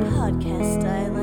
podcast 0.00 0.84
I 0.84 1.08
like 1.08 1.21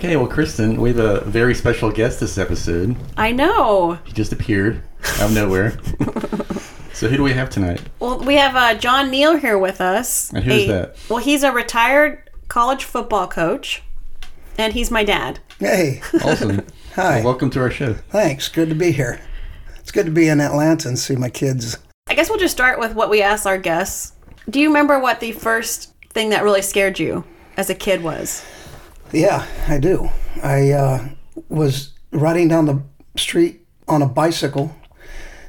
Okay, 0.00 0.16
well, 0.16 0.26
Kristen, 0.26 0.80
we 0.80 0.88
have 0.94 0.98
a 0.98 1.20
very 1.26 1.54
special 1.54 1.90
guest 1.90 2.20
this 2.20 2.38
episode. 2.38 2.96
I 3.18 3.32
know. 3.32 3.98
He 4.06 4.12
just 4.14 4.32
appeared 4.32 4.82
out 5.18 5.26
of 5.28 5.34
nowhere. 5.34 5.72
so, 6.94 7.06
who 7.06 7.18
do 7.18 7.22
we 7.22 7.34
have 7.34 7.50
tonight? 7.50 7.82
Well, 7.98 8.18
we 8.20 8.36
have 8.36 8.56
uh, 8.56 8.78
John 8.78 9.10
Neal 9.10 9.36
here 9.36 9.58
with 9.58 9.78
us. 9.82 10.32
And 10.32 10.42
who's 10.42 10.62
A- 10.62 10.66
that? 10.68 10.96
Well, 11.10 11.18
he's 11.18 11.42
a 11.42 11.52
retired 11.52 12.30
college 12.48 12.84
football 12.84 13.28
coach, 13.28 13.82
and 14.56 14.72
he's 14.72 14.90
my 14.90 15.04
dad. 15.04 15.40
Hey, 15.58 16.00
Awesome. 16.24 16.64
Hi. 16.94 17.16
Well, 17.16 17.24
welcome 17.26 17.50
to 17.50 17.60
our 17.60 17.70
show. 17.70 17.92
thanks. 17.92 18.48
Good 18.48 18.70
to 18.70 18.74
be 18.74 18.92
here. 18.92 19.20
It's 19.80 19.90
good 19.92 20.06
to 20.06 20.12
be 20.12 20.28
in 20.28 20.40
Atlanta 20.40 20.88
and 20.88 20.98
see 20.98 21.14
my 21.14 21.28
kids. 21.28 21.76
I 22.08 22.14
guess 22.14 22.30
we'll 22.30 22.38
just 22.38 22.54
start 22.54 22.78
with 22.78 22.94
what 22.94 23.10
we 23.10 23.20
ask 23.20 23.44
our 23.44 23.58
guests. 23.58 24.14
Do 24.48 24.60
you 24.60 24.68
remember 24.68 24.98
what 24.98 25.20
the 25.20 25.32
first 25.32 25.92
thing 26.08 26.30
that 26.30 26.42
really 26.42 26.62
scared 26.62 26.98
you 26.98 27.24
as 27.58 27.68
a 27.68 27.74
kid 27.74 28.02
was? 28.02 28.42
Yeah, 29.12 29.46
I 29.66 29.78
do. 29.78 30.10
I 30.42 30.70
uh, 30.70 31.08
was 31.48 31.92
riding 32.12 32.48
down 32.48 32.66
the 32.66 32.82
street 33.16 33.66
on 33.88 34.02
a 34.02 34.06
bicycle, 34.06 34.76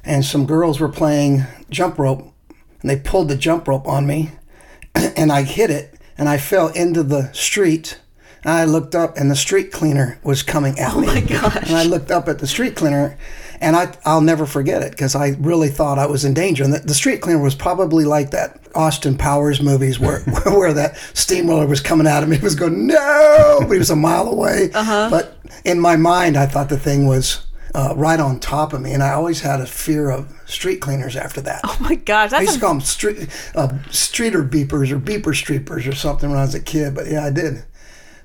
and 0.04 0.26
some 0.26 0.48
girls 0.48 0.80
were 0.80 0.90
playing 0.90 1.44
jump 1.70 2.00
rope, 2.00 2.34
and 2.82 2.90
they 2.90 2.98
pulled 2.98 3.30
the 3.30 3.36
jump 3.36 3.68
rope 3.68 3.88
on 3.88 4.08
me, 4.08 4.32
and 4.96 5.32
I 5.32 5.44
hit 5.44 5.70
it, 5.70 6.00
and 6.18 6.28
I 6.28 6.38
fell 6.38 6.70
into 6.70 7.04
the 7.04 7.32
street. 7.34 8.00
And 8.44 8.52
I 8.52 8.66
looked 8.66 8.96
up, 8.96 9.18
and 9.18 9.30
the 9.30 9.36
street 9.36 9.72
cleaner 9.72 10.20
was 10.24 10.42
coming 10.42 10.80
at 10.80 10.98
me. 10.98 11.08
Oh 11.08 11.14
my 11.14 11.22
gosh. 11.22 11.68
And 11.68 11.76
I 11.76 11.84
looked 11.84 12.10
up 12.10 12.28
at 12.28 12.40
the 12.40 12.48
street 12.48 12.76
cleaner, 12.76 13.16
and 13.62 13.76
I, 13.76 13.94
I'll 14.04 14.22
never 14.22 14.46
forget 14.48 14.82
it 14.82 14.92
because 14.92 15.16
I 15.16 15.30
really 15.40 15.70
thought 15.70 16.00
I 16.00 16.08
was 16.08 16.26
in 16.26 16.34
danger. 16.34 16.64
And 16.64 16.74
the, 16.74 16.80
the 16.80 16.96
street 16.96 17.22
cleaner 17.22 17.42
was 17.42 17.54
probably 17.54 18.06
like 18.06 18.32
that 18.32 18.60
Austin 18.74 19.18
Powers 19.18 19.62
movies 19.62 20.00
where 20.00 20.22
where 20.46 20.74
that 20.74 20.98
steamroller 21.14 21.68
was 21.68 21.80
coming 21.80 22.08
at 22.08 22.24
him. 22.24 22.32
He 22.32 22.40
was 22.40 22.56
going 22.56 22.88
no, 22.88 23.58
but 23.62 23.72
he 23.72 23.78
was 23.78 23.92
a 23.92 23.96
mile 23.96 24.28
away. 24.28 24.72
Uh-huh. 24.74 25.10
But 25.10 25.38
in 25.64 25.80
my 25.80 25.96
mind, 25.96 26.38
I 26.38 26.48
thought 26.48 26.70
the 26.70 26.80
thing 26.80 27.06
was 27.06 27.46
uh, 27.76 27.94
right 27.96 28.20
on 28.20 28.40
top 28.40 28.74
of 28.74 28.82
me, 28.82 28.94
and 28.94 29.04
I 29.04 29.12
always 29.12 29.42
had 29.42 29.62
a 29.62 29.66
fear 29.66 30.10
of 30.10 30.34
street 30.46 30.82
cleaners 30.82 31.16
after 31.16 31.40
that. 31.42 31.62
Oh 31.64 31.78
my 31.80 31.96
gosh, 31.96 32.34
I 32.34 32.42
used 32.42 32.56
to 32.56 32.60
call 32.60 32.74
them 32.74 32.82
street, 32.82 33.30
uh, 33.56 33.78
streeter 33.92 34.44
beepers 34.44 34.92
or 34.92 35.00
beeper 35.00 35.34
streepers 35.34 35.88
or 35.88 35.96
something 35.96 36.30
when 36.30 36.40
I 36.40 36.44
was 36.44 36.56
a 36.56 36.60
kid. 36.60 36.96
But 36.96 37.08
yeah, 37.08 37.26
I 37.26 37.30
did. 37.30 37.64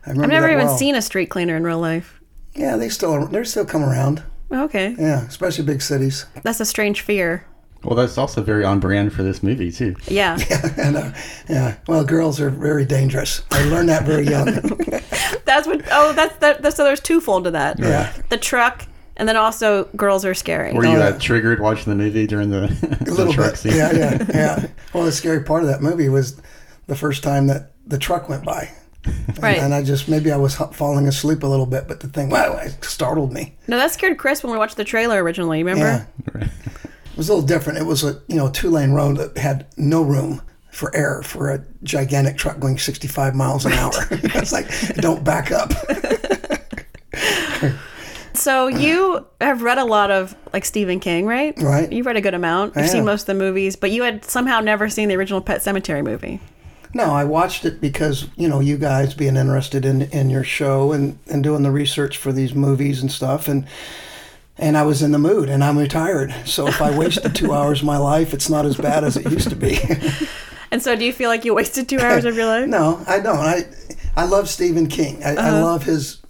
I 0.06 0.10
remember 0.10 0.22
I've 0.22 0.40
never 0.40 0.50
even 0.50 0.66
well. 0.66 0.78
seen 0.78 0.94
a 0.94 1.02
street 1.02 1.26
cleaner 1.26 1.56
in 1.56 1.62
real 1.62 1.78
life. 1.78 2.20
Yeah, 2.54 2.76
they 2.76 2.88
still 2.88 3.26
they're 3.26 3.44
still 3.44 3.66
come 3.66 3.84
around. 3.84 4.22
Okay, 4.52 4.94
Yeah, 4.98 5.26
especially 5.26 5.64
big 5.64 5.82
cities. 5.82 6.26
that's 6.42 6.60
a 6.60 6.64
strange 6.64 7.00
fear. 7.00 7.44
Well, 7.84 7.94
that's 7.94 8.16
also 8.18 8.42
very 8.42 8.64
on 8.64 8.80
brand 8.80 9.12
for 9.12 9.22
this 9.22 9.42
movie, 9.42 9.70
too. 9.70 9.94
Yeah, 10.08 10.38
Yeah, 10.50 10.72
and 10.78 10.96
uh, 10.96 11.12
yeah, 11.48 11.76
well, 11.86 12.04
girls 12.04 12.40
are 12.40 12.50
very 12.50 12.84
dangerous. 12.84 13.42
I 13.52 13.64
learned 13.64 13.88
that 13.90 14.04
very 14.04 14.24
young. 14.26 14.46
that's 15.44 15.66
what. 15.66 15.82
Oh, 15.92 16.12
that's 16.12 16.34
that. 16.38 16.62
that's- 16.62 16.76
So 16.76 16.84
there's 16.84 17.00
twofold 17.00 17.44
to 17.44 17.50
that. 17.52 17.78
Yeah. 17.78 18.12
the 18.28 18.38
truck, 18.38 18.84
and 19.16 19.28
then 19.28 19.36
also 19.36 19.84
girls 19.96 20.24
are 20.24 20.34
scary. 20.34 20.72
Were 20.72 20.84
you 20.84 20.96
Oh, 20.96 21.00
uh, 21.02 21.10
yeah. 21.10 21.18
triggered 21.18 21.60
watching 21.60 21.90
the 21.90 21.96
movie 22.02 22.26
during 22.26 22.50
the, 22.50 22.64
A 23.00 23.04
the 23.04 23.14
little 23.14 23.32
truck 23.32 23.52
bit. 23.52 23.58
scene? 23.58 23.76
Yeah, 23.76 23.92
yeah, 23.92 24.24
yeah. 24.34 24.66
Well, 24.92 25.04
the 25.04 25.12
scary 25.12 25.44
part 25.44 25.62
of 25.62 25.68
that 25.68 25.80
movie 25.82 26.08
was 26.08 26.40
the 26.88 26.96
first 26.96 27.22
time 27.22 27.46
that 27.48 27.72
the 27.86 27.98
truck 27.98 28.28
went 28.28 28.44
by. 28.44 28.70
And, 29.06 29.38
Right. 29.42 29.58
And 29.58 29.74
I 29.74 29.82
just 29.82 30.08
maybe 30.08 30.32
I 30.32 30.36
was 30.36 30.56
falling 30.56 31.06
asleep 31.08 31.42
a 31.42 31.46
little 31.46 31.66
bit, 31.66 31.86
but 31.88 32.00
the 32.00 32.08
thing 32.08 32.30
wow, 32.30 32.58
it 32.58 32.82
startled 32.84 33.32
me. 33.32 33.54
No, 33.68 33.76
that 33.76 33.90
scared 33.92 34.18
Chris 34.18 34.42
when 34.42 34.52
we 34.52 34.58
watched 34.58 34.76
the 34.76 34.84
trailer 34.84 35.22
originally. 35.22 35.62
Remember? 35.62 36.06
Yeah. 36.34 36.42
It 36.42 37.16
was 37.16 37.28
a 37.28 37.34
little 37.34 37.46
different. 37.46 37.78
It 37.78 37.84
was 37.86 38.04
a 38.04 38.20
you 38.28 38.36
know 38.36 38.50
two 38.50 38.70
lane 38.70 38.92
road 38.92 39.16
that 39.16 39.38
had 39.38 39.66
no 39.76 40.02
room 40.02 40.42
for 40.70 40.94
error 40.94 41.22
for 41.22 41.50
a 41.50 41.64
gigantic 41.82 42.36
truck 42.36 42.60
going 42.60 42.76
65 42.76 43.34
miles 43.34 43.64
an 43.64 43.72
hour. 43.72 43.92
it's 44.10 44.52
like 44.52 44.68
don't 44.96 45.24
back 45.24 45.50
up. 45.50 45.72
So 48.34 48.68
you 48.68 49.26
have 49.40 49.62
read 49.62 49.78
a 49.78 49.84
lot 49.84 50.10
of 50.10 50.36
like 50.52 50.64
Stephen 50.64 51.00
King, 51.00 51.26
right? 51.26 51.54
Right. 51.60 51.90
You've 51.90 52.06
read 52.06 52.16
a 52.16 52.20
good 52.20 52.34
amount. 52.34 52.76
You've 52.76 52.88
seen 52.88 53.04
most 53.04 53.22
of 53.22 53.26
the 53.26 53.34
movies, 53.34 53.76
but 53.76 53.90
you 53.90 54.02
had 54.02 54.24
somehow 54.24 54.60
never 54.60 54.88
seen 54.90 55.08
the 55.08 55.16
original 55.16 55.40
Pet 55.40 55.62
Sematary 55.62 56.04
movie. 56.04 56.40
No, 56.96 57.12
I 57.12 57.24
watched 57.24 57.64
it 57.64 57.80
because 57.80 58.26
you 58.36 58.48
know 58.48 58.60
you 58.60 58.76
guys 58.78 59.14
being 59.14 59.36
interested 59.36 59.84
in 59.84 60.02
in 60.02 60.30
your 60.30 60.44
show 60.44 60.92
and 60.92 61.18
and 61.30 61.42
doing 61.42 61.62
the 61.62 61.70
research 61.70 62.16
for 62.16 62.32
these 62.32 62.54
movies 62.54 63.00
and 63.02 63.10
stuff 63.12 63.48
and. 63.48 63.66
And 64.58 64.74
I 64.78 64.84
was 64.84 65.02
in 65.02 65.12
the 65.12 65.18
mood, 65.18 65.50
and 65.50 65.62
I'm 65.62 65.76
retired. 65.76 66.34
So 66.46 66.66
if 66.66 66.80
I 66.80 66.90
wasted 66.96 67.34
two 67.34 67.52
hours 67.56 67.80
of 67.80 67.84
my 67.84 67.98
life, 67.98 68.32
it's 68.32 68.48
not 68.48 68.64
as 68.64 68.78
bad 68.78 69.04
as 69.04 69.14
it 69.18 69.30
used 69.30 69.50
to 69.50 69.56
be. 69.56 69.78
And 70.70 70.82
so, 70.82 70.96
do 70.96 71.04
you 71.04 71.12
feel 71.12 71.28
like 71.30 71.44
you 71.44 71.54
wasted 71.54 71.88
two 71.88 71.98
hours 72.00 72.24
of 72.24 72.36
your 72.36 72.46
life? 72.46 72.66
No, 72.66 73.00
I 73.06 73.20
don't. 73.20 73.38
I 73.38 73.66
I 74.16 74.24
love 74.24 74.48
Stephen 74.48 74.88
King. 74.88 75.22
I, 75.22 75.36
Uh-huh. 75.36 75.56
I 75.56 75.60
love 75.60 75.84
his, 75.84 76.22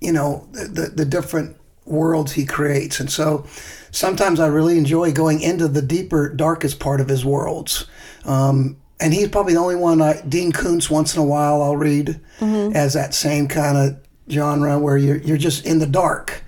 you 0.00 0.12
know, 0.12 0.48
the 0.52 0.90
the 0.94 1.04
different 1.04 1.56
worlds 1.84 2.32
he 2.32 2.46
creates, 2.46 3.00
and 3.00 3.10
so 3.10 3.44
sometimes 3.90 4.38
I 4.40 4.46
really 4.46 4.78
enjoy 4.78 5.12
going 5.12 5.40
into 5.42 5.68
the 5.68 5.82
deeper, 5.82 6.32
darkest 6.32 6.78
part 6.80 7.00
of 7.00 7.08
his 7.08 7.24
worlds. 7.24 7.86
Um, 8.24 8.76
and 9.04 9.14
he's 9.14 9.28
probably 9.28 9.52
the 9.54 9.60
only 9.60 9.76
one. 9.76 10.00
I, 10.02 10.20
Dean 10.28 10.50
Koontz 10.52 10.90
once 10.90 11.14
in 11.14 11.20
a 11.20 11.24
while 11.24 11.62
I'll 11.62 11.76
read 11.76 12.20
Mm-hmm. 12.40 12.74
as 12.76 12.94
that 12.94 13.14
same 13.14 13.46
kind 13.46 13.76
of 13.78 13.96
genre 14.28 14.78
where 14.78 14.96
you're 14.96 15.18
you're 15.18 15.36
just 15.38 15.64
in 15.66 15.78
the 15.78 15.86
dark. 15.86 16.42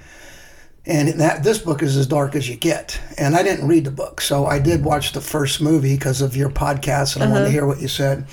And 0.89 1.09
that 1.21 1.43
this 1.43 1.59
book 1.59 1.83
is 1.83 1.97
as 1.97 2.06
dark 2.06 2.37
as 2.37 2.49
you 2.49 2.55
get. 2.56 3.00
And 3.19 3.34
I 3.34 3.43
didn't 3.43 3.66
read 3.66 3.84
the 3.84 3.91
book, 3.91 4.21
so 4.21 4.47
I 4.47 4.61
did 4.61 4.84
watch 4.84 5.12
the 5.12 5.21
first 5.21 5.61
movie 5.61 5.95
because 5.97 6.21
of 6.22 6.37
your 6.37 6.49
podcast, 6.50 7.15
and 7.16 7.22
I 7.22 7.27
Uh-huh. 7.27 7.34
wanted 7.34 7.45
to 7.47 7.50
hear 7.50 7.66
what 7.66 7.81
you 7.81 7.89
said. 7.89 8.27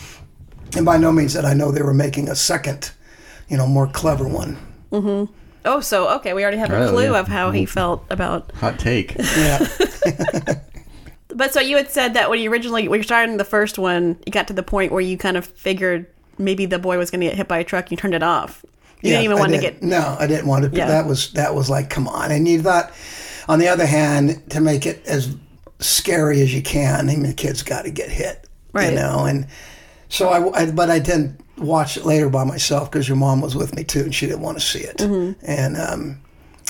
And 0.76 0.86
by 0.86 0.98
no 0.98 1.12
means 1.12 1.34
that 1.34 1.46
I 1.46 1.54
know 1.56 1.72
they 1.72 1.82
were 1.82 1.94
making 1.96 2.30
a 2.30 2.36
second, 2.36 2.92
you 3.50 3.58
know, 3.58 3.66
more 3.68 3.88
clever 3.88 4.28
one. 4.28 4.58
Mm-hmm. 4.92 5.32
Oh, 5.66 5.80
so 5.80 6.10
okay, 6.18 6.34
we 6.34 6.44
already 6.44 6.58
have 6.58 6.70
a 6.72 6.86
Oh, 6.86 6.92
clue 6.92 7.12
yeah. 7.14 7.20
of 7.20 7.28
how 7.28 7.50
he 7.52 7.66
felt 7.66 8.04
about. 8.12 8.52
Hot 8.56 8.78
take. 8.78 9.16
Yeah, 9.18 9.66
But 11.44 11.54
so 11.54 11.60
you 11.60 11.76
had 11.76 11.92
said 11.92 12.14
that 12.14 12.30
when 12.30 12.40
you 12.40 12.50
originally 12.50 12.88
when 12.88 13.02
you 13.02 13.04
started 13.04 13.38
the 13.38 13.44
first 13.44 13.78
one, 13.78 14.18
you 14.26 14.32
got 14.32 14.48
to 14.48 14.54
the 14.54 14.64
point 14.64 14.94
where 14.94 15.02
you 15.02 15.18
kind 15.18 15.36
of 15.36 15.46
figured 15.46 16.06
maybe 16.38 16.66
the 16.66 16.80
boy 16.80 16.98
was 16.98 17.12
going 17.12 17.20
to 17.20 17.28
get 17.28 17.36
hit 17.36 17.50
by 17.50 17.58
a 17.58 17.66
truck. 17.66 17.92
You 17.92 17.98
turned 17.98 18.14
it 18.14 18.24
off. 18.24 18.64
You 19.02 19.10
yeah, 19.12 19.18
didn't 19.18 19.26
even 19.26 19.38
I 19.38 19.40
want 19.42 19.54
to 19.54 19.60
get. 19.60 19.84
No, 19.84 20.16
I 20.18 20.26
didn't 20.26 20.48
want 20.48 20.64
to. 20.72 20.78
Yeah. 20.78 20.88
That 20.88 21.06
was 21.06 21.34
that 21.34 21.54
was 21.54 21.70
like, 21.70 21.90
come 21.90 22.08
on. 22.08 22.32
And 22.32 22.48
you 22.48 22.62
thought, 22.62 22.94
on 23.50 23.60
the 23.60 23.68
other 23.68 23.86
hand, 23.86 24.42
to 24.52 24.62
make 24.62 24.86
it 24.86 25.06
as 25.06 25.36
scary 25.80 26.40
as 26.40 26.56
you 26.56 26.62
can, 26.62 27.10
I 27.10 27.14
mean, 27.14 27.24
the 27.24 27.34
kid's 27.34 27.62
got 27.62 27.82
to 27.84 27.92
get 27.92 28.10
hit, 28.10 28.48
Right. 28.72 28.92
You 28.92 28.96
know, 28.96 29.26
and 29.26 29.46
so 30.08 30.30
I, 30.30 30.62
I 30.62 30.72
but 30.72 30.90
I 30.90 31.00
didn't 31.00 31.42
watch 31.58 31.98
it 31.98 32.06
later 32.06 32.30
by 32.30 32.46
myself 32.46 32.90
because 32.90 33.10
your 33.10 33.18
mom 33.18 33.42
was 33.42 33.54
with 33.54 33.76
me 33.76 33.84
too, 33.84 34.00
and 34.04 34.16
she 34.16 34.28
didn't 34.28 34.44
want 34.44 34.60
to 34.60 34.64
see 34.66 34.80
it, 34.80 34.96
Mm-hmm. 35.00 35.46
and 35.46 35.76
um, 35.76 36.22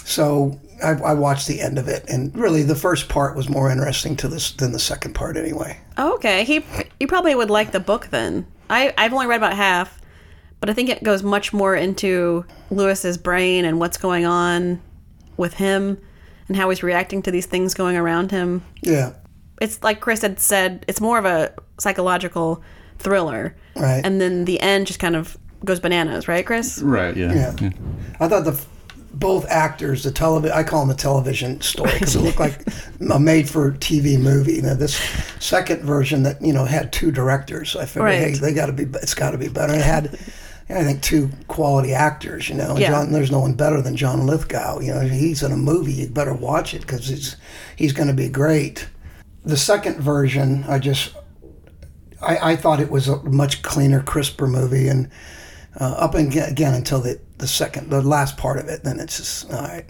so 0.03 0.59
I, 0.83 0.91
I 0.91 1.13
watched 1.13 1.47
the 1.47 1.61
end 1.61 1.77
of 1.77 1.87
it, 1.87 2.05
and 2.09 2.35
really 2.35 2.63
the 2.63 2.75
first 2.75 3.09
part 3.09 3.35
was 3.35 3.49
more 3.49 3.71
interesting 3.71 4.15
to 4.17 4.27
this 4.27 4.51
than 4.51 4.71
the 4.71 4.79
second 4.79 5.13
part, 5.13 5.37
anyway. 5.37 5.79
Oh, 5.97 6.13
okay, 6.15 6.43
he 6.43 6.63
you 6.99 7.07
probably 7.07 7.35
would 7.35 7.49
like 7.49 7.71
the 7.71 7.79
book 7.79 8.07
then. 8.07 8.45
I 8.69 8.93
I've 8.97 9.13
only 9.13 9.27
read 9.27 9.37
about 9.37 9.53
half, 9.53 10.01
but 10.59 10.69
I 10.69 10.73
think 10.73 10.89
it 10.89 11.03
goes 11.03 11.23
much 11.23 11.53
more 11.53 11.75
into 11.75 12.45
Lewis's 12.69 13.17
brain 13.17 13.65
and 13.65 13.79
what's 13.79 13.97
going 13.97 14.25
on 14.25 14.81
with 15.37 15.55
him 15.55 15.97
and 16.47 16.57
how 16.57 16.69
he's 16.69 16.83
reacting 16.83 17.21
to 17.23 17.31
these 17.31 17.45
things 17.45 17.73
going 17.73 17.95
around 17.95 18.31
him. 18.31 18.63
Yeah, 18.81 19.13
It's 19.61 19.81
like 19.81 20.01
Chris 20.01 20.21
had 20.21 20.39
said, 20.39 20.85
it's 20.87 20.99
more 21.01 21.17
of 21.17 21.25
a 21.25 21.53
psychological 21.79 22.61
thriller. 22.99 23.55
Right. 23.75 24.01
And 24.03 24.19
then 24.21 24.45
the 24.45 24.59
end 24.59 24.87
just 24.87 24.99
kind 24.99 25.15
of 25.15 25.37
goes 25.65 25.79
bananas, 25.79 26.27
right, 26.27 26.45
Chris? 26.45 26.81
Right, 26.81 27.15
yeah. 27.15 27.53
Yeah. 27.55 27.69
I 28.19 28.27
thought 28.27 28.43
the 28.43 28.61
both 29.13 29.45
actors, 29.47 30.03
the 30.03 30.11
television, 30.11 30.57
I 30.57 30.63
call 30.63 30.79
them 30.81 30.89
the 30.89 30.95
television 31.01 31.61
story 31.61 31.93
because 31.93 32.15
it 32.15 32.21
looked 32.21 32.39
like 32.39 32.65
a 33.11 33.19
made-for-TV 33.19 34.19
movie. 34.19 34.61
Now 34.61 34.73
this 34.73 34.95
second 35.39 35.83
version 35.83 36.23
that 36.23 36.41
you 36.41 36.51
know 36.53 36.65
had 36.65 36.91
two 36.91 37.11
directors, 37.11 37.75
I 37.75 37.85
figured, 37.85 38.05
Right. 38.05 38.19
hey, 38.19 38.33
they 38.33 38.53
got 38.53 38.67
to 38.67 38.73
be, 38.73 38.83
it's 38.83 39.13
got 39.13 39.31
to 39.31 39.37
be 39.37 39.47
better. 39.49 39.73
It 39.73 39.81
had, 39.83 40.05
I 40.69 40.83
think, 40.83 41.01
two 41.03 41.29
quality 41.47 41.93
actors. 41.93 42.49
You 42.49 42.55
know, 42.55 42.71
And 42.71 42.79
Yeah. 42.79 42.89
John, 42.89 43.11
there's 43.11 43.31
no 43.31 43.39
one 43.39 43.53
better 43.53 43.81
than 43.81 43.95
John 43.95 44.25
Lithgow. 44.25 44.79
You 44.79 44.93
know, 44.93 45.01
he's 45.01 45.43
in 45.43 45.51
a 45.51 45.57
movie, 45.57 45.93
you 45.93 46.07
better 46.09 46.33
watch 46.33 46.73
it 46.73 46.81
because 46.81 47.07
he's 47.07 47.35
he's 47.75 47.93
going 47.93 48.07
to 48.07 48.13
be 48.15 48.29
great. 48.29 48.87
The 49.45 49.57
second 49.57 49.99
version, 50.01 50.63
I 50.67 50.79
just 50.79 51.13
I, 52.21 52.53
I 52.53 52.55
thought 52.55 52.79
it 52.79 52.89
was 52.89 53.07
a 53.07 53.21
much 53.23 53.61
cleaner, 53.61 54.01
crisper 54.01 54.47
movie, 54.47 54.87
and 54.87 55.09
uh, 55.79 55.83
up 55.97 56.15
and 56.15 56.31
get, 56.31 56.49
again 56.51 56.73
until 56.73 56.99
the 57.01 57.19
the 57.37 57.47
second, 57.47 57.89
the 57.89 58.01
last 58.01 58.37
part 58.37 58.57
of 58.59 58.67
it. 58.69 58.83
Then 58.83 58.99
it's 58.99 59.17
just 59.17 59.51
all 59.51 59.61
right. 59.61 59.85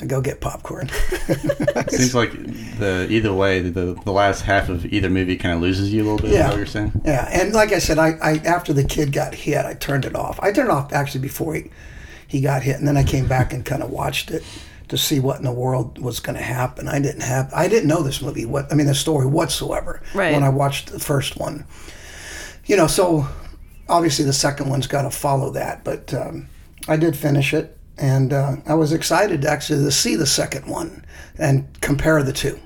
I 0.00 0.06
go 0.06 0.20
get 0.20 0.40
popcorn. 0.40 0.88
Seems 1.88 2.14
like 2.16 2.32
the 2.78 3.06
either 3.10 3.32
way, 3.32 3.60
the 3.60 3.94
the 4.04 4.12
last 4.12 4.40
half 4.42 4.68
of 4.68 4.84
either 4.86 5.08
movie 5.08 5.36
kind 5.36 5.54
of 5.54 5.60
loses 5.60 5.92
you 5.92 6.02
a 6.02 6.04
little 6.04 6.18
bit. 6.18 6.32
Yeah. 6.32 6.42
that 6.44 6.48
what 6.50 6.56
you're 6.56 6.66
saying? 6.66 7.00
Yeah, 7.04 7.28
and 7.32 7.52
like 7.52 7.72
I 7.72 7.78
said, 7.78 7.98
I, 7.98 8.10
I 8.22 8.32
after 8.44 8.72
the 8.72 8.84
kid 8.84 9.12
got 9.12 9.34
hit, 9.34 9.64
I 9.64 9.74
turned 9.74 10.04
it 10.04 10.16
off. 10.16 10.40
I 10.42 10.50
turned 10.52 10.68
it 10.68 10.72
off 10.72 10.92
actually 10.92 11.20
before 11.20 11.54
he 11.54 11.70
he 12.26 12.40
got 12.40 12.62
hit, 12.62 12.76
and 12.76 12.88
then 12.88 12.96
I 12.96 13.04
came 13.04 13.28
back 13.28 13.52
and 13.52 13.64
kind 13.64 13.82
of 13.82 13.90
watched 13.90 14.30
it 14.32 14.42
to 14.88 14.98
see 14.98 15.20
what 15.20 15.38
in 15.38 15.44
the 15.44 15.52
world 15.52 15.98
was 15.98 16.18
going 16.20 16.36
to 16.36 16.42
happen. 16.42 16.88
I 16.88 16.98
didn't 16.98 17.22
have 17.22 17.52
I 17.54 17.68
didn't 17.68 17.88
know 17.88 18.02
this 18.02 18.20
movie 18.20 18.44
what 18.46 18.70
I 18.72 18.74
mean 18.74 18.86
the 18.86 18.94
story 18.96 19.26
whatsoever 19.26 20.02
Right. 20.12 20.32
when 20.32 20.42
I 20.42 20.48
watched 20.48 20.90
the 20.92 20.98
first 21.00 21.36
one. 21.38 21.64
You 22.66 22.76
know, 22.76 22.86
so 22.88 23.28
obviously 23.88 24.24
the 24.24 24.32
second 24.32 24.68
one's 24.68 24.86
got 24.86 25.02
to 25.02 25.10
follow 25.10 25.50
that, 25.50 25.84
but 25.84 26.12
um, 26.14 26.48
I 26.88 26.96
did 26.96 27.16
finish 27.16 27.54
it, 27.54 27.76
and 27.96 28.32
uh, 28.32 28.56
I 28.66 28.74
was 28.74 28.92
excited 28.92 29.44
actually 29.44 29.84
to 29.84 29.92
see 29.92 30.16
the 30.16 30.26
second 30.26 30.66
one 30.66 31.04
and 31.38 31.68
compare 31.80 32.22
the 32.22 32.32
two 32.32 32.58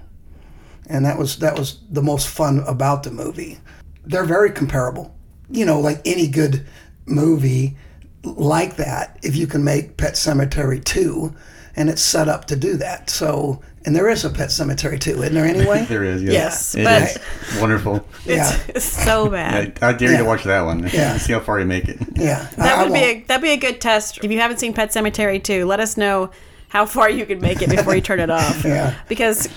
and 0.88 1.04
that 1.04 1.18
was 1.18 1.38
that 1.38 1.58
was 1.58 1.78
the 1.90 2.02
most 2.02 2.28
fun 2.28 2.60
about 2.66 3.02
the 3.02 3.10
movie. 3.10 3.58
They're 4.04 4.24
very 4.24 4.50
comparable. 4.50 5.14
You 5.50 5.66
know, 5.66 5.80
like 5.80 6.00
any 6.04 6.28
good 6.28 6.66
movie 7.06 7.76
like 8.24 8.76
that, 8.76 9.18
if 9.22 9.36
you 9.36 9.46
can 9.46 9.64
make 9.64 9.96
Pet 9.96 10.14
Sematary 10.14 10.82
2 10.82 11.34
and 11.78 11.88
it's 11.88 12.02
set 12.02 12.28
up 12.28 12.44
to 12.46 12.56
do 12.56 12.76
that. 12.76 13.08
So, 13.08 13.62
and 13.86 13.94
there 13.96 14.08
is 14.10 14.24
a 14.24 14.30
Pet 14.30 14.48
Sematary 14.50 14.98
too, 15.00 15.22
isn't 15.22 15.32
there 15.34 15.46
anyway? 15.46 15.84
There 15.88 16.04
is. 16.04 16.22
Yeah. 16.22 16.32
Yes, 16.32 16.74
It 16.74 16.84
but- 16.84 17.02
is 17.02 17.60
wonderful. 17.60 18.04
yeah. 18.26 18.52
It's, 18.54 18.68
it's 18.70 18.84
so 18.84 19.30
bad. 19.30 19.78
I, 19.80 19.88
I 19.90 19.92
dare 19.92 20.08
you 20.10 20.14
Yeah. 20.16 20.22
to 20.22 20.26
watch 20.26 20.44
that 20.44 20.62
one. 20.62 20.88
Yeah. 20.92 21.16
See 21.18 21.32
how 21.32 21.40
far 21.40 21.58
you 21.60 21.66
make 21.66 21.88
it. 21.88 21.98
Yeah. 22.16 22.46
That 22.56 22.78
I 22.78 22.82
would 22.84 22.92
be 22.92 22.98
a, 22.98 23.20
that'd 23.22 23.42
be 23.42 23.52
a 23.52 23.56
good 23.56 23.80
test. 23.80 24.18
If 24.22 24.30
you 24.30 24.40
haven't 24.40 24.58
seen 24.58 24.74
Pet 24.74 24.90
Sematary 24.90 25.42
2, 25.42 25.64
let 25.64 25.80
us 25.80 25.96
know 25.96 26.30
how 26.68 26.84
far 26.84 27.08
you 27.08 27.24
can 27.24 27.40
make 27.40 27.62
it 27.62 27.70
before 27.70 27.94
you 27.94 28.00
turn 28.02 28.20
it 28.20 28.28
off. 28.28 28.64
Yeah. 28.64 28.94
Because 29.08 29.48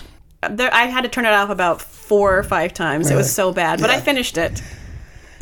there, 0.50 0.74
I 0.74 0.84
had 0.86 1.02
to 1.02 1.10
turn 1.10 1.26
it 1.26 1.34
off 1.34 1.50
about 1.50 1.82
four 1.82 2.38
or 2.38 2.44
five 2.44 2.74
times. 2.74 3.10
It 3.10 3.16
was 3.16 3.34
so 3.34 3.52
bad, 3.52 3.82
but 3.82 3.90
I 3.90 4.00
finished 4.00 4.38
it. 4.38 4.62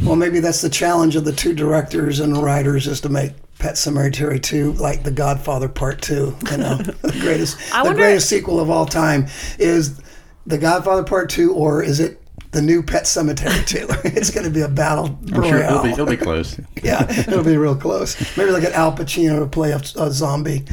Well, 0.02 0.16
maybe 0.16 0.40
that's 0.40 0.62
the 0.62 0.70
challenge 0.70 1.16
of 1.18 1.26
the 1.26 1.34
two 1.34 1.54
directors 1.54 2.20
and 2.22 2.36
writers 2.42 2.88
is 2.88 3.02
to 3.02 3.10
make 3.10 3.34
Pet 3.60 3.76
Sematary 3.76 4.42
2 4.42 4.74
like 4.74 5.04
The 5.04 5.12
Godfather 5.12 5.68
Part 5.68 6.02
2. 6.02 6.14
You 6.52 6.58
know, 6.58 6.76
the 7.02 7.18
greatest, 7.20 7.58
I 7.74 7.84
the 7.84 7.90
wonder- 7.90 8.02
greatest 8.04 8.30
sequel 8.30 8.60
of 8.60 8.70
all 8.70 8.86
time 8.86 9.28
is 9.60 10.00
The 10.48 10.58
Godfather 10.58 11.04
Part 11.04 11.30
2, 11.30 11.54
or 11.54 11.84
is 11.84 12.00
it 12.00 12.22
the 12.52 12.62
new 12.62 12.82
Pet 12.82 13.04
Sematary 13.04 13.66
2? 13.68 13.88
it's 14.18 14.32
going 14.32 14.46
to 14.46 14.50
be 14.50 14.62
a 14.62 14.68
battle 14.70 15.20
I'm 15.34 15.44
sure 15.44 15.58
it'll 15.60 15.84
be, 15.84 15.90
it'll 15.90 16.06
be 16.06 16.18
close. 16.18 16.60
yeah, 16.84 17.06
it'll 17.10 17.44
be 17.44 17.58
real 17.58 17.76
close. 17.76 18.16
Maybe 18.38 18.50
like 18.52 18.64
an 18.64 18.72
Al 18.74 18.94
Pacino 18.96 19.40
to 19.40 19.46
play 19.46 19.72
a, 19.72 19.78
a 20.02 20.10
zombie. 20.12 20.64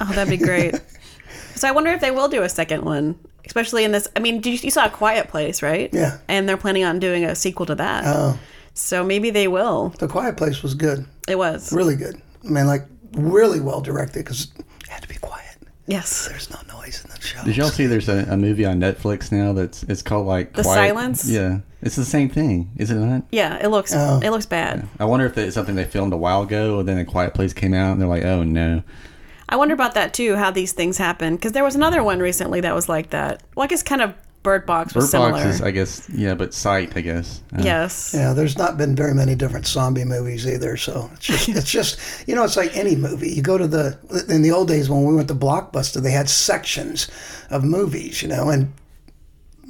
Oh, 0.00 0.10
that'd 0.12 0.30
be 0.30 0.42
great. 0.44 0.74
so 1.54 1.68
I 1.68 1.72
wonder 1.72 1.90
if 1.90 2.00
they 2.00 2.10
will 2.10 2.28
do 2.28 2.42
a 2.42 2.48
second 2.48 2.84
one, 2.84 3.18
especially 3.44 3.84
in 3.84 3.92
this. 3.92 4.08
I 4.16 4.20
mean, 4.20 4.42
you, 4.42 4.52
you 4.52 4.70
saw 4.70 4.86
A 4.86 4.90
Quiet 4.90 5.28
Place, 5.28 5.62
right? 5.62 5.90
Yeah. 5.92 6.18
And 6.26 6.48
they're 6.48 6.56
planning 6.56 6.84
on 6.84 6.98
doing 7.00 7.24
a 7.26 7.34
sequel 7.34 7.66
to 7.66 7.74
that. 7.74 8.04
Oh, 8.06 8.38
So 8.72 9.04
maybe 9.04 9.28
they 9.28 9.46
will. 9.46 9.90
The 9.98 10.08
Quiet 10.08 10.38
Place 10.38 10.62
was 10.62 10.72
good, 10.74 11.04
It 11.28 11.36
was. 11.36 11.70
really 11.70 11.96
good. 11.96 12.20
I 12.44 12.48
mean, 12.48 12.66
like 12.66 12.86
really 13.12 13.60
well 13.60 13.80
directed 13.80 14.24
because 14.24 14.52
it 14.56 14.88
had 14.88 15.02
to 15.02 15.08
be 15.08 15.16
quiet. 15.16 15.46
Yes. 15.86 16.28
There's 16.28 16.50
no 16.50 16.58
noise 16.72 17.04
in 17.04 17.10
the 17.10 17.20
show. 17.20 17.42
Did 17.44 17.56
y'all 17.56 17.68
see 17.68 17.86
there's 17.86 18.08
a, 18.08 18.24
a 18.30 18.36
movie 18.36 18.64
on 18.64 18.78
Netflix 18.78 19.32
now 19.32 19.52
that's 19.52 19.82
it's 19.84 20.02
called 20.02 20.26
like 20.26 20.52
The 20.52 20.62
Quiet- 20.62 20.88
Silence? 20.90 21.28
Yeah, 21.28 21.60
it's 21.82 21.96
the 21.96 22.04
same 22.04 22.28
thing, 22.28 22.70
is 22.76 22.90
it 22.92 22.94
not? 22.94 23.24
Yeah, 23.32 23.58
it 23.60 23.68
looks 23.68 23.92
Oh. 23.94 24.20
it 24.22 24.30
looks 24.30 24.46
bad. 24.46 24.86
I 25.00 25.04
wonder 25.06 25.26
if 25.26 25.36
it's 25.36 25.54
something 25.54 25.74
they 25.74 25.84
filmed 25.84 26.12
a 26.12 26.16
while 26.16 26.42
ago, 26.42 26.78
and 26.80 26.88
then 26.88 26.98
a 26.98 27.04
Quiet 27.04 27.34
Place 27.34 27.52
came 27.52 27.74
out, 27.74 27.92
and 27.92 28.00
they're 28.00 28.08
like, 28.08 28.24
oh 28.24 28.44
no. 28.44 28.82
I 29.48 29.56
wonder 29.56 29.74
about 29.74 29.94
that 29.94 30.14
too, 30.14 30.36
how 30.36 30.52
these 30.52 30.72
things 30.72 30.96
happen. 30.96 31.34
Because 31.34 31.50
there 31.52 31.64
was 31.64 31.74
another 31.74 32.04
one 32.04 32.20
recently 32.20 32.60
that 32.60 32.72
was 32.72 32.88
like 32.88 33.10
that. 33.10 33.42
Well, 33.56 33.64
I 33.64 33.66
guess 33.66 33.82
kind 33.82 34.00
of 34.00 34.14
Bird 34.42 34.64
Box 34.64 34.94
was 34.94 35.04
Bird 35.04 35.10
similar. 35.10 35.30
Box 35.32 35.44
is, 35.44 35.62
I 35.62 35.70
guess, 35.70 36.08
yeah, 36.08 36.34
but 36.34 36.54
Sight, 36.54 36.96
I 36.96 37.02
guess. 37.02 37.42
Uh, 37.54 37.60
yes. 37.62 38.12
Yeah, 38.14 38.32
there's 38.32 38.56
not 38.56 38.78
been 38.78 38.96
very 38.96 39.14
many 39.14 39.34
different 39.34 39.66
zombie 39.66 40.04
movies 40.04 40.46
either. 40.46 40.78
So 40.78 41.10
it's 41.14 41.26
just, 41.26 41.48
it's 41.50 41.70
just, 41.70 41.98
you 42.26 42.34
know, 42.34 42.44
it's 42.44 42.56
like 42.56 42.74
any 42.74 42.96
movie. 42.96 43.30
You 43.30 43.42
go 43.42 43.58
to 43.58 43.66
the, 43.66 43.98
in 44.28 44.40
the 44.40 44.50
old 44.50 44.68
days 44.68 44.88
when 44.88 45.04
we 45.04 45.14
went 45.14 45.28
to 45.28 45.34
Blockbuster, 45.34 46.02
they 46.02 46.12
had 46.12 46.30
sections 46.30 47.08
of 47.50 47.64
movies, 47.64 48.22
you 48.22 48.28
know, 48.28 48.48
and 48.48 48.72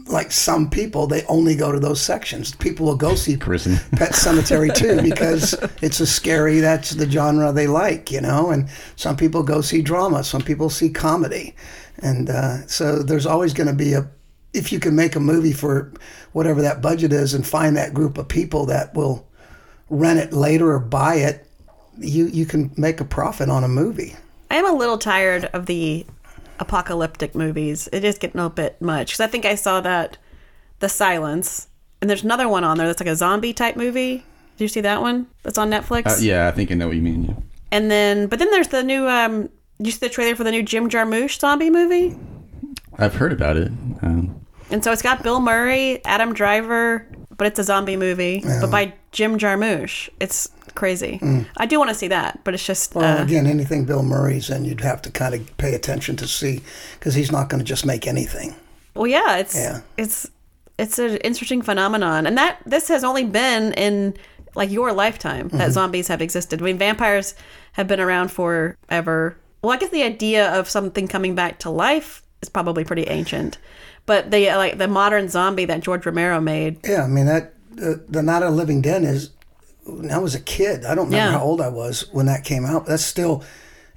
like 0.06 0.30
some 0.30 0.70
people, 0.70 1.06
they 1.06 1.24
only 1.24 1.56
go 1.56 1.72
to 1.72 1.80
those 1.80 2.00
sections. 2.00 2.54
People 2.54 2.86
will 2.86 2.96
go 2.96 3.16
see 3.16 3.36
Prison. 3.36 3.76
Pet 3.96 4.12
Sematary 4.12 4.72
too 4.72 5.02
because 5.08 5.54
it's 5.82 5.98
a 5.98 6.06
scary, 6.06 6.60
that's 6.60 6.90
the 6.90 7.10
genre 7.10 7.52
they 7.52 7.66
like, 7.66 8.10
you 8.10 8.20
know, 8.20 8.50
and 8.50 8.68
some 8.94 9.16
people 9.16 9.42
go 9.42 9.60
see 9.60 9.82
drama, 9.82 10.22
some 10.22 10.42
people 10.42 10.70
see 10.70 10.90
comedy. 10.90 11.54
And 12.02 12.30
uh, 12.30 12.66
so 12.66 13.02
there's 13.02 13.26
always 13.26 13.52
going 13.52 13.66
to 13.66 13.74
be 13.74 13.94
a, 13.94 14.08
if 14.52 14.72
you 14.72 14.80
can 14.80 14.94
make 14.96 15.16
a 15.16 15.20
movie 15.20 15.52
for 15.52 15.92
whatever 16.32 16.62
that 16.62 16.82
budget 16.82 17.12
is 17.12 17.34
and 17.34 17.46
find 17.46 17.76
that 17.76 17.94
group 17.94 18.18
of 18.18 18.28
people 18.28 18.66
that 18.66 18.94
will 18.94 19.26
rent 19.88 20.18
it 20.18 20.32
later 20.32 20.72
or 20.72 20.78
buy 20.78 21.16
it, 21.16 21.46
you, 21.98 22.26
you 22.26 22.46
can 22.46 22.72
make 22.76 23.00
a 23.00 23.04
profit 23.04 23.48
on 23.48 23.64
a 23.64 23.68
movie. 23.68 24.16
I 24.50 24.56
am 24.56 24.68
a 24.68 24.76
little 24.76 24.98
tired 24.98 25.46
of 25.46 25.66
the 25.66 26.06
apocalyptic 26.58 27.34
movies. 27.34 27.88
It 27.92 28.04
is 28.04 28.18
getting 28.18 28.40
a 28.40 28.50
bit 28.50 28.80
much. 28.80 29.08
Because 29.08 29.20
I 29.20 29.26
think 29.26 29.44
I 29.44 29.54
saw 29.54 29.80
that, 29.80 30.16
The 30.80 30.88
Silence, 30.88 31.68
and 32.00 32.08
there's 32.08 32.24
another 32.24 32.48
one 32.48 32.64
on 32.64 32.78
there 32.78 32.86
that's 32.86 33.00
like 33.00 33.08
a 33.08 33.16
zombie 33.16 33.52
type 33.52 33.76
movie. 33.76 34.24
Did 34.56 34.64
you 34.64 34.68
see 34.68 34.80
that 34.80 35.00
one? 35.00 35.26
That's 35.42 35.58
on 35.58 35.70
Netflix. 35.70 36.06
Uh, 36.06 36.20
yeah, 36.20 36.48
I 36.48 36.50
think 36.50 36.70
I 36.70 36.74
know 36.74 36.88
what 36.88 36.96
you 36.96 37.02
mean. 37.02 37.24
Yeah. 37.24 37.34
And 37.72 37.90
then, 37.90 38.26
but 38.26 38.38
then 38.38 38.50
there's 38.50 38.68
the 38.68 38.82
new. 38.82 39.08
um 39.08 39.48
you 39.78 39.90
see 39.90 39.98
the 39.98 40.10
trailer 40.10 40.36
for 40.36 40.44
the 40.44 40.50
new 40.50 40.62
Jim 40.62 40.90
Jarmusch 40.90 41.40
zombie 41.40 41.70
movie? 41.70 42.16
I've 42.98 43.14
heard 43.14 43.32
about 43.32 43.56
it. 43.56 43.68
Um, 44.02 44.19
And 44.70 44.82
so 44.84 44.92
it's 44.92 45.02
got 45.02 45.22
Bill 45.22 45.40
Murray, 45.40 46.04
Adam 46.04 46.32
Driver, 46.32 47.06
but 47.36 47.46
it's 47.46 47.58
a 47.58 47.64
zombie 47.64 47.96
movie, 47.96 48.42
but 48.60 48.70
by 48.70 48.92
Jim 49.12 49.38
Jarmusch. 49.38 50.08
It's 50.20 50.48
crazy. 50.74 51.18
I 51.56 51.66
do 51.66 51.78
want 51.78 51.88
to 51.90 51.94
see 51.94 52.08
that, 52.08 52.40
but 52.44 52.54
it's 52.54 52.64
just 52.64 52.94
Well, 52.94 53.18
uh, 53.18 53.22
again, 53.22 53.46
anything 53.46 53.84
Bill 53.84 54.02
Murray's 54.02 54.50
in, 54.50 54.64
you'd 54.64 54.80
have 54.82 55.02
to 55.02 55.10
kind 55.10 55.34
of 55.34 55.56
pay 55.56 55.74
attention 55.74 56.16
to 56.16 56.26
see 56.26 56.60
because 56.98 57.14
he's 57.14 57.32
not 57.32 57.48
going 57.48 57.58
to 57.58 57.64
just 57.64 57.84
make 57.84 58.06
anything. 58.06 58.54
well, 58.94 59.06
yeah, 59.06 59.36
it's 59.38 59.54
Yeah. 59.54 59.80
it's 59.96 60.28
it's 60.78 60.98
an 60.98 61.16
interesting 61.18 61.60
phenomenon, 61.62 62.26
and 62.26 62.38
that 62.38 62.58
this 62.64 62.88
has 62.88 63.04
only 63.04 63.24
been 63.24 63.72
in 63.74 64.14
like 64.54 64.70
your 64.70 64.92
lifetime 64.92 65.48
that 65.52 65.72
zombies 65.72 66.08
have 66.08 66.22
existed. 66.22 66.60
I 66.60 66.64
mean, 66.64 66.78
vampires 66.78 67.34
have 67.72 67.86
been 67.86 68.00
around 68.00 68.30
forever. 68.32 69.36
Well, 69.62 69.72
I 69.72 69.76
guess 69.76 69.90
the 69.90 70.02
idea 70.02 70.50
of 70.58 70.68
something 70.70 71.06
coming 71.06 71.34
back 71.34 71.58
to 71.60 71.70
life 71.70 72.22
is 72.42 72.48
probably 72.48 72.82
pretty 72.84 73.04
ancient, 73.08 73.58
but 74.10 74.32
the 74.32 74.48
like 74.56 74.76
the 74.76 74.88
modern 74.88 75.28
zombie 75.28 75.66
that 75.66 75.82
George 75.82 76.04
Romero 76.04 76.40
made 76.40 76.80
Yeah, 76.84 77.04
I 77.04 77.06
mean 77.06 77.26
that 77.26 77.54
uh, 77.80 77.94
the 78.08 78.24
Night 78.24 78.42
of 78.42 78.50
the 78.50 78.56
Living 78.56 78.82
Dead 78.82 79.04
is. 79.04 79.30
When 79.84 80.10
I 80.10 80.18
was 80.18 80.34
a 80.34 80.40
kid. 80.40 80.84
I 80.84 80.96
don't 80.96 81.06
remember 81.06 81.32
Yeah. 81.32 81.38
how 81.38 81.44
old 81.44 81.60
I 81.60 81.68
was 81.68 82.08
when 82.10 82.26
that 82.26 82.42
came 82.42 82.64
out. 82.66 82.84
But 82.84 82.90
that's 82.90 83.04
still 83.04 83.44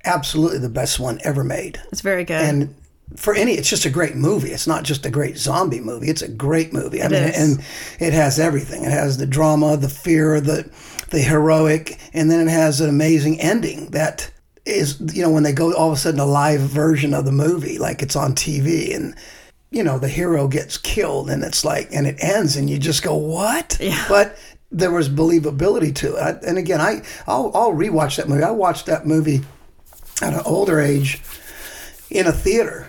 absolutely 0.05 0.59
the 0.59 0.69
best 0.69 0.99
one 0.99 1.19
ever 1.23 1.43
made. 1.43 1.81
It's 1.91 2.01
very 2.01 2.23
good. 2.25 2.41
And 2.41 2.75
for 3.15 3.33
any, 3.33 3.53
it's 3.53 3.69
just 3.69 3.85
a 3.85 3.89
great 3.89 4.15
movie. 4.15 4.51
It's 4.51 4.67
not 4.67 4.83
just 4.83 5.03
a 5.05 5.09
great 5.09 5.37
zombie 5.37 5.79
movie. 5.81 6.09
It's 6.09 6.21
a 6.21 6.27
great 6.27 6.73
movie. 6.73 7.01
I 7.01 7.07
mean, 7.07 7.23
is. 7.23 7.37
and 7.37 7.63
it 7.99 8.13
has 8.13 8.39
everything. 8.39 8.83
It 8.83 8.91
has 8.91 9.17
the 9.17 9.25
drama, 9.25 9.77
the 9.77 9.89
fear, 9.89 10.39
the 10.39 10.69
the 11.09 11.21
heroic, 11.21 11.99
and 12.13 12.29
then 12.29 12.47
it 12.47 12.51
has 12.51 12.81
an 12.81 12.89
amazing 12.89 13.41
ending 13.41 13.87
that 13.91 14.29
is, 14.65 15.01
you 15.13 15.23
know, 15.23 15.31
when 15.31 15.43
they 15.43 15.53
go 15.53 15.73
all 15.73 15.89
of 15.91 15.97
a 15.97 15.99
sudden 15.99 16.19
a 16.19 16.25
live 16.25 16.61
version 16.61 17.15
of 17.15 17.25
the 17.25 17.31
movie, 17.31 17.79
like 17.79 18.03
it's 18.03 18.15
on 18.15 18.33
TV, 18.33 18.95
and 18.95 19.15
you 19.73 19.83
know 19.83 19.97
the 19.97 20.07
hero 20.07 20.47
gets 20.47 20.77
killed, 20.77 21.29
and 21.29 21.43
it's 21.43 21.65
like, 21.65 21.89
and 21.91 22.05
it 22.05 22.23
ends, 22.23 22.55
and 22.55 22.69
you 22.69 22.77
just 22.77 23.03
go, 23.03 23.15
what? 23.15 23.77
Yeah. 23.81 24.05
But 24.07 24.37
there 24.71 24.91
was 24.91 25.09
believability 25.09 25.93
to 25.95 26.15
it. 26.15 26.19
I, 26.19 26.29
and 26.47 26.57
again, 26.57 26.79
I 26.79 27.01
I'll, 27.27 27.51
I'll 27.53 27.73
rewatch 27.73 28.17
that 28.17 28.29
movie. 28.29 28.43
I 28.43 28.51
watched 28.51 28.85
that 28.85 29.05
movie 29.05 29.41
at 30.21 30.33
an 30.33 30.41
older 30.45 30.79
age 30.79 31.21
in 32.09 32.27
a 32.27 32.31
theater. 32.31 32.87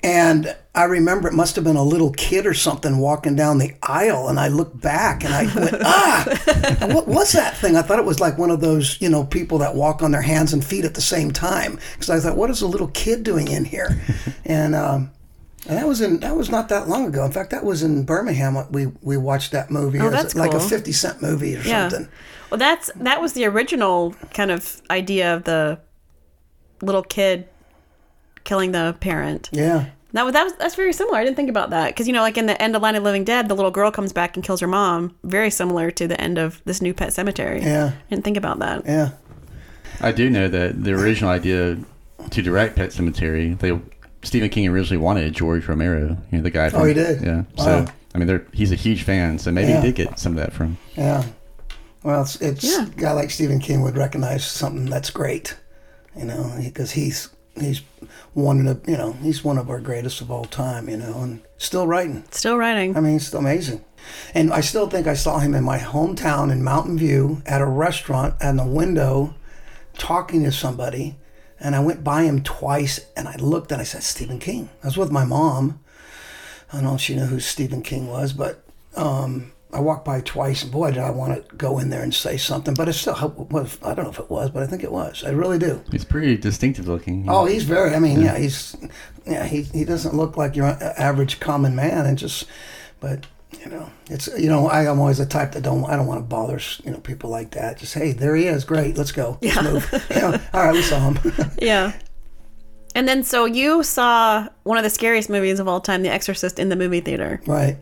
And 0.00 0.56
I 0.76 0.84
remember 0.84 1.26
it 1.26 1.34
must 1.34 1.56
have 1.56 1.64
been 1.64 1.74
a 1.74 1.82
little 1.82 2.12
kid 2.12 2.46
or 2.46 2.54
something 2.54 2.98
walking 2.98 3.34
down 3.34 3.58
the 3.58 3.74
aisle. 3.82 4.28
And 4.28 4.38
I 4.38 4.46
looked 4.46 4.80
back 4.80 5.24
and 5.24 5.34
I 5.34 5.52
went, 5.52 5.74
ah, 5.82 6.88
what 6.92 7.08
was 7.08 7.32
that 7.32 7.56
thing? 7.56 7.76
I 7.76 7.82
thought 7.82 7.98
it 7.98 8.04
was 8.04 8.20
like 8.20 8.38
one 8.38 8.52
of 8.52 8.60
those, 8.60 9.00
you 9.00 9.08
know, 9.08 9.24
people 9.24 9.58
that 9.58 9.74
walk 9.74 10.02
on 10.02 10.12
their 10.12 10.22
hands 10.22 10.52
and 10.52 10.64
feet 10.64 10.84
at 10.84 10.94
the 10.94 11.00
same 11.00 11.32
time. 11.32 11.80
Because 11.94 12.10
I 12.10 12.20
thought, 12.20 12.36
what 12.36 12.48
is 12.48 12.62
a 12.62 12.68
little 12.68 12.88
kid 12.88 13.24
doing 13.24 13.48
in 13.48 13.64
here? 13.64 14.00
and, 14.44 14.76
um, 14.76 15.10
and 15.68 15.76
that 15.78 15.86
was 15.86 16.00
in 16.00 16.20
that 16.20 16.34
was 16.36 16.50
not 16.50 16.68
that 16.70 16.88
long 16.88 17.06
ago. 17.06 17.24
In 17.24 17.32
fact, 17.32 17.50
that 17.50 17.64
was 17.64 17.82
in 17.82 18.04
Birmingham. 18.04 18.56
Uh, 18.56 18.64
we 18.70 18.86
we 19.02 19.16
watched 19.16 19.52
that 19.52 19.70
movie. 19.70 20.00
Oh, 20.00 20.06
as 20.06 20.12
that's 20.12 20.34
like 20.34 20.54
a 20.54 20.60
fifty 20.60 20.92
cent 20.92 21.22
movie 21.22 21.56
or 21.56 21.60
Yeah. 21.60 21.88
something. 21.88 22.08
Well, 22.50 22.58
that's 22.58 22.90
that 22.96 23.20
was 23.20 23.34
the 23.34 23.44
original 23.44 24.14
kind 24.32 24.50
of 24.50 24.80
idea 24.90 25.34
of 25.34 25.44
the 25.44 25.78
little 26.80 27.02
kid 27.02 27.48
killing 28.44 28.72
the 28.72 28.96
parent. 29.00 29.50
Yeah. 29.52 29.86
That 30.12 30.22
was, 30.24 30.32
that 30.32 30.44
was 30.44 30.52
that's 30.54 30.74
very 30.74 30.94
similar. 30.94 31.18
I 31.18 31.24
didn't 31.24 31.36
think 31.36 31.50
about 31.50 31.68
that 31.70 31.88
because 31.88 32.06
you 32.06 32.14
know, 32.14 32.22
like 32.22 32.38
in 32.38 32.46
the 32.46 32.60
end 32.62 32.74
of 32.74 32.80
Night 32.80 32.94
of 32.94 33.02
Living 33.02 33.24
Dead, 33.24 33.46
the 33.48 33.54
little 33.54 33.70
girl 33.70 33.90
comes 33.90 34.10
back 34.12 34.36
and 34.36 34.44
kills 34.44 34.60
her 34.60 34.66
mom. 34.66 35.14
Very 35.22 35.50
similar 35.50 35.90
to 35.90 36.08
the 36.08 36.18
end 36.18 36.38
of 36.38 36.62
this 36.64 36.80
new 36.80 36.94
Pet 36.94 37.10
Sematary. 37.10 37.62
Yeah. 37.62 37.92
I 37.94 38.10
didn't 38.10 38.24
think 38.24 38.38
about 38.38 38.58
that. 38.60 38.84
Yeah. 38.86 39.10
I 40.00 40.12
do 40.12 40.30
know 40.30 40.48
that 40.48 40.82
the 40.82 40.92
original 40.92 41.30
idea 41.30 41.76
to 42.30 42.42
direct 42.42 42.76
Pet 42.76 42.90
Sematary, 42.90 43.58
they 43.58 43.78
Stephen 44.22 44.48
King 44.50 44.66
originally 44.68 45.02
wanted 45.02 45.32
George 45.34 45.66
Romero, 45.68 46.16
you 46.30 46.38
know, 46.38 46.42
the 46.42 46.50
guy. 46.50 46.66
Oh, 46.66 46.70
from, 46.70 46.80
Oh, 46.80 46.84
he 46.84 46.94
did? 46.94 47.22
Yeah. 47.22 47.42
Wow. 47.56 47.64
So 47.64 47.86
I 48.14 48.18
mean, 48.18 48.26
they're, 48.26 48.46
he's 48.52 48.72
a 48.72 48.76
huge 48.76 49.02
fan, 49.04 49.38
so 49.38 49.50
maybe 49.52 49.68
Yeah. 49.70 49.80
he 49.80 49.86
did 49.88 49.94
get 49.94 50.18
some 50.18 50.32
of 50.32 50.38
that 50.38 50.52
from. 50.52 50.76
Yeah. 50.96 51.24
Well, 52.02 52.22
it's, 52.22 52.36
it's 52.40 52.64
Yeah. 52.64 52.86
a 52.86 52.90
guy 52.90 53.12
like 53.12 53.30
Stephen 53.30 53.58
King 53.60 53.82
would 53.82 53.96
recognize 53.96 54.44
something 54.44 54.86
that's 54.86 55.10
great, 55.10 55.56
you 56.16 56.24
know, 56.24 56.52
because 56.62 56.92
he's 56.92 57.28
he's 57.58 57.82
one 58.34 58.64
of 58.68 58.88
you 58.88 58.96
know 58.96 59.12
he's 59.14 59.42
one 59.42 59.58
of 59.58 59.68
our 59.68 59.80
greatest 59.80 60.20
of 60.20 60.30
all 60.30 60.44
time, 60.44 60.88
you 60.88 60.96
know, 60.96 61.20
and 61.22 61.40
still 61.58 61.86
writing. 61.86 62.24
Still 62.30 62.56
writing. 62.56 62.96
I 62.96 63.00
mean, 63.00 63.16
it's 63.16 63.32
amazing. 63.34 63.84
And 64.32 64.52
I 64.52 64.60
still 64.60 64.88
think 64.88 65.06
I 65.06 65.14
saw 65.14 65.38
him 65.40 65.54
in 65.54 65.64
my 65.64 65.78
hometown 65.78 66.50
in 66.52 66.62
Mountain 66.62 66.98
View 66.98 67.42
at 67.46 67.60
a 67.60 67.66
restaurant 67.66 68.34
at 68.40 68.56
the 68.56 68.64
window 68.64 69.34
talking 69.98 70.44
to 70.44 70.52
somebody. 70.52 71.16
And 71.60 71.74
I 71.74 71.80
went 71.80 72.04
by 72.04 72.22
him 72.22 72.42
twice 72.42 73.00
and 73.16 73.26
I 73.26 73.36
looked 73.36 73.72
and 73.72 73.80
I 73.80 73.84
said, 73.84 74.02
Stephen 74.02 74.38
King. 74.38 74.70
I 74.82 74.86
was 74.86 74.96
with 74.96 75.10
my 75.10 75.24
mom. 75.24 75.80
I 76.72 76.76
don't 76.76 76.84
know 76.84 76.94
if 76.94 77.00
she 77.00 77.16
knew 77.16 77.26
who 77.26 77.40
Stephen 77.40 77.82
King 77.82 78.08
was, 78.08 78.32
but 78.32 78.64
um, 78.96 79.52
I 79.72 79.80
walked 79.80 80.04
by 80.04 80.20
twice 80.20 80.62
and 80.62 80.70
boy, 80.70 80.92
did 80.92 81.02
I 81.02 81.10
want 81.10 81.34
to 81.48 81.56
go 81.56 81.78
in 81.78 81.90
there 81.90 82.02
and 82.02 82.14
say 82.14 82.36
something. 82.36 82.74
But 82.74 82.88
it 82.88 82.92
still 82.92 83.14
was, 83.50 83.78
I 83.82 83.94
don't 83.94 84.04
know 84.04 84.10
if 84.10 84.18
it 84.18 84.30
was, 84.30 84.50
but 84.50 84.62
I 84.62 84.66
think 84.66 84.84
it 84.84 84.92
was. 84.92 85.24
I 85.24 85.30
really 85.30 85.58
do. 85.58 85.82
He's 85.90 86.04
pretty 86.04 86.36
distinctive 86.36 86.86
looking. 86.86 87.26
Oh, 87.28 87.44
he's 87.44 87.64
very. 87.64 87.94
I 87.94 87.98
mean, 87.98 88.20
yeah, 88.20 88.38
he's. 88.38 88.76
Yeah, 89.26 89.44
he 89.44 89.62
he 89.62 89.84
doesn't 89.84 90.14
look 90.14 90.38
like 90.38 90.56
your 90.56 90.66
average 90.66 91.38
common 91.38 91.76
man, 91.76 92.06
and 92.06 92.16
just, 92.16 92.46
but 92.98 93.26
you 93.64 93.70
know, 93.70 93.90
it's 94.10 94.28
you 94.38 94.48
know, 94.48 94.68
I, 94.68 94.90
I'm 94.90 94.98
always 95.00 95.18
the 95.18 95.26
type 95.26 95.52
that 95.52 95.62
don't 95.62 95.84
I 95.84 95.96
don't 95.96 96.06
want 96.06 96.20
to 96.20 96.24
bother 96.26 96.60
you 96.84 96.90
know 96.90 96.98
people 96.98 97.30
like 97.30 97.52
that. 97.52 97.78
Just 97.78 97.94
hey, 97.94 98.12
there 98.12 98.36
he 98.36 98.46
is, 98.46 98.64
great, 98.64 98.96
let's 98.96 99.12
go, 99.12 99.38
let's 99.42 99.56
Yeah. 99.56 99.62
move. 99.62 99.88
You 100.14 100.20
know, 100.20 100.40
all 100.52 100.64
right, 100.64 100.72
we 100.72 100.82
saw 100.82 101.10
him. 101.10 101.18
Yeah. 101.62 101.92
And 102.94 103.06
then 103.06 103.22
so 103.22 103.44
you 103.44 103.82
saw 103.82 104.48
one 104.64 104.76
of 104.78 104.84
the 104.84 104.90
scariest 104.90 105.30
movies 105.30 105.60
of 105.60 105.68
all 105.68 105.80
time, 105.80 106.02
The 106.02 106.08
Exorcist, 106.10 106.58
in 106.58 106.68
the 106.68 106.76
movie 106.76 107.00
theater. 107.00 107.40
right. 107.46 107.76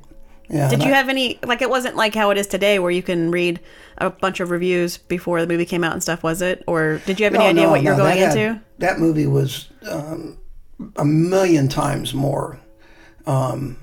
Yeah. 0.48 0.68
Did 0.68 0.82
you 0.84 0.92
I- 0.92 0.94
have 0.96 1.08
any 1.08 1.38
like 1.44 1.60
it 1.62 1.70
wasn't 1.70 1.96
like 1.96 2.14
how 2.14 2.30
it 2.30 2.38
is 2.38 2.46
today 2.46 2.78
where 2.78 2.90
you 2.92 3.02
can 3.02 3.32
read 3.32 3.58
a 3.98 4.10
bunch 4.10 4.38
of 4.38 4.50
reviews 4.50 4.96
before 4.98 5.40
the 5.40 5.46
movie 5.48 5.64
came 5.64 5.82
out 5.82 5.92
and 5.92 6.02
stuff, 6.02 6.22
was 6.22 6.40
it? 6.42 6.62
Or 6.68 7.00
did 7.06 7.18
you 7.18 7.24
have 7.24 7.34
any 7.34 7.42
No, 7.44 7.50
idea 7.50 7.62
no, 7.64 7.70
what 7.70 7.82
you're 7.82 7.92
no, 7.96 8.02
going 8.04 8.16
that 8.20 8.28
had- 8.36 8.38
into? 8.38 8.62
that 8.78 8.98
movie 9.00 9.26
was 9.26 9.68
um, 9.90 10.38
a 10.96 11.04
million 11.04 11.66
times 11.66 12.14
more 12.14 12.60
um, 13.26 13.76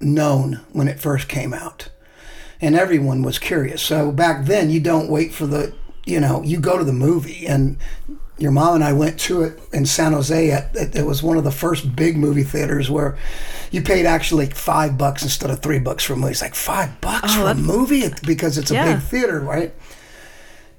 known 0.00 0.60
when 0.72 0.88
it 0.88 1.00
first 1.00 1.28
came 1.28 1.52
out, 1.54 1.88
and 2.60 2.74
everyone 2.74 3.22
was 3.22 3.38
curious. 3.38 3.82
So 3.82 4.10
back 4.12 4.46
then, 4.46 4.70
you 4.70 4.80
don't 4.80 5.08
wait 5.10 5.32
for 5.32 5.46
the, 5.46 5.72
you 6.06 6.20
know, 6.20 6.42
you 6.42 6.58
go 6.60 6.78
to 6.78 6.84
the 6.84 6.92
movie, 6.92 7.46
and 7.46 7.76
your 8.38 8.50
mom 8.52 8.76
and 8.76 8.84
I 8.84 8.94
went 8.94 9.20
to 9.20 9.42
it 9.42 9.60
in 9.72 9.84
San 9.84 10.12
Jose. 10.12 10.50
At 10.50 10.74
it, 10.74 10.96
it 10.96 11.04
was 11.06 11.22
one 11.22 11.36
of 11.36 11.44
the 11.44 11.50
first 11.50 11.94
big 11.94 12.16
movie 12.16 12.42
theaters 12.42 12.90
where 12.90 13.18
you 13.70 13.82
paid 13.82 14.06
actually 14.06 14.46
five 14.46 14.96
bucks 14.96 15.22
instead 15.22 15.50
of 15.50 15.60
three 15.60 15.78
bucks 15.78 16.04
for 16.04 16.14
a 16.14 16.16
movie. 16.16 16.30
It's 16.32 16.40
like 16.42 16.54
five 16.54 17.00
bucks 17.02 17.28
oh, 17.36 17.42
for 17.44 17.50
a 17.50 17.54
movie 17.54 18.04
because 18.26 18.56
it's 18.56 18.70
a 18.70 18.74
Yeah. 18.74 18.94
big 18.94 19.02
theater, 19.02 19.40
right? 19.40 19.74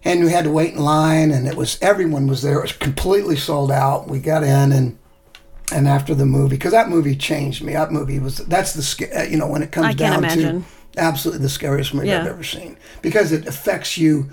and 0.03 0.23
we 0.23 0.31
had 0.31 0.45
to 0.45 0.49
wait 0.51 0.73
in 0.73 0.79
line 0.79 1.29
and 1.29 1.47
it 1.47 1.55
was 1.55 1.77
everyone 1.79 2.25
was 2.25 2.41
there 2.41 2.57
it 2.57 2.63
was 2.63 2.71
completely 2.71 3.35
sold 3.35 3.69
out 3.71 4.07
we 4.07 4.17
got 4.17 4.41
in 4.43 4.71
and 4.71 4.97
and 5.71 5.87
after 5.87 6.13
the 6.13 6.25
movie 6.25 6.55
because 6.55 6.71
that 6.71 6.89
movie 6.89 7.15
changed 7.15 7.63
me. 7.63 7.73
That 7.73 7.91
movie 7.91 8.19
was 8.19 8.37
that's 8.37 8.73
the 8.73 9.27
you 9.29 9.37
know 9.37 9.47
when 9.47 9.63
it 9.63 9.71
comes 9.71 9.87
I 9.87 9.93
down 9.93 10.19
imagine. 10.19 10.63
to 10.63 10.67
absolutely 10.97 11.41
the 11.41 11.49
scariest 11.49 11.93
movie 11.93 12.13
i've 12.13 12.27
ever 12.27 12.43
seen. 12.43 12.77
Because 13.01 13.31
it 13.31 13.47
affects 13.47 13.97
you 13.97 14.29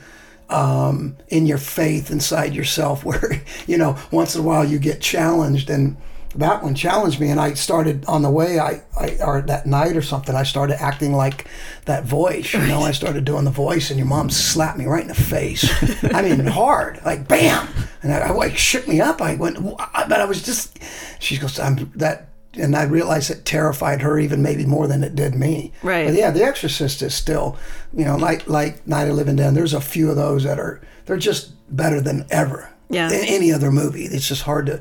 um, 0.50 1.16
in 1.28 1.46
your 1.46 1.58
faith 1.58 2.10
inside 2.10 2.54
yourself 2.54 3.04
where 3.04 3.42
you 3.66 3.78
know 3.78 3.96
once 4.10 4.34
in 4.34 4.40
a 4.40 4.44
while 4.44 4.64
you 4.64 4.78
get 4.78 5.00
challenged 5.00 5.70
and 5.70 5.96
that 6.38 6.62
one 6.62 6.74
challenged 6.74 7.20
me 7.20 7.28
and 7.30 7.40
i 7.40 7.52
started 7.52 8.04
on 8.06 8.22
the 8.22 8.30
way 8.30 8.58
i, 8.58 8.80
I 8.98 9.16
or 9.24 9.42
that 9.42 9.66
night 9.66 9.96
or 9.96 10.02
something 10.02 10.34
i 10.34 10.44
started 10.44 10.80
acting 10.80 11.12
like 11.12 11.46
that 11.84 12.04
voice 12.04 12.54
you 12.54 12.60
know? 12.66 12.80
I 12.80 12.92
started 12.92 13.24
doing 13.24 13.44
the 13.44 13.50
voice 13.50 13.90
and 13.90 13.98
your 13.98 14.06
mom 14.06 14.30
slapped 14.30 14.78
me 14.78 14.86
right 14.86 15.02
in 15.02 15.08
the 15.08 15.14
face. 15.14 15.68
I 16.14 16.22
mean 16.22 16.46
hard 16.46 17.00
like 17.04 17.26
bam! 17.26 17.68
And 18.02 18.12
i, 18.12 18.18
I 18.18 18.30
like 18.30 18.56
shook 18.56 18.86
me 18.86 19.00
up. 19.00 19.20
I 19.20 19.34
went 19.34 19.58
but 19.60 20.12
i 20.12 20.24
was 20.24 20.42
just 20.42 20.78
she 21.18 21.38
goes 21.38 21.58
i'm 21.58 21.90
that 21.96 22.28
and 22.54 22.76
i 22.76 22.84
realized 22.84 23.30
it 23.30 23.44
terrified 23.44 24.02
her 24.02 24.18
even 24.18 24.42
maybe 24.42 24.64
more 24.64 24.86
than 24.86 25.02
it 25.02 25.14
did 25.14 25.34
me. 25.34 25.72
Right. 25.82 26.06
but 26.06 26.14
yeah 26.14 26.30
the 26.30 26.42
exorcist 26.44 27.02
is 27.02 27.14
still 27.14 27.56
you 27.92 28.04
know 28.04 28.16
like 28.16 28.48
like 28.48 28.86
night 28.86 29.08
of 29.08 29.16
living 29.16 29.36
dead 29.36 29.54
there's 29.54 29.74
a 29.74 29.80
few 29.80 30.10
of 30.10 30.16
those 30.16 30.44
that 30.44 30.58
are 30.58 30.80
they're 31.06 31.16
just 31.16 31.52
better 31.74 32.00
than 32.00 32.26
ever 32.30 32.70
Yeah. 32.90 33.10
in 33.10 33.24
any 33.26 33.52
other 33.52 33.70
movie. 33.70 34.04
It's 34.04 34.26
just 34.26 34.42
hard 34.42 34.66
to 34.66 34.80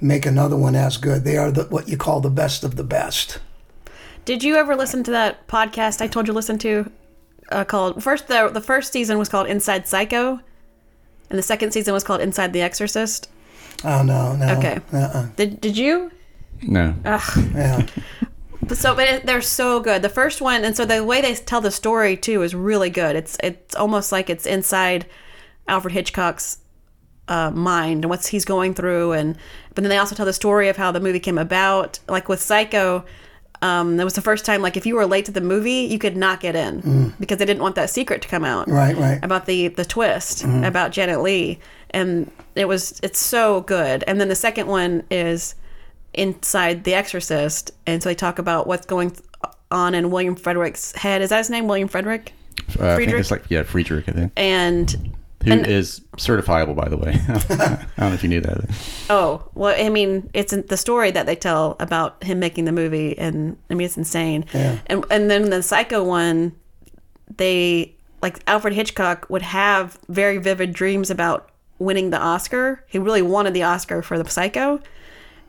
make 0.00 0.26
another 0.26 0.56
one 0.56 0.76
as 0.76 0.96
good. 0.96 1.24
They 1.24 1.36
are 1.36 1.50
the, 1.50 1.64
what 1.64 1.88
you 1.88 1.96
call 1.96 2.20
the 2.20 2.30
best 2.30 2.64
of 2.64 2.76
the 2.76 2.84
best. 2.84 3.40
Did 4.24 4.44
you 4.44 4.56
ever 4.56 4.76
listen 4.76 5.02
to 5.04 5.10
that 5.12 5.48
podcast 5.48 6.00
I 6.00 6.06
told 6.06 6.26
you 6.26 6.32
to 6.32 6.36
listen 6.36 6.58
to? 6.58 6.90
Uh, 7.50 7.64
called 7.64 8.02
first 8.02 8.28
the 8.28 8.48
the 8.48 8.60
first 8.60 8.92
season 8.92 9.16
was 9.16 9.30
called 9.30 9.46
Inside 9.46 9.88
Psycho, 9.88 10.38
and 11.30 11.38
the 11.38 11.42
second 11.42 11.72
season 11.72 11.94
was 11.94 12.04
called 12.04 12.20
Inside 12.20 12.52
the 12.52 12.60
Exorcist. 12.60 13.30
Oh 13.84 14.02
no, 14.02 14.36
no. 14.36 14.58
Okay. 14.58 14.78
Uh-uh. 14.92 15.28
Did 15.36 15.60
did 15.60 15.78
you? 15.78 16.10
No. 16.60 16.94
Ugh. 17.06 17.52
Yeah. 17.54 17.86
So, 18.74 18.94
but 18.94 19.08
it, 19.08 19.26
they're 19.26 19.40
so 19.40 19.80
good. 19.80 20.02
The 20.02 20.10
first 20.10 20.42
one, 20.42 20.62
and 20.62 20.76
so 20.76 20.84
the 20.84 21.02
way 21.02 21.22
they 21.22 21.34
tell 21.34 21.62
the 21.62 21.70
story 21.70 22.16
too 22.16 22.42
is 22.42 22.54
really 22.54 22.90
good. 22.90 23.16
It's 23.16 23.38
it's 23.42 23.74
almost 23.74 24.12
like 24.12 24.28
it's 24.28 24.44
inside 24.44 25.06
Alfred 25.66 25.94
Hitchcock's 25.94 26.58
uh, 27.28 27.50
mind 27.52 28.04
and 28.04 28.10
what's 28.10 28.26
he's 28.26 28.44
going 28.44 28.74
through, 28.74 29.12
and 29.12 29.36
but 29.74 29.82
then 29.84 29.88
they 29.90 29.98
also 29.98 30.14
tell 30.14 30.26
the 30.26 30.32
story 30.32 30.68
of 30.68 30.76
how 30.76 30.90
the 30.92 31.00
movie 31.00 31.20
came 31.20 31.38
about. 31.38 31.98
Like 32.08 32.28
with 32.28 32.40
Psycho, 32.40 33.04
um, 33.62 33.96
that 33.96 34.04
was 34.04 34.14
the 34.14 34.20
first 34.22 34.44
time. 34.44 34.62
Like 34.62 34.76
if 34.76 34.86
you 34.86 34.94
were 34.96 35.06
late 35.06 35.24
to 35.26 35.32
the 35.32 35.40
movie, 35.40 35.82
you 35.90 35.98
could 35.98 36.16
not 36.16 36.40
get 36.40 36.56
in 36.56 37.14
because 37.20 37.38
they 37.38 37.44
didn't 37.44 37.62
want 37.62 37.74
that 37.76 37.90
secret 37.90 38.22
to 38.22 38.28
come 38.28 38.44
out 38.44 38.68
Right, 38.68 38.96
right. 38.96 39.18
about 39.22 39.46
the 39.46 39.68
the 39.68 39.84
twist 39.84 40.44
about 40.44 40.90
Janet 40.92 41.20
Leigh, 41.20 41.58
and 41.90 42.30
it 42.54 42.66
was 42.66 42.98
it's 43.02 43.18
so 43.18 43.60
good. 43.62 44.04
And 44.06 44.20
then 44.20 44.28
the 44.28 44.34
second 44.34 44.66
one 44.66 45.02
is 45.10 45.54
inside 46.14 46.84
The 46.84 46.94
Exorcist, 46.94 47.70
and 47.86 48.02
so 48.02 48.08
they 48.08 48.14
talk 48.14 48.38
about 48.38 48.66
what's 48.66 48.86
going 48.86 49.16
on 49.70 49.94
in 49.94 50.10
William 50.10 50.34
Frederick's 50.34 50.92
head. 50.92 51.20
Is 51.22 51.28
that 51.30 51.38
his 51.38 51.50
name, 51.50 51.68
William 51.68 51.88
Frederick? 51.88 52.32
Uh, 52.80 52.88
I 52.92 52.96
think 52.96 53.12
it's 53.12 53.30
like 53.30 53.44
yeah, 53.50 53.62
Friedkin. 53.62 54.08
I 54.08 54.12
think 54.12 54.32
And 54.36 55.14
who 55.44 55.52
And- 55.52 55.66
is 55.66 56.00
certifiable, 56.16 56.74
by 56.74 56.88
the 56.88 56.96
way. 56.96 57.12
I 57.28 57.86
don't 57.98 58.08
know 58.10 58.12
if 58.14 58.22
you 58.22 58.28
knew 58.28 58.40
that. 58.40 58.58
oh, 59.08 59.48
well, 59.54 59.74
I 59.78 59.88
mean, 59.88 60.28
it's 60.34 60.52
in 60.52 60.66
the 60.66 60.76
story 60.76 61.10
that 61.12 61.26
they 61.26 61.36
tell 61.36 61.76
about 61.80 62.22
him 62.24 62.38
making 62.40 62.64
the 62.64 62.72
movie, 62.72 63.16
and 63.18 63.56
I 63.70 63.74
mean, 63.74 63.84
it's 63.86 63.96
insane. 63.96 64.44
Yeah. 64.52 64.78
And 64.86 65.04
and 65.10 65.30
then 65.30 65.50
the 65.50 65.62
Psycho 65.62 66.02
one, 66.02 66.52
they 67.36 67.94
like 68.22 68.40
Alfred 68.46 68.74
Hitchcock 68.74 69.26
would 69.30 69.42
have 69.42 69.98
very 70.08 70.38
vivid 70.38 70.72
dreams 70.72 71.10
about 71.10 71.50
winning 71.78 72.10
the 72.10 72.18
Oscar. 72.18 72.84
He 72.88 72.98
really 72.98 73.22
wanted 73.22 73.54
the 73.54 73.62
Oscar 73.62 74.02
for 74.02 74.18
the 74.20 74.28
Psycho, 74.28 74.80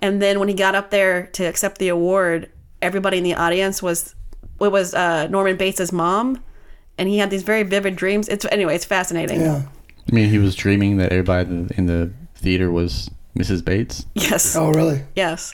and 0.01 0.21
then 0.21 0.39
when 0.39 0.47
he 0.49 0.53
got 0.53 0.75
up 0.75 0.91
there 0.91 1.27
to 1.33 1.43
accept 1.45 1.79
the 1.79 1.87
award, 1.89 2.49
everybody 2.81 3.17
in 3.17 3.23
the 3.23 3.33
audience 3.33 3.81
was 3.81 4.13
it 4.61 4.71
was 4.71 4.93
uh, 4.93 5.27
Norman 5.27 5.57
Bates' 5.57 5.91
mom, 5.91 6.43
and 6.97 7.09
he 7.09 7.17
had 7.17 7.29
these 7.31 7.43
very 7.43 7.63
vivid 7.63 7.95
dreams. 7.95 8.27
It's 8.27 8.45
anyway, 8.51 8.75
it's 8.75 8.85
fascinating. 8.85 9.41
Yeah. 9.41 9.63
I 10.11 10.15
mean, 10.15 10.29
he 10.29 10.37
was 10.39 10.55
dreaming 10.55 10.97
that 10.97 11.11
everybody 11.11 11.49
in 11.49 11.67
the- 11.67 11.77
in 11.77 11.85
the 11.85 12.11
theater 12.35 12.71
was 12.71 13.09
Mrs. 13.37 13.63
Bates. 13.63 14.05
Yes. 14.15 14.55
Oh, 14.55 14.71
really? 14.71 15.03
Yes. 15.15 15.53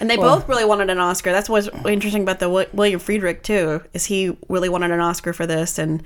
And 0.00 0.10
they 0.10 0.16
Well- 0.16 0.36
both 0.38 0.48
really 0.48 0.64
wanted 0.64 0.90
an 0.90 0.98
Oscar. 0.98 1.32
That's 1.32 1.48
what's 1.48 1.68
interesting 1.86 2.22
about 2.22 2.40
the 2.40 2.46
Wi- 2.46 2.66
William 2.72 2.98
Friedkin 3.00 3.42
too. 3.42 3.82
Is 3.92 4.06
he 4.06 4.36
really 4.48 4.68
wanted 4.68 4.90
an 4.90 5.00
Oscar 5.00 5.32
for 5.32 5.46
this? 5.46 5.78
And 5.78 6.02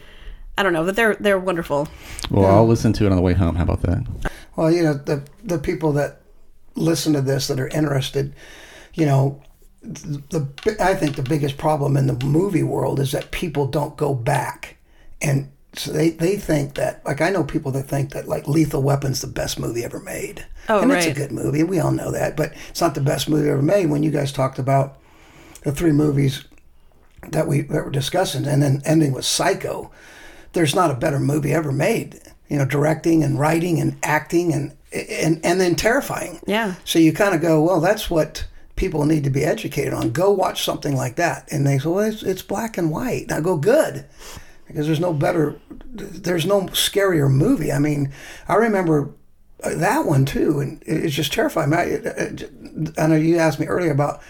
I 0.58 0.62
don't 0.62 0.72
know, 0.72 0.84
but 0.84 0.96
they're 0.96 1.16
they're 1.18 1.38
wonderful. 1.38 1.88
Well, 2.30 2.46
I'll 2.46 2.66
listen 2.66 2.92
to 2.94 3.06
it 3.06 3.10
on 3.10 3.16
the 3.16 3.22
way 3.22 3.32
home. 3.34 3.54
How 3.56 3.62
about 3.62 3.82
that? 3.82 4.02
Well, 4.56 4.70
you 4.70 4.82
know, 4.82 4.94
the 4.94 5.22
the 5.42 5.58
people 5.58 5.92
that 5.92 6.20
listen 6.74 7.12
to 7.14 7.20
this 7.22 7.46
that 7.48 7.58
are 7.58 7.68
interested, 7.68 8.34
you 8.94 9.06
know, 9.06 9.40
the, 9.82 10.46
the 10.64 10.76
I 10.84 10.94
think 10.94 11.16
the 11.16 11.22
biggest 11.22 11.56
problem 11.56 11.96
in 11.96 12.06
the 12.08 12.24
movie 12.26 12.62
world 12.64 13.00
is 13.00 13.12
that 13.12 13.30
people 13.30 13.66
don't 13.66 13.96
go 13.96 14.14
back 14.14 14.76
and 15.22 15.48
so 15.78 15.92
they, 15.92 16.10
they 16.10 16.36
think 16.36 16.74
that 16.74 17.04
like 17.04 17.20
I 17.20 17.30
know 17.30 17.44
people 17.44 17.72
that 17.72 17.84
think 17.84 18.10
that 18.12 18.28
like 18.28 18.48
Lethal 18.48 18.82
Weapon's 18.82 19.20
the 19.20 19.26
best 19.26 19.58
movie 19.58 19.84
ever 19.84 20.00
made. 20.00 20.46
Oh, 20.68 20.80
and 20.80 20.92
it's 20.92 21.06
a 21.06 21.12
good 21.12 21.32
movie, 21.32 21.62
we 21.62 21.80
all 21.80 21.92
know 21.92 22.10
that, 22.10 22.36
but 22.36 22.52
it's 22.68 22.80
not 22.80 22.94
the 22.94 23.00
best 23.00 23.28
movie 23.28 23.48
ever 23.48 23.62
made. 23.62 23.86
When 23.86 24.02
you 24.02 24.10
guys 24.10 24.32
talked 24.32 24.58
about 24.58 24.98
the 25.62 25.72
three 25.72 25.92
movies 25.92 26.44
that 27.30 27.46
we 27.46 27.62
that 27.62 27.84
we're 27.84 27.90
discussing, 27.90 28.46
and 28.46 28.62
then 28.62 28.82
ending 28.84 29.12
with 29.12 29.24
Psycho, 29.24 29.90
there's 30.52 30.74
not 30.74 30.90
a 30.90 30.94
better 30.94 31.18
movie 31.18 31.52
ever 31.52 31.72
made. 31.72 32.20
You 32.48 32.58
know, 32.58 32.64
directing 32.64 33.22
and 33.22 33.38
writing 33.38 33.80
and 33.80 33.96
acting 34.02 34.52
and 34.52 34.76
and 34.92 35.40
and 35.44 35.60
then 35.60 35.74
terrifying. 35.74 36.40
Yeah. 36.46 36.74
So 36.84 36.98
you 36.98 37.12
kind 37.12 37.34
of 37.34 37.40
go, 37.40 37.62
well, 37.62 37.80
that's 37.80 38.08
what 38.10 38.46
people 38.76 39.04
need 39.04 39.24
to 39.24 39.30
be 39.30 39.44
educated 39.44 39.92
on. 39.92 40.12
Go 40.12 40.30
watch 40.30 40.64
something 40.64 40.96
like 40.96 41.16
that. 41.16 41.48
And 41.50 41.66
they 41.66 41.78
say, 41.78 41.88
well, 41.88 42.04
it's, 42.04 42.22
it's 42.22 42.42
black 42.42 42.78
and 42.78 42.90
white. 42.90 43.30
I 43.30 43.40
go, 43.40 43.56
good. 43.56 44.06
Because 44.68 44.86
there's 44.86 45.00
no 45.00 45.12
better, 45.12 45.58
there's 45.90 46.46
no 46.46 46.62
scarier 46.68 47.30
movie. 47.30 47.72
I 47.72 47.78
mean, 47.78 48.12
I 48.46 48.54
remember 48.54 49.10
uh, 49.64 49.74
that 49.74 50.06
one 50.06 50.24
too, 50.24 50.60
and 50.60 50.82
it's 50.86 51.14
just 51.14 51.32
terrifying. 51.32 51.74
I, 51.74 51.98
I 52.96 53.06
know 53.06 53.16
you 53.16 53.38
asked 53.38 53.58
me 53.58 53.66
earlier 53.66 53.90
about 53.90 54.22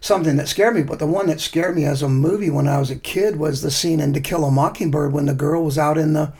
something 0.00 0.36
that 0.36 0.48
scared 0.48 0.74
me, 0.74 0.82
but 0.82 0.98
the 0.98 1.06
one 1.06 1.26
that 1.28 1.40
scared 1.40 1.76
me 1.76 1.84
as 1.84 2.02
a 2.02 2.08
movie 2.08 2.50
when 2.50 2.68
I 2.68 2.78
was 2.78 2.90
a 2.90 2.96
kid 2.96 3.36
was 3.36 3.62
the 3.62 3.70
scene 3.70 4.00
in 4.00 4.12
To 4.12 4.20
Kill 4.20 4.44
a 4.44 4.50
Mockingbird 4.50 5.12
when 5.12 5.26
the 5.26 5.34
girl 5.34 5.64
was 5.64 5.78
out 5.78 5.96
in 5.96 6.12
the 6.12 6.32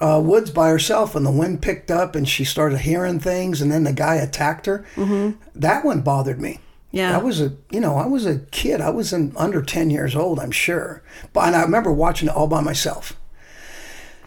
uh, 0.00 0.20
woods 0.20 0.50
by 0.50 0.68
herself 0.68 1.14
and 1.14 1.24
the 1.24 1.30
wind 1.30 1.62
picked 1.62 1.90
up 1.90 2.14
and 2.14 2.28
she 2.28 2.44
started 2.44 2.80
hearing 2.80 3.20
things 3.20 3.62
and 3.62 3.70
then 3.70 3.84
the 3.84 3.92
guy 3.92 4.16
attacked 4.16 4.66
her. 4.66 4.84
Mm-hmm. 4.96 5.38
That 5.54 5.84
one 5.84 6.02
bothered 6.02 6.40
me. 6.40 6.58
Yeah. 6.92 7.16
I 7.16 7.20
was 7.20 7.40
a 7.40 7.54
you 7.70 7.80
know 7.80 7.96
I 7.96 8.06
was 8.06 8.26
a 8.26 8.40
kid. 8.50 8.80
I 8.80 8.90
was 8.90 9.12
under 9.12 9.62
ten 9.62 9.90
years 9.90 10.14
old. 10.14 10.38
I'm 10.38 10.50
sure, 10.50 11.02
but 11.32 11.46
and 11.46 11.56
I 11.56 11.62
remember 11.62 11.90
watching 11.90 12.28
it 12.28 12.34
all 12.34 12.46
by 12.46 12.60
myself, 12.60 13.18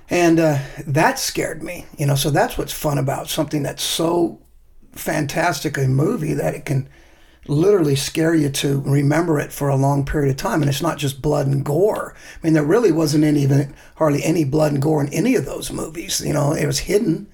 and 0.09 0.39
uh, 0.39 0.57
that 0.85 1.19
scared 1.19 1.61
me. 1.61 1.85
You 1.97 2.07
know, 2.07 2.15
so 2.15 2.31
that's 2.31 2.57
what's 2.57 2.73
fun 2.73 2.97
about 2.97 3.29
something 3.29 3.61
that's 3.61 3.83
so 3.83 4.41
fantastic 4.93 5.77
a 5.77 5.87
movie 5.87 6.33
that 6.33 6.55
it 6.55 6.65
can 6.65 6.89
literally 7.47 7.95
scare 7.95 8.33
you 8.33 8.49
to 8.49 8.81
remember 8.81 9.39
it 9.39 9.51
for 9.51 9.69
a 9.69 9.75
long 9.75 10.03
period 10.03 10.31
of 10.31 10.37
time 10.37 10.61
and 10.61 10.69
it's 10.69 10.81
not 10.81 10.97
just 10.97 11.21
blood 11.21 11.45
and 11.45 11.63
gore 11.63 12.15
i 12.15 12.39
mean 12.41 12.53
there 12.53 12.63
really 12.63 12.91
wasn't 12.91 13.23
any 13.23 13.43
even 13.43 13.71
hardly 13.97 14.23
any 14.23 14.43
blood 14.43 14.71
and 14.71 14.81
gore 14.81 15.03
in 15.03 15.13
any 15.13 15.35
of 15.35 15.45
those 15.45 15.71
movies 15.71 16.21
you 16.25 16.33
know 16.33 16.53
it 16.53 16.65
was 16.65 16.79
hidden 16.79 17.27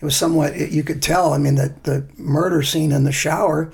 it 0.00 0.04
was 0.04 0.14
somewhat 0.14 0.56
you 0.70 0.84
could 0.84 1.02
tell 1.02 1.32
i 1.32 1.38
mean 1.38 1.56
the, 1.56 1.74
the 1.82 2.06
murder 2.16 2.62
scene 2.62 2.92
in 2.92 3.02
the 3.02 3.10
shower 3.10 3.72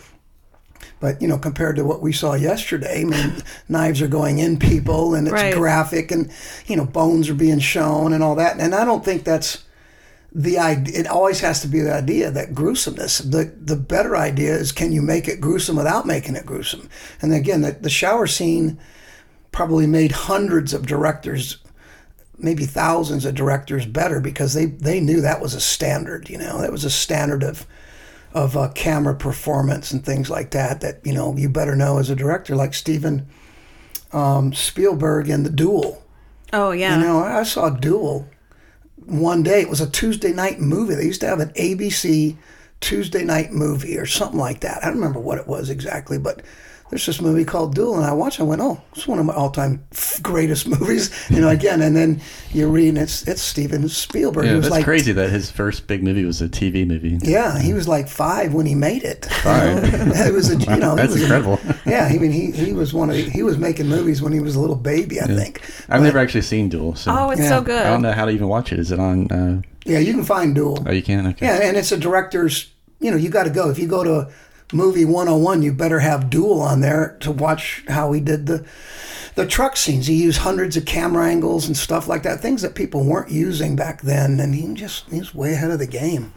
but 1.01 1.21
you 1.23 1.29
know 1.29 1.39
compared 1.39 1.77
to 1.77 1.85
what 1.85 2.01
we 2.03 2.13
saw 2.13 2.35
yesterday 2.35 3.03
i 3.03 3.05
mean 3.05 3.43
knives 3.69 4.01
are 4.03 4.09
going 4.09 4.39
in 4.39 4.59
people 4.59 5.15
and 5.15 5.27
it's 5.29 5.33
Right. 5.35 5.55
graphic 5.55 6.11
and 6.11 6.31
you 6.67 6.77
know 6.77 6.85
bones 6.85 7.29
are 7.29 7.35
being 7.35 7.59
shown 7.61 8.13
and 8.13 8.23
all 8.23 8.35
that 8.37 8.59
and 8.59 8.75
i 8.75 8.85
don't 8.85 9.05
think 9.05 9.25
that's 9.25 9.65
the 10.33 10.59
idea 10.59 11.01
it 11.01 11.07
always 11.07 11.41
has 11.41 11.61
to 11.63 11.69
be 11.69 11.81
the 11.81 11.95
idea 11.95 12.31
that 12.31 12.55
gruesomeness 12.55 13.19
the 13.19 13.53
the 13.61 13.77
better 13.77 14.17
idea 14.17 14.55
is 14.55 14.73
can 14.73 14.93
you 14.93 15.01
make 15.01 15.27
it 15.27 15.41
gruesome 15.41 15.77
without 15.77 16.07
making 16.07 16.37
it 16.37 16.45
gruesome 16.47 16.89
and 17.23 17.33
again 17.33 17.63
the, 17.63 17.73
the 17.73 17.89
shower 17.91 18.27
scene 18.27 18.79
probably 19.53 19.87
made 19.87 20.13
hundreds 20.13 20.75
of 20.75 20.87
directors 20.87 21.57
maybe 22.37 22.67
thousands 22.67 23.25
of 23.25 23.35
directors 23.35 23.87
better 23.87 24.21
because 24.21 24.53
they 24.53 24.67
they 24.67 25.01
knew 25.01 25.21
that 25.23 25.41
was 25.41 25.55
a 25.55 25.61
standard 25.61 26.29
you 26.29 26.37
know 26.39 26.61
that 26.61 26.71
was 26.71 26.85
a 26.85 26.91
standard 26.91 27.43
of 27.43 27.67
of 28.35 28.57
uh, 28.57 28.71
camera 28.75 29.15
performance 29.15 29.91
and 29.91 30.05
things 30.05 30.29
like 30.29 30.51
that 30.51 30.81
that 30.81 31.01
you 31.05 31.13
know 31.13 31.37
you 31.37 31.49
better 31.49 31.75
know 31.75 31.99
as 31.99 32.11
a 32.11 32.17
director 32.17 32.55
like 32.55 32.75
Steven 32.75 33.27
um, 34.13 34.53
Spielberg 34.53 35.29
in 35.29 35.43
The 35.43 35.51
Duel 35.51 36.03
Oh 36.53 36.71
yeah. 36.71 36.97
you 36.97 37.05
know, 37.05 37.21
I 37.21 37.43
saw 37.43 37.71
Duel 37.71 38.29
one 39.05 39.43
day. 39.43 39.61
It 39.61 39.69
was 39.69 39.81
a 39.81 39.91
Tuesday 39.91 40.33
night 40.33 40.61
movie. 40.61 40.95
They 40.95 41.05
used 41.05 41.21
to 41.21 41.27
have 41.27 41.41
an 41.41 41.51
ABC 41.51 42.37
Tuesday 42.81 43.25
night 43.25 43.53
movie 43.53 43.99
or 43.99 44.07
something 44.07 44.39
like 44.39 44.61
that. 44.61 44.79
I 44.83 44.87
don't 44.87 44.97
remember 44.97 45.21
what 45.21 45.39
it 45.39 45.47
was 45.47 45.69
exactly, 45.69 46.19
but 46.19 46.43
there's 46.91 47.05
this 47.07 47.21
movie 47.21 47.45
called 47.45 47.75
Duel, 47.75 47.97
and 47.97 48.05
I 48.05 48.13
watched. 48.13 48.39
it. 48.41 48.43
I 48.43 48.47
went, 48.47 48.61
"Oh, 48.63 48.81
it's 48.95 49.07
one 49.07 49.19
of 49.19 49.27
my 49.27 49.35
all-time 49.35 49.85
greatest 50.23 50.67
movies." 50.81 51.11
You 51.31 51.41
know, 51.41 51.49
again, 51.49 51.83
and 51.83 51.95
then 51.95 52.21
you 52.53 52.69
read, 52.69 52.89
and 52.91 52.99
it's 52.99 53.27
it's 53.29 53.43
Steven 53.43 53.89
Spielberg. 53.89 54.45
Yeah, 54.45 54.51
he 54.53 54.57
was 54.57 54.65
that's 54.67 54.73
like, 54.77 54.85
crazy 54.85 55.13
that 55.13 55.31
his 55.31 55.51
first 55.51 55.87
big 55.87 56.03
movie 56.03 56.25
was 56.25 56.41
a 56.41 56.49
TV 56.49 56.87
movie. 56.87 57.19
Yeah, 57.23 57.59
he 57.61 57.75
was 57.75 57.87
like 57.89 58.09
five 58.09 58.55
when 58.55 58.67
he 58.67 58.75
made 58.75 59.03
it. 59.05 59.27
Five? 59.43 59.83
it 59.85 60.33
was 60.33 60.51
a, 60.51 60.57
you 60.57 60.77
know, 60.77 60.91
he 60.93 60.97
That's 60.97 61.13
was 61.13 61.21
a- 61.21 61.25
incredible. 61.25 61.61
yeah, 61.87 62.09
I 62.11 62.17
mean, 62.19 62.33
he 62.33 62.51
he 62.53 62.73
was 62.73 62.95
one 62.95 63.11
of 63.11 63.17
he 63.17 63.43
was 63.43 63.59
making 63.59 63.89
movies 63.89 64.23
when 64.23 64.33
he 64.33 64.41
was 64.41 64.55
a 64.57 64.61
little 64.61 64.77
baby, 64.77 65.21
I 65.21 65.27
think. 65.27 65.61
I've 65.89 66.03
never 66.03 66.19
actually 66.19 66.43
seen 66.43 66.69
Duel, 66.69 66.95
so 66.95 67.13
Oh, 67.17 67.31
it's 67.31 67.41
Yeah. 67.41 67.49
so 67.49 67.63
good. 67.63 67.81
I 67.87 67.91
don't 67.91 68.03
know 68.03 68.13
how 68.13 68.25
to 68.25 68.31
even 68.31 68.49
watch 68.49 68.73
it. 68.73 68.79
Is 68.79 68.91
it 68.93 68.99
on? 68.99 69.31
Uh, 69.31 69.63
Yeah, 69.85 69.99
you 70.01 70.13
can 70.13 70.25
find 70.25 70.55
Duel. 70.55 70.83
oh, 70.87 70.93
you 70.93 71.03
can. 71.03 71.27
Okay. 71.29 71.47
Yeah, 71.47 71.61
and 71.69 71.77
it's 71.77 71.93
a 71.93 71.97
director's. 71.97 72.69
You 73.01 73.13
know, 73.13 73.17
you 73.17 73.29
got 73.29 73.45
to 73.45 73.51
go. 73.51 73.71
If 73.71 73.79
you 73.79 73.87
go 73.87 74.03
to 74.03 74.29
movie 74.73 75.05
101, 75.05 75.63
you 75.63 75.73
better 75.73 76.01
have 76.01 76.31
Duel 76.31 76.61
on 76.61 76.81
there 76.81 77.17
to 77.21 77.31
watch 77.31 77.85
how 77.89 78.13
he 78.13 78.21
did 78.21 78.47
the 78.47 78.67
the 79.35 79.47
truck 79.47 79.77
scenes. 79.77 80.09
He 80.09 80.15
used 80.23 80.39
hundreds 80.39 80.77
of 80.77 80.85
camera 80.85 81.27
angles 81.29 81.67
and 81.67 81.77
stuff 81.77 82.09
like 82.09 82.25
that, 82.25 82.41
things 82.41 82.63
that 82.63 82.75
people 82.75 83.05
weren't 83.05 83.31
using 83.31 83.77
back 83.77 84.03
then, 84.03 84.41
and 84.41 84.55
he 84.55 84.75
just 84.75 85.09
he's 85.11 85.35
way 85.35 85.53
ahead 85.53 85.71
of 85.71 85.79
the 85.79 85.87
game. 85.87 86.33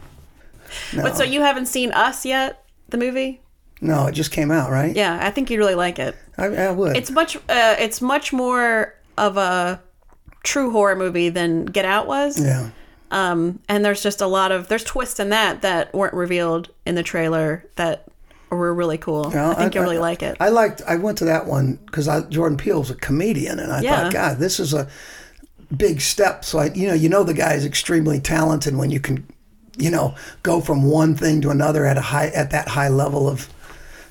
But 0.94 1.16
so 1.16 1.24
you 1.24 1.40
haven't 1.40 1.66
seen 1.66 1.92
Us 1.92 2.24
yet, 2.24 2.64
the 2.88 2.96
movie? 2.98 3.40
No, 3.80 4.06
it 4.06 4.12
just 4.12 4.30
came 4.30 4.52
out, 4.52 4.70
right? 4.70 4.94
Yeah, 4.94 5.18
I 5.20 5.30
think 5.30 5.50
you'd 5.50 5.58
really 5.58 5.74
like 5.74 5.98
it. 5.98 6.14
I, 6.38 6.46
I 6.46 6.70
would. 6.70 6.96
It's 6.96 7.10
much 7.10 7.36
uh, 7.36 7.76
it's 7.78 8.00
much 8.00 8.32
more 8.32 8.94
of 9.18 9.36
a 9.36 9.82
true 10.44 10.70
horror 10.70 10.96
movie 10.96 11.28
than 11.28 11.66
Get 11.66 11.84
Out 11.84 12.06
was. 12.06 12.40
yeah. 12.40 12.70
Um, 13.10 13.58
and 13.68 13.84
there's 13.84 14.02
just 14.02 14.22
a 14.22 14.26
lot 14.26 14.52
of 14.52 14.68
there's 14.68 14.84
twists 14.84 15.20
in 15.20 15.28
that 15.30 15.60
that 15.62 15.92
weren't 15.92 16.14
revealed 16.14 16.70
in 16.86 16.94
the 16.94 17.02
trailer 17.02 17.68
that 17.76 18.06
were 18.56 18.72
really 18.74 18.98
cool. 18.98 19.26
I 19.28 19.54
think 19.54 19.58
I- 19.58 19.70
you'll 19.74 19.84
really 19.84 19.96
I- 19.98 20.00
like 20.00 20.22
it. 20.22 20.36
I 20.40 20.48
liked. 20.48 20.82
I 20.86 20.96
went 20.96 21.18
to 21.18 21.24
that 21.26 21.46
one 21.46 21.78
because 21.86 22.08
Jordan 22.28 22.56
Peele's 22.58 22.90
a 22.90 22.94
comedian, 22.94 23.58
and 23.58 23.72
I 23.72 23.80
Yeah. 23.80 24.02
thought, 24.04 24.12
God, 24.12 24.38
this 24.38 24.60
is 24.60 24.74
a 24.74 24.86
big 25.76 26.00
step. 26.00 26.44
So 26.44 26.58
I, 26.58 26.66
you 26.74 26.86
know, 26.88 26.94
you 26.94 27.08
know, 27.08 27.22
the 27.24 27.34
guy 27.34 27.54
is 27.54 27.64
extremely 27.64 28.20
talented 28.20 28.76
when 28.76 28.90
you 28.90 29.00
can, 29.00 29.24
you 29.78 29.90
know, 29.90 30.14
go 30.42 30.60
from 30.60 30.84
one 30.84 31.14
thing 31.14 31.40
to 31.42 31.50
another 31.50 31.86
at 31.86 31.96
a 31.96 32.02
high 32.02 32.28
at 32.28 32.50
that 32.50 32.68
high 32.68 32.88
level 32.88 33.28
of, 33.28 33.48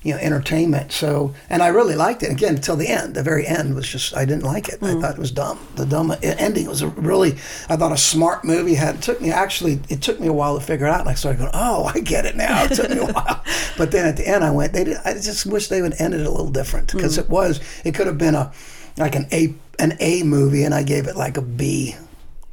you 0.03 0.13
know, 0.13 0.19
entertainment. 0.19 0.91
So, 0.91 1.33
and 1.49 1.61
I 1.61 1.67
really 1.67 1.95
liked 1.95 2.23
it. 2.23 2.31
Again, 2.31 2.55
until 2.55 2.75
the 2.75 2.87
end. 2.87 3.13
The 3.13 3.21
very 3.21 3.45
end 3.45 3.75
was 3.75 3.87
just 3.87 4.15
I 4.15 4.25
didn't 4.25 4.43
like 4.43 4.67
it. 4.67 4.81
I 4.81 4.87
mm. 4.87 5.01
thought 5.01 5.15
it 5.15 5.19
was 5.19 5.31
dumb. 5.31 5.59
The 5.75 5.85
dumb 5.85 6.09
uh, 6.09 6.17
ending 6.21 6.67
was 6.67 6.81
a 6.81 6.87
really. 6.87 7.33
I 7.69 7.75
thought 7.75 7.91
a 7.91 7.97
smart 7.97 8.43
movie 8.43 8.73
had. 8.73 8.95
It 8.95 9.01
took 9.01 9.21
me 9.21 9.31
actually. 9.31 9.79
It 9.89 10.01
took 10.01 10.19
me 10.19 10.27
a 10.27 10.33
while 10.33 10.59
to 10.59 10.65
figure 10.65 10.87
it 10.87 10.89
out, 10.89 11.01
and 11.01 11.09
I 11.09 11.13
started 11.13 11.39
going, 11.39 11.51
"Oh, 11.53 11.85
I 11.93 11.99
get 11.99 12.25
it 12.25 12.35
now." 12.35 12.63
It 12.63 12.73
took 12.73 12.89
me 12.89 12.97
a 12.97 13.05
while, 13.13 13.43
but 13.77 13.91
then 13.91 14.07
at 14.07 14.17
the 14.17 14.27
end, 14.27 14.43
I 14.43 14.51
went. 14.51 14.73
They 14.73 14.85
did. 14.85 14.97
I 15.05 15.13
just 15.13 15.45
wish 15.45 15.67
they 15.67 15.81
would 15.81 15.99
end 15.99 16.15
it 16.15 16.25
a 16.25 16.29
little 16.29 16.49
different 16.49 16.87
mm. 16.87 16.95
because 16.95 17.17
it 17.17 17.29
was. 17.29 17.59
It 17.85 17.93
could 17.93 18.07
have 18.07 18.17
been 18.17 18.35
a 18.35 18.51
like 18.97 19.15
an 19.15 19.27
A 19.31 19.53
an 19.77 19.97
A 19.99 20.23
movie, 20.23 20.63
and 20.63 20.73
I 20.73 20.81
gave 20.81 21.07
it 21.07 21.15
like 21.15 21.37
a 21.37 21.41
B. 21.41 21.95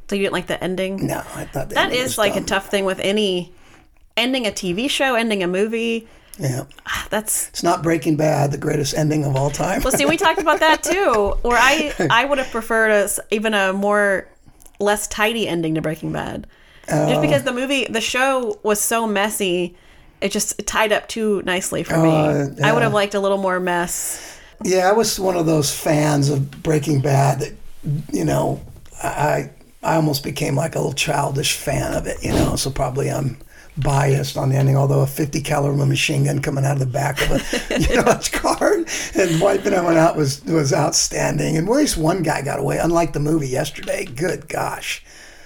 so 0.07 0.15
you 0.15 0.21
didn't 0.21 0.33
like 0.33 0.47
the 0.47 0.63
ending? 0.63 1.07
No, 1.07 1.23
I 1.35 1.45
thought 1.45 1.69
That 1.69 1.91
was 1.91 2.17
like 2.19 2.35
a 2.35 2.41
tough 2.41 2.69
thing 2.69 2.85
with 2.85 2.99
any 2.99 3.51
ending 4.15 4.45
a 4.45 4.51
TV 4.51 4.87
show, 4.89 5.15
ending 5.15 5.41
a 5.41 5.47
movie. 5.47 6.07
Yeah, 6.39 6.63
Ah, 6.85 7.05
That's 7.09 7.49
it's 7.49 7.63
not 7.63 7.83
Breaking 7.83 8.15
Bad, 8.15 8.51
the 8.51 8.57
greatest 8.57 8.93
ending 8.95 9.25
of 9.25 9.35
all 9.35 9.49
time. 9.49 9.81
well. 9.83 9.91
See, 9.91 10.05
we 10.05 10.15
talked 10.17 10.39
about 10.39 10.59
that 10.61 10.83
too. 10.83 11.35
Or 11.43 11.53
I 11.55 11.93
I 12.09 12.25
would 12.25 12.37
have 12.37 12.49
preferred 12.49 12.91
a 12.91 13.09
even 13.31 13.53
a 13.53 13.73
more 13.73 14.27
less 14.79 15.07
tidy 15.07 15.47
ending 15.47 15.75
to 15.75 15.81
Breaking 15.81 16.11
Bad, 16.13 16.47
Oh. 16.91 17.09
just 17.09 17.21
because 17.21 17.43
the 17.43 17.51
movie 17.53 17.85
the 17.85 18.01
show 18.01 18.57
was 18.63 18.79
so 18.79 19.05
messy. 19.05 19.75
It 20.21 20.31
just 20.31 20.65
tied 20.65 20.91
up 20.91 21.07
too 21.07 21.41
nicely 21.45 21.83
for 21.83 21.97
me. 21.97 22.09
Uh, 22.09 22.47
I 22.63 22.73
would 22.73 22.83
have 22.83 22.93
liked 22.93 23.13
a 23.15 23.19
little 23.21 23.37
more 23.37 23.59
mess. 23.59 24.37
Yeah, 24.63 24.89
I 24.89 24.91
was 24.91 25.17
one 25.19 25.37
of 25.37 25.45
those 25.45 25.73
fans 25.73 26.29
of 26.29 26.63
Breaking 26.63 26.99
Bad 27.01 27.39
that, 27.39 27.53
you 28.11 28.25
know, 28.25 28.61
I 29.01 29.49
I 29.81 29.95
almost 29.95 30.23
became 30.23 30.55
like 30.57 30.75
a 30.75 30.79
little 30.79 30.91
childish 30.93 31.53
fan 31.55 31.93
of 31.93 32.05
it, 32.07 32.21
you 32.23 32.31
know. 32.33 32.55
So 32.57 32.69
probably 32.69 33.09
I'm 33.09 33.37
biased 33.81 34.37
on 34.37 34.49
the 34.49 34.55
ending. 34.55 34.77
Although 34.77 35.01
a 35.01 35.07
50 35.07 35.41
caliber 35.41 35.85
machine 35.85 36.25
gun 36.25 36.39
coming 36.39 36.65
out 36.65 36.73
of 36.73 36.79
the 36.79 36.85
back 36.85 37.21
of 37.21 37.31
a 37.31 37.79
you 37.79 37.95
know 37.95 38.03
a 38.03 38.19
car 38.31 38.73
and 39.15 39.41
wiping 39.41 39.73
everyone 39.73 39.97
out 39.97 40.15
was 40.15 40.43
was 40.45 40.73
outstanding. 40.73 41.57
And 41.57 41.67
at 41.67 41.73
least 41.73 41.97
one 41.97 42.23
guy 42.23 42.41
got 42.41 42.59
away, 42.59 42.77
unlike 42.77 43.13
the 43.13 43.19
movie 43.19 43.47
yesterday. 43.49 44.05
Good 44.05 44.47
gosh, 44.47 45.03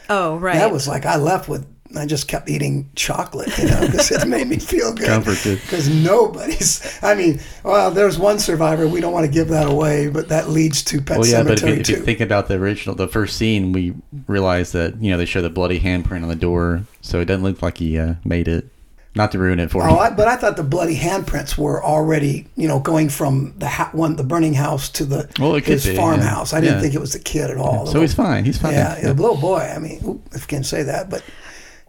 Oh 0.10 0.38
right. 0.38 0.56
that 0.56 0.72
was 0.72 0.88
like 0.88 1.06
I 1.06 1.18
left 1.18 1.48
with. 1.50 1.73
I 1.96 2.06
just 2.06 2.28
kept 2.28 2.50
eating 2.50 2.90
chocolate, 2.96 3.56
you 3.58 3.66
know, 3.70 3.82
because 3.82 4.12
it 4.12 4.28
made 4.28 4.48
me 4.48 4.58
feel 4.58 4.94
good. 4.94 5.08
Comfort 5.08 5.36
food. 5.38 5.62
Because 5.62 5.88
nobody's. 5.90 6.82
I 7.04 7.14
mean, 7.16 7.40
well, 7.64 7.92
there's 7.92 8.18
one 8.18 8.40
survivor. 8.40 8.88
We 8.88 9.02
don't 9.02 9.14
want 9.14 9.26
to 9.26 9.32
give 9.32 9.50
that 9.50 9.68
away, 9.68 10.10
but 10.10 10.30
that 10.30 10.50
leads 10.50 10.84
to 10.86 11.02
Pet 11.02 11.20
Well, 11.20 11.28
yeah, 11.28 11.44
but 11.44 11.62
if 11.62 11.68
you, 11.68 11.74
if 11.76 11.90
you 11.90 11.98
think 11.98 12.20
about 12.20 12.48
the 12.48 12.56
original, 12.56 12.96
the 12.96 13.08
first 13.08 13.38
scene, 13.38 13.72
we 13.72 13.94
realize 14.28 14.72
that 14.72 15.02
you 15.02 15.12
know 15.12 15.18
they 15.18 15.26
show 15.26 15.42
the 15.42 15.50
bloody 15.50 15.80
handprint 15.80 16.24
on 16.24 16.30
the 16.30 16.36
door, 16.36 16.84
so 17.02 17.20
it 17.20 17.26
doesn't 17.26 17.44
look 17.44 17.62
like 17.62 17.78
he 17.78 17.98
uh, 17.98 18.16
made 18.26 18.48
it. 18.48 18.70
Not 19.16 19.32
to 19.34 19.38
ruin 19.38 19.60
it 19.60 19.70
for 19.70 19.84
Oh, 19.84 19.90
you. 19.92 19.98
I, 20.00 20.10
but 20.10 20.28
I 20.28 20.36
thought 20.38 20.58
the 20.58 20.64
bloody 20.64 20.96
handprints 20.98 21.56
were 21.56 21.84
already, 21.84 22.48
you 22.56 22.68
know, 22.68 22.80
going 22.80 23.10
from 23.10 23.54
the 23.60 23.68
ha- 23.68 23.92
one, 23.92 24.16
the 24.16 24.24
burning 24.24 24.56
house 24.56 24.90
to 24.90 25.06
the 25.06 25.30
Well, 25.40 25.54
his 25.54 25.86
be, 25.86 25.96
farmhouse. 25.96 26.52
yeah. 26.52 26.58
I 26.58 26.62
didn't 26.62 26.76
Yeah. 26.78 26.82
think 26.82 26.96
it 26.96 27.00
was 27.00 27.14
the 27.14 27.20
kid 27.20 27.52
at 27.52 27.58
all. 27.58 27.86
so 27.86 28.02
he's 28.02 28.16
fine. 28.16 28.44
He's 28.44 28.58
fine. 28.58 28.74
Yeah, 28.74 29.00
the 29.00 29.14
little 29.14 29.38
boy. 29.38 29.60
I 29.60 29.78
mean, 29.78 30.20
if 30.32 30.42
you 30.42 30.48
can 30.48 30.64
say 30.64 30.82
that, 30.82 31.12
but 31.12 31.24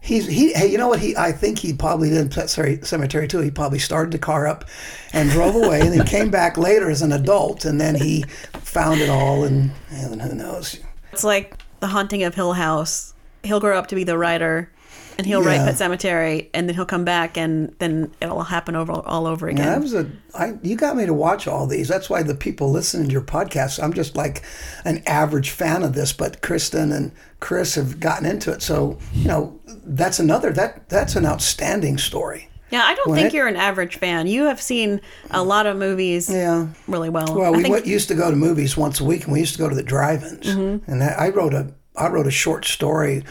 he's 0.05 0.27
he. 0.27 0.53
Hey, 0.53 0.67
you 0.67 0.77
know 0.77 0.87
what? 0.87 0.99
He 0.99 1.17
I 1.17 1.31
think 1.31 1.59
he 1.59 1.73
probably 1.73 2.09
did 2.09 2.19
in 2.19 2.29
Pet 2.29 2.45
Sematary- 2.45 2.79
Sematary 2.81 3.27
too. 3.27 3.39
He 3.39 3.51
probably 3.51 3.79
started 3.79 4.11
the 4.11 4.19
car 4.19 4.47
up 4.47 4.65
and 5.11 5.29
drove 5.29 5.55
away, 5.55 5.81
and 5.81 5.91
then 5.91 6.05
came 6.15 6.29
back 6.29 6.57
later 6.57 6.89
as 6.89 7.01
an 7.01 7.11
adult, 7.11 7.65
and 7.65 7.81
then 7.81 7.95
he 7.95 8.23
found 8.53 9.01
it 9.01 9.09
all, 9.09 9.43
and, 9.43 9.71
and 9.89 10.21
who 10.21 10.35
knows? 10.35 10.79
It's 11.11 11.23
like 11.23 11.57
the 11.79 11.87
haunting 11.87 12.23
of 12.23 12.35
Hill 12.35 12.53
House. 12.53 13.13
He'll 13.43 13.59
grow 13.59 13.77
up 13.77 13.87
to 13.87 13.95
be 13.95 14.03
the 14.03 14.17
writer, 14.17 14.71
and 15.17 15.25
he'll 15.27 15.41
write 15.43 15.55
Yeah. 15.55 15.65
Pet 15.71 15.75
Sematary, 15.75 16.49
and 16.53 16.67
then 16.67 16.75
he'll 16.75 16.85
come 16.85 17.05
back, 17.05 17.37
and 17.37 17.75
then 17.79 18.11
it'll 18.21 18.43
happen 18.43 18.75
over 18.75 18.91
all 18.93 19.27
over 19.27 19.47
again. 19.47 19.65
Yeah, 19.65 19.73
that 19.75 19.81
was 19.81 19.93
a. 19.93 20.09
I, 20.33 20.53
you 20.63 20.75
got 20.75 20.95
me 20.97 21.05
to 21.05 21.13
watch 21.13 21.47
all 21.47 21.67
these. 21.67 21.87
That's 21.87 22.09
why 22.09 22.23
the 22.23 22.35
people 22.35 22.71
listening 22.71 23.07
to 23.07 23.11
your 23.13 23.21
podcast. 23.21 23.81
I'm 23.81 23.93
just 23.93 24.15
like 24.15 24.43
an 24.83 25.01
average 25.07 25.51
fan 25.51 25.83
of 25.83 25.93
this, 25.93 26.11
but 26.13 26.41
Kristen 26.41 26.91
and 26.91 27.11
Chris 27.39 27.75
have 27.75 27.99
gotten 27.99 28.25
into 28.25 28.51
it. 28.51 28.61
So 28.61 28.99
you 29.13 29.27
know, 29.27 29.59
that's 29.85 30.19
another 30.19 30.51
that 30.53 30.89
that's 30.89 31.15
an 31.15 31.25
outstanding 31.25 31.97
story. 31.97 32.49
Yeah, 32.71 32.81
I 32.83 32.95
don't 32.95 33.11
When 33.11 33.19
think 33.21 33.33
it- 33.33 33.37
you're 33.37 33.47
an 33.47 33.55
average 33.57 33.97
fan. 33.97 34.25
You 34.25 34.45
have 34.45 34.59
seen 34.59 34.99
a 35.29 35.43
lot 35.43 35.67
of 35.67 35.77
movies 35.77 36.27
Yeah. 36.29 36.67
really 36.87 37.09
well. 37.09 37.27
Well, 37.37 37.53
we 37.53 37.61
think, 37.61 37.71
went, 37.71 37.85
used 37.85 38.07
to 38.07 38.15
go 38.15 38.31
to 38.31 38.35
movies 38.35 38.75
once 38.75 38.99
a 38.99 39.05
week, 39.05 39.25
and 39.25 39.33
we 39.33 39.39
used 39.39 39.53
to 39.53 39.59
go 39.59 39.69
to 39.69 39.75
the 39.75 39.83
drive-ins. 39.83 40.47
Mm-hmm. 40.47 40.91
And 40.91 40.99
that, 41.01 41.17
I 41.19 41.29
wrote 41.29 41.53
a 41.53 41.71
I 41.97 42.07
wrote 42.09 42.27
a 42.27 42.31
short 42.31 42.65
story 42.65 43.23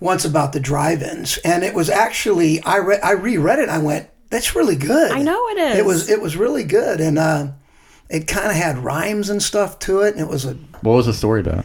once 0.00 0.24
about 0.24 0.52
the 0.52 0.60
drive-ins, 0.60 1.38
and 1.38 1.62
it 1.62 1.74
was 1.74 1.88
actually 1.88 2.60
I 2.62 2.78
read 2.78 3.00
I 3.02 3.12
reread 3.12 3.58
it. 3.58 3.62
and 3.62 3.70
I 3.70 3.78
went, 3.78 4.08
that's 4.30 4.54
really 4.56 4.76
good. 4.76 5.12
I 5.12 5.22
know 5.22 5.48
it 5.50 5.58
is. 5.58 5.78
It 5.78 5.84
was 5.84 6.10
it 6.10 6.20
was 6.20 6.36
really 6.36 6.64
good, 6.64 7.00
and 7.00 7.18
uh, 7.18 7.48
it 8.08 8.26
kind 8.26 8.46
of 8.48 8.56
had 8.56 8.78
rhymes 8.78 9.30
and 9.30 9.42
stuff 9.42 9.78
to 9.80 10.00
it. 10.00 10.14
And 10.14 10.20
it 10.20 10.28
was 10.28 10.44
a 10.44 10.54
What 10.82 10.92
was 10.94 11.06
the 11.06 11.12
story 11.14 11.40
about? 11.40 11.64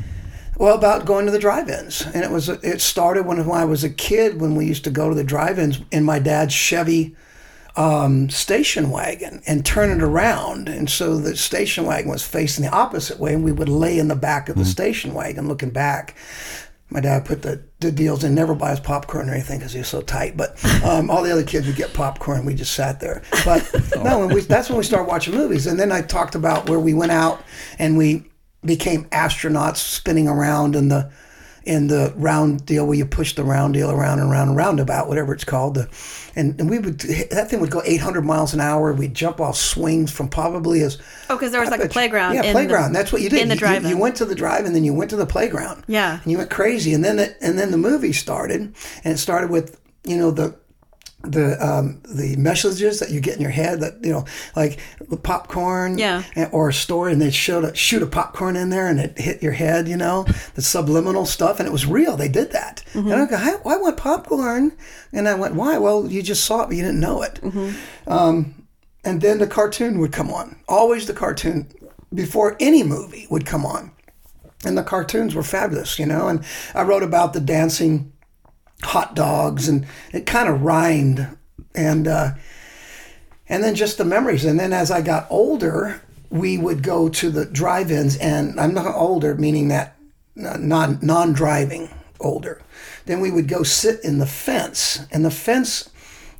well 0.60 0.76
about 0.76 1.06
going 1.06 1.26
to 1.28 1.32
the 1.32 1.40
drive-ins, 1.40 2.02
and 2.02 2.24
it 2.24 2.32
was 2.32 2.50
it 2.50 2.82
started 2.82 3.26
when, 3.26 3.46
when 3.46 3.60
I 3.60 3.66
was 3.66 3.84
a 3.84 3.90
kid 3.90 4.42
when 4.42 4.56
we 4.56 4.66
used 4.66 4.84
to 4.86 4.90
go 4.92 5.10
to 5.10 5.16
the 5.16 5.24
drive-ins 5.24 5.80
in 5.92 6.04
my 6.04 6.20
dad's 6.20 6.54
Chevy 6.54 7.16
um, 7.78 8.30
station 8.30 8.90
wagon 8.90 9.42
and 9.46 9.64
turn 9.64 9.92
it 9.92 10.04
around, 10.04 10.68
and 10.68 10.90
so 10.90 11.18
the 11.18 11.38
station 11.38 11.86
wagon 11.86 12.10
was 12.10 12.26
facing 12.26 12.66
the 12.66 12.72
opposite 12.72 13.20
way, 13.20 13.34
and 13.34 13.44
we 13.44 13.52
would 13.52 13.70
lay 13.70 14.00
in 14.00 14.08
the 14.08 14.16
back 14.16 14.50
of 14.50 14.58
the 14.58 14.66
station 14.66 15.14
wagon 15.14 15.48
looking 15.48 15.70
back. 15.70 16.16
My 16.90 17.02
dad 17.02 17.26
put 17.26 17.42
the, 17.42 17.62
the 17.80 17.92
deals 17.92 18.24
in, 18.24 18.34
never 18.34 18.56
buy 18.56 18.72
us 18.72 18.80
popcorn 18.80 19.30
or 19.30 19.34
anything 19.34 19.60
because 19.60 19.74
he 19.74 19.80
was 19.80 19.90
so 19.90 20.02
tight. 20.02 20.38
But 20.38 20.64
um, 20.84 21.10
all 21.10 21.22
the 21.22 21.32
other 21.32 21.44
kids 21.44 21.68
would 21.68 21.76
get 21.76 21.94
popcorn. 21.94 22.46
We 22.46 22.56
just 22.56 22.74
sat 22.74 23.00
there. 23.02 23.22
But 23.44 23.70
no, 24.04 24.20
when 24.20 24.30
we, 24.34 24.42
that's 24.42 24.70
when 24.70 24.78
we 24.78 24.86
started 24.86 25.10
watching 25.10 25.36
movies. 25.36 25.68
And 25.68 25.78
then 25.78 25.92
I 25.92 26.02
talked 26.02 26.34
about 26.34 26.70
where 26.70 26.80
we 26.80 26.94
went 26.94 27.12
out 27.12 27.44
and 27.78 27.98
we 27.98 28.24
became 28.64 29.04
astronauts 29.10 29.78
spinning 29.78 30.30
around 30.30 30.76
in 30.76 30.88
the 30.88 31.12
in 31.68 31.88
the 31.88 32.14
round 32.16 32.66
deal 32.66 32.86
where 32.88 32.98
you 32.98 33.06
push 33.06 33.34
the 33.34 33.44
round 33.44 33.74
deal 33.74 33.92
around 33.92 34.20
and 34.20 34.32
around 34.32 34.48
and 34.48 34.58
roundabout, 34.58 35.08
whatever 35.08 35.34
it's 35.34 35.44
called. 35.44 35.76
The, 35.76 35.90
and, 36.36 36.60
and 36.60 36.70
we 36.70 36.80
would 36.80 37.00
that 37.00 37.50
thing 37.50 37.60
would 37.60 37.70
go 37.72 37.82
800 37.86 38.22
miles 38.24 38.54
an 38.54 38.62
hour. 38.62 38.94
We'd 38.94 39.14
jump 39.14 39.40
off 39.42 39.58
swings 39.58 40.12
from 40.12 40.30
probably 40.30 40.82
as 40.82 40.98
Oh, 41.30 41.36
because 41.36 41.52
there 41.52 41.62
was 41.62 41.70
like 41.70 41.84
a 41.84 41.90
playground. 41.90 42.36
Yeah, 42.36 42.52
playground. 42.52 42.94
The, 42.94 43.00
That's 43.00 43.12
what 43.12 43.22
you 43.22 43.30
did. 43.30 43.42
in 43.42 43.50
the 43.50 43.56
You- 43.56 43.90
you, 43.90 43.96
you 43.96 43.98
went 43.98 44.16
to 44.18 44.26
the 44.26 44.36
drive, 44.36 44.66
and 44.66 44.74
then 44.74 44.84
you 44.84 44.94
went 44.94 45.10
to 45.10 45.16
the 45.18 45.26
playground. 45.26 45.84
Yeah. 45.88 46.20
and 46.24 46.32
you 46.32 46.38
went 46.38 46.50
crazy, 46.50 46.94
and 46.94 47.04
then 47.04 47.18
the, 47.18 47.36
and 47.44 47.60
then 47.60 47.72
the 47.72 47.78
movie 47.78 48.14
started, 48.14 48.62
and 49.04 49.14
it 49.14 49.18
started 49.18 49.50
with 49.50 49.80
you 50.06 50.16
know 50.18 50.32
the 50.32 50.56
the 51.24 51.58
um, 51.66 52.00
the 52.08 52.36
messages 52.38 53.00
that 53.00 53.10
you 53.10 53.20
get 53.20 53.36
in 53.36 53.42
your 53.42 53.50
head 53.52 53.80
that 53.82 53.96
you 54.04 54.12
know 54.12 54.24
like 54.56 54.80
the 55.10 55.18
popcorn 55.18 55.98
Yeah. 55.98 56.22
or 56.52 56.70
a 56.70 56.74
story 56.74 57.12
and 57.12 57.20
they 57.22 57.32
showed 57.32 57.64
a 57.66 57.76
shoot 57.76 58.04
a 58.04 58.08
popcorn 58.08 58.56
in 58.56 58.70
there 58.70 58.88
and 58.88 59.00
it 59.00 59.18
hit 59.18 59.42
your 59.42 59.54
head 59.54 59.88
you 59.88 59.98
know 59.98 60.26
the 60.54 60.62
subliminal 60.62 61.26
stuff 61.26 61.60
and 61.60 61.68
it 61.68 61.72
was 61.72 61.86
real. 61.88 62.16
They 62.18 62.30
did 62.30 62.52
that. 62.52 62.84
And 62.94 63.12
I 63.14 63.26
go 63.26 63.36
"Hey, 63.38 63.56
why 63.64 63.78
want 63.78 63.98
popcorn? 63.98 64.78
And 65.12 65.28
I 65.28 65.34
went 65.34 65.56
why? 65.56 65.78
Well 65.80 66.08
you 66.10 66.22
just 66.22 66.44
saw 66.46 66.62
it 66.64 66.68
but 66.68 66.76
you 66.78 66.84
didn't 66.84 67.00
know 67.02 67.24
it. 67.24 67.40
Um, 68.06 68.66
and 69.04 69.22
then 69.22 69.40
the 69.40 69.48
cartoon 69.48 70.00
would 70.00 70.12
come 70.14 70.30
on. 70.32 70.58
Always 70.68 71.08
the 71.08 71.14
cartoon 71.14 71.68
before 72.14 72.56
any 72.60 72.84
movie 72.84 73.26
would 73.30 73.46
come 73.46 73.66
on. 73.66 73.92
And 74.66 74.78
the 74.78 74.84
cartoons 74.84 75.34
were 75.36 75.44
fabulous, 75.44 75.98
you 76.00 76.06
know. 76.06 76.28
And 76.28 76.44
I 76.74 76.82
wrote 76.84 77.04
about 77.04 77.34
the 77.34 77.40
dancing 77.40 78.12
hot 78.84 79.16
dogs, 79.16 79.68
and 79.68 79.86
it 80.14 80.26
kind 80.26 80.50
of 80.50 80.62
rhymed, 80.62 81.38
and 81.76 82.08
uh, 82.08 82.32
and 83.50 83.64
then 83.64 83.76
just 83.76 83.98
the 83.98 84.06
memories. 84.06 84.46
And 84.46 84.60
then 84.60 84.74
as 84.74 84.92
I 84.92 85.02
got 85.02 85.28
older, 85.30 86.02
we 86.30 86.58
would 86.58 86.84
go 86.84 87.10
to 87.10 87.30
the 87.30 87.46
drive-ins, 87.46 88.18
and 88.18 88.60
I'm 88.60 88.74
not 88.74 88.96
older, 88.96 89.36
meaning 89.36 89.70
that 89.70 89.96
non 90.36 91.00
non-driving 91.02 91.90
older. 92.20 92.62
Then 93.06 93.20
we 93.20 93.32
would 93.32 93.48
go 93.48 93.64
sit 93.64 94.04
in 94.04 94.18
the 94.18 94.26
fence, 94.26 95.06
and 95.12 95.24
the 95.24 95.32
fence 95.32 95.90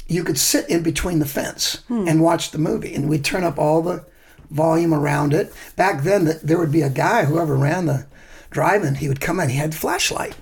you 0.08 0.24
could 0.24 0.38
sit 0.38 0.70
in 0.70 0.84
between 0.84 1.20
the 1.20 1.26
fence 1.26 1.84
and 2.08 2.22
watch 2.22 2.52
the 2.52 2.58
movie, 2.58 2.94
and 2.96 3.10
we'd 3.10 3.26
turn 3.26 3.44
up 3.44 3.58
all 3.58 3.82
the 3.82 4.06
volume 4.50 4.94
around 4.94 5.34
it. 5.34 5.54
Back 5.76 6.04
then, 6.04 6.26
the, 6.26 6.40
there 6.42 6.58
would 6.58 6.72
be 6.72 6.82
a 6.82 6.90
guy, 6.90 7.26
whoever 7.26 7.58
ran 7.58 7.88
the 7.88 8.06
drive-in, 8.50 8.96
he 8.96 9.10
would 9.10 9.20
come 9.20 9.40
in, 9.40 9.50
he 9.50 9.58
had 9.58 9.76
flashlight, 9.76 10.36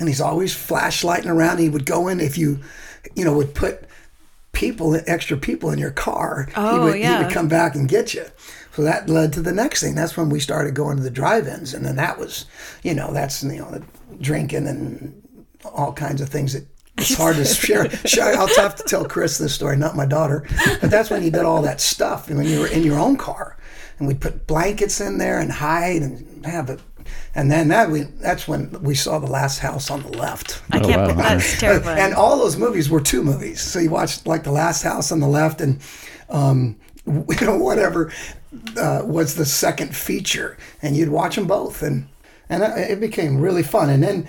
and 0.00 0.08
he's 0.08 0.20
always 0.20 0.52
flashlighting 0.54 1.26
around. 1.26 1.58
He 1.58 1.68
would 1.68 1.86
go 1.86 2.08
in 2.08 2.18
if 2.18 2.36
you, 2.36 2.58
you 3.14 3.24
know, 3.24 3.36
would 3.36 3.54
put 3.54 3.84
people, 4.52 4.98
extra 5.06 5.36
people 5.36 5.70
in 5.70 5.78
your 5.78 5.92
car. 5.92 6.46
he 6.48 6.52
Oh, 6.56 6.84
would, 6.86 6.96
he 6.96 7.02
would 7.24 7.32
come 7.32 7.46
back 7.46 7.74
and 7.76 7.88
get 7.88 8.14
you. 8.14 8.24
So 8.74 8.82
that 8.82 9.08
led 9.08 9.32
to 9.34 9.42
the 9.42 9.52
next 9.52 9.82
thing. 9.82 9.94
That's 9.94 10.16
when 10.16 10.28
we 10.30 10.40
started 10.40 10.74
going 10.74 10.96
to 10.96 11.02
the 11.02 11.10
drive-ins, 11.10 11.74
and 11.74 11.84
then 11.84 11.96
that 11.96 12.18
was, 12.18 12.46
you 12.82 12.94
know, 12.94 13.12
that's 13.12 13.42
you 13.42 13.58
know, 13.58 13.70
the 13.70 13.84
drinking 14.20 14.66
and 14.66 15.22
all 15.64 15.92
kinds 15.92 16.20
of 16.20 16.28
things 16.28 16.52
that 16.54 16.64
it's 16.98 17.14
hard 17.14 17.36
to 17.36 17.44
share. 17.44 17.88
I'll 18.36 18.46
have 18.56 18.76
to 18.76 18.84
tell 18.84 19.04
Chris 19.04 19.38
this 19.38 19.54
story, 19.54 19.76
not 19.76 19.96
my 19.96 20.06
daughter. 20.06 20.46
But 20.80 20.90
that's 20.90 21.10
when 21.10 21.22
you 21.22 21.30
did 21.30 21.44
all 21.44 21.62
that 21.62 21.80
stuff, 21.80 22.28
and 22.28 22.38
when 22.38 22.46
you 22.46 22.60
were 22.60 22.68
in 22.68 22.82
your 22.82 22.98
own 22.98 23.16
car, 23.16 23.56
and 23.98 24.06
we'd 24.08 24.20
put 24.20 24.46
blankets 24.46 25.00
in 25.00 25.18
there 25.18 25.40
and 25.40 25.50
hide 25.52 26.02
and 26.02 26.46
have 26.46 26.70
it. 26.70 26.80
And 27.34 27.50
then 27.50 27.68
that 27.68 27.90
we 27.90 28.02
that's 28.02 28.48
when 28.48 28.70
we 28.82 28.94
saw 28.94 29.18
the 29.18 29.30
last 29.30 29.58
house 29.58 29.90
on 29.90 30.02
the 30.02 30.16
left. 30.16 30.62
I 30.70 30.80
can't. 30.80 30.96
wow. 30.96 31.06
believe 31.06 31.18
That's 31.18 31.60
terrifying. 31.60 31.98
And 31.98 32.14
all 32.14 32.38
those 32.38 32.56
movies 32.56 32.90
were 32.90 33.00
two 33.00 33.22
movies. 33.22 33.60
So 33.60 33.78
you 33.78 33.90
watched 33.90 34.26
like 34.26 34.42
the 34.42 34.52
last 34.52 34.82
house 34.82 35.12
on 35.12 35.20
the 35.20 35.28
left 35.28 35.60
and 35.60 35.80
um, 36.28 36.76
you 37.06 37.46
know 37.46 37.56
whatever 37.56 38.12
uh, 38.76 39.02
was 39.04 39.36
the 39.36 39.46
second 39.46 39.94
feature, 39.94 40.58
and 40.82 40.96
you'd 40.96 41.08
watch 41.08 41.36
them 41.36 41.46
both, 41.46 41.82
and 41.82 42.08
and 42.48 42.62
it 42.62 43.00
became 43.00 43.40
really 43.40 43.62
fun. 43.62 43.90
And 43.90 44.02
then 44.02 44.28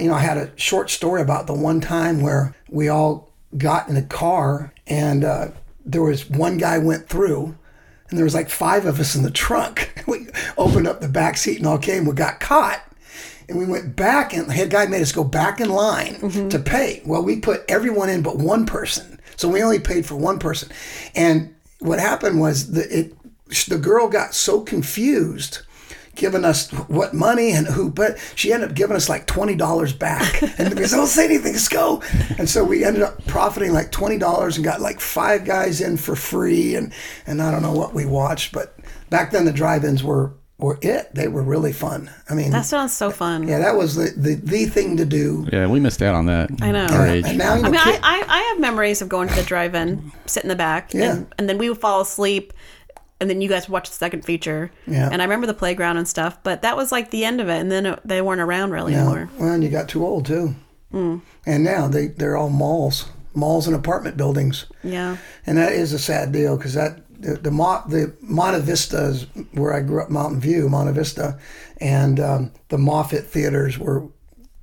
you 0.00 0.08
know 0.08 0.14
I 0.14 0.20
had 0.20 0.38
a 0.38 0.50
short 0.58 0.90
story 0.90 1.20
about 1.20 1.46
the 1.46 1.54
one 1.54 1.80
time 1.80 2.22
where 2.22 2.54
we 2.68 2.88
all 2.88 3.28
got 3.56 3.88
in 3.88 3.96
a 3.96 4.02
car 4.02 4.72
and 4.86 5.24
uh, 5.24 5.48
there 5.84 6.02
was 6.02 6.28
one 6.28 6.58
guy 6.58 6.78
went 6.78 7.08
through. 7.08 7.56
And 8.08 8.18
there 8.18 8.24
was 8.24 8.34
like 8.34 8.48
five 8.48 8.86
of 8.86 9.00
us 9.00 9.14
in 9.14 9.22
the 9.22 9.30
trunk. 9.30 9.94
We 10.08 10.26
opened 10.56 10.88
up 10.88 11.02
the 11.02 11.08
back 11.08 11.36
seat 11.36 11.58
and 11.58 11.66
all 11.66 11.76
came. 11.76 12.06
We 12.06 12.14
got 12.14 12.40
caught 12.40 12.82
and 13.48 13.58
we 13.58 13.66
went 13.66 13.96
back 13.96 14.32
and 14.32 14.48
the 14.48 14.52
head 14.52 14.70
guy 14.70 14.86
made 14.86 15.02
us 15.02 15.12
go 15.12 15.24
back 15.24 15.60
in 15.60 15.70
line 15.70 16.14
mm-hmm. 16.16 16.48
to 16.48 16.58
pay 16.58 17.02
well 17.04 17.22
we 17.22 17.40
put 17.40 17.64
everyone 17.68 18.08
in 18.08 18.22
but 18.22 18.36
one 18.36 18.66
person 18.66 19.20
so 19.36 19.48
we 19.48 19.62
only 19.62 19.78
paid 19.78 20.04
for 20.04 20.16
one 20.16 20.38
person 20.38 20.70
and 21.14 21.54
what 21.80 21.98
happened 21.98 22.40
was 22.40 22.72
the 22.72 22.98
it 22.98 23.14
the 23.68 23.78
girl 23.78 24.08
got 24.08 24.34
so 24.34 24.60
confused 24.60 25.60
giving 26.18 26.44
us 26.44 26.70
what 26.88 27.14
money 27.14 27.52
and 27.52 27.66
who 27.66 27.88
but 27.90 28.18
she 28.34 28.52
ended 28.52 28.68
up 28.68 28.74
giving 28.74 28.96
us 28.96 29.08
like 29.08 29.26
$20 29.26 29.98
back 29.98 30.42
and 30.58 30.74
we 30.78 30.84
said 30.84 30.96
don't 30.96 31.06
say 31.06 31.24
anything 31.24 31.52
let's 31.52 31.68
go 31.68 32.02
and 32.38 32.48
so 32.48 32.62
we 32.64 32.84
ended 32.84 33.02
up 33.02 33.24
profiting 33.26 33.72
like 33.72 33.90
$20 33.90 34.56
and 34.56 34.64
got 34.64 34.80
like 34.80 35.00
five 35.00 35.44
guys 35.44 35.80
in 35.80 35.96
for 35.96 36.14
free 36.16 36.74
and 36.74 36.92
and 37.26 37.40
i 37.40 37.50
don't 37.50 37.62
know 37.62 37.72
what 37.72 37.94
we 37.94 38.04
watched 38.04 38.52
but 38.52 38.76
back 39.08 39.30
then 39.30 39.44
the 39.46 39.52
drive-ins 39.52 40.02
were 40.04 40.32
were 40.58 40.76
it 40.82 41.14
they 41.14 41.28
were 41.28 41.42
really 41.42 41.72
fun 41.72 42.10
i 42.28 42.34
mean 42.34 42.50
that 42.50 42.66
sounds 42.66 42.92
so 42.92 43.10
fun. 43.10 43.46
yeah, 43.46 43.58
that 43.60 43.76
was 43.76 43.94
the, 43.94 44.10
the, 44.16 44.34
the 44.34 44.66
thing 44.66 44.96
to 44.96 45.04
do. 45.04 45.46
Yeah, 45.52 45.68
we 45.68 45.78
missed 45.78 46.02
out 46.02 46.16
on 46.16 46.26
that. 46.26 46.50
I 46.60 46.72
know. 46.72 46.86
Our 46.86 47.06
age. 47.06 47.24
And 47.26 47.38
now 47.38 47.54
you 47.54 47.62
know, 47.62 47.68
I 47.68 47.70
mean, 47.70 47.80
kid- 47.80 48.00
I, 48.02 48.18
I, 48.18 48.24
I 48.28 48.38
have 48.50 48.58
memories 48.60 49.00
of 49.00 49.08
going 49.08 49.28
to 49.28 49.34
the 49.36 49.44
drive-in, 49.44 50.10
sit 50.26 50.42
in 50.42 50.48
the 50.48 50.56
back, 50.56 50.92
Yeah. 50.92 51.12
and, 51.12 51.34
and 51.38 51.48
then 51.48 51.58
we 51.58 51.68
would 51.68 51.78
fall 51.80 52.00
asleep, 52.00 52.52
and 53.20 53.28
then 53.28 53.40
you 53.40 53.48
guys 53.48 53.68
would 53.68 53.72
watch 53.72 53.88
the 53.88 53.94
second 53.96 54.24
feature. 54.24 54.70
Yeah. 54.86 55.08
And 55.10 55.20
I 55.20 55.24
remember 55.24 55.46
the 55.46 55.54
playground 55.54 55.96
and 55.96 56.06
stuff, 56.06 56.38
but 56.42 56.62
that 56.62 56.76
was 56.76 56.92
like 56.92 57.10
the 57.10 57.24
end 57.24 57.40
of 57.40 57.48
it, 57.48 57.58
and 57.60 57.70
then 57.70 57.86
it, 57.86 58.00
they 58.04 58.22
weren't 58.22 58.40
around 58.40 58.70
really 58.70 58.92
yeah. 58.92 59.00
anymore. 59.02 59.30
well, 59.38 59.52
and 59.52 59.62
you 59.64 59.70
got 59.70 59.88
too 59.88 60.04
old 60.06 60.26
too. 60.26 60.54
Hmm. 60.90 61.18
And 61.46 61.64
now 61.64 61.88
they 61.88 62.08
they're 62.08 62.36
all 62.36 62.48
malls, 62.50 63.06
malls 63.34 63.66
and 63.66 63.76
apartment 63.76 64.16
buildings, 64.16 64.66
Yeah. 64.82 65.16
and 65.46 65.58
that 65.58 65.72
is 65.72 65.92
a 65.92 65.98
sad 65.98 66.32
deal 66.32 66.56
because 66.56 66.74
that 66.74 67.00
the 67.20 67.34
the, 67.34 67.50
Mo, 67.50 67.82
the 67.88 68.14
Monte 68.22 68.60
Vista 68.60 69.04
is 69.08 69.26
where 69.52 69.74
I 69.74 69.80
grew 69.80 70.00
up, 70.02 70.08
Mountain 70.10 70.40
View, 70.40 70.68
Monte 70.68 70.92
Vista, 70.92 71.38
and 71.80 72.20
um, 72.20 72.52
the 72.68 72.76
Moffett 72.78 73.24
theaters 73.24 73.78
were 73.78 74.06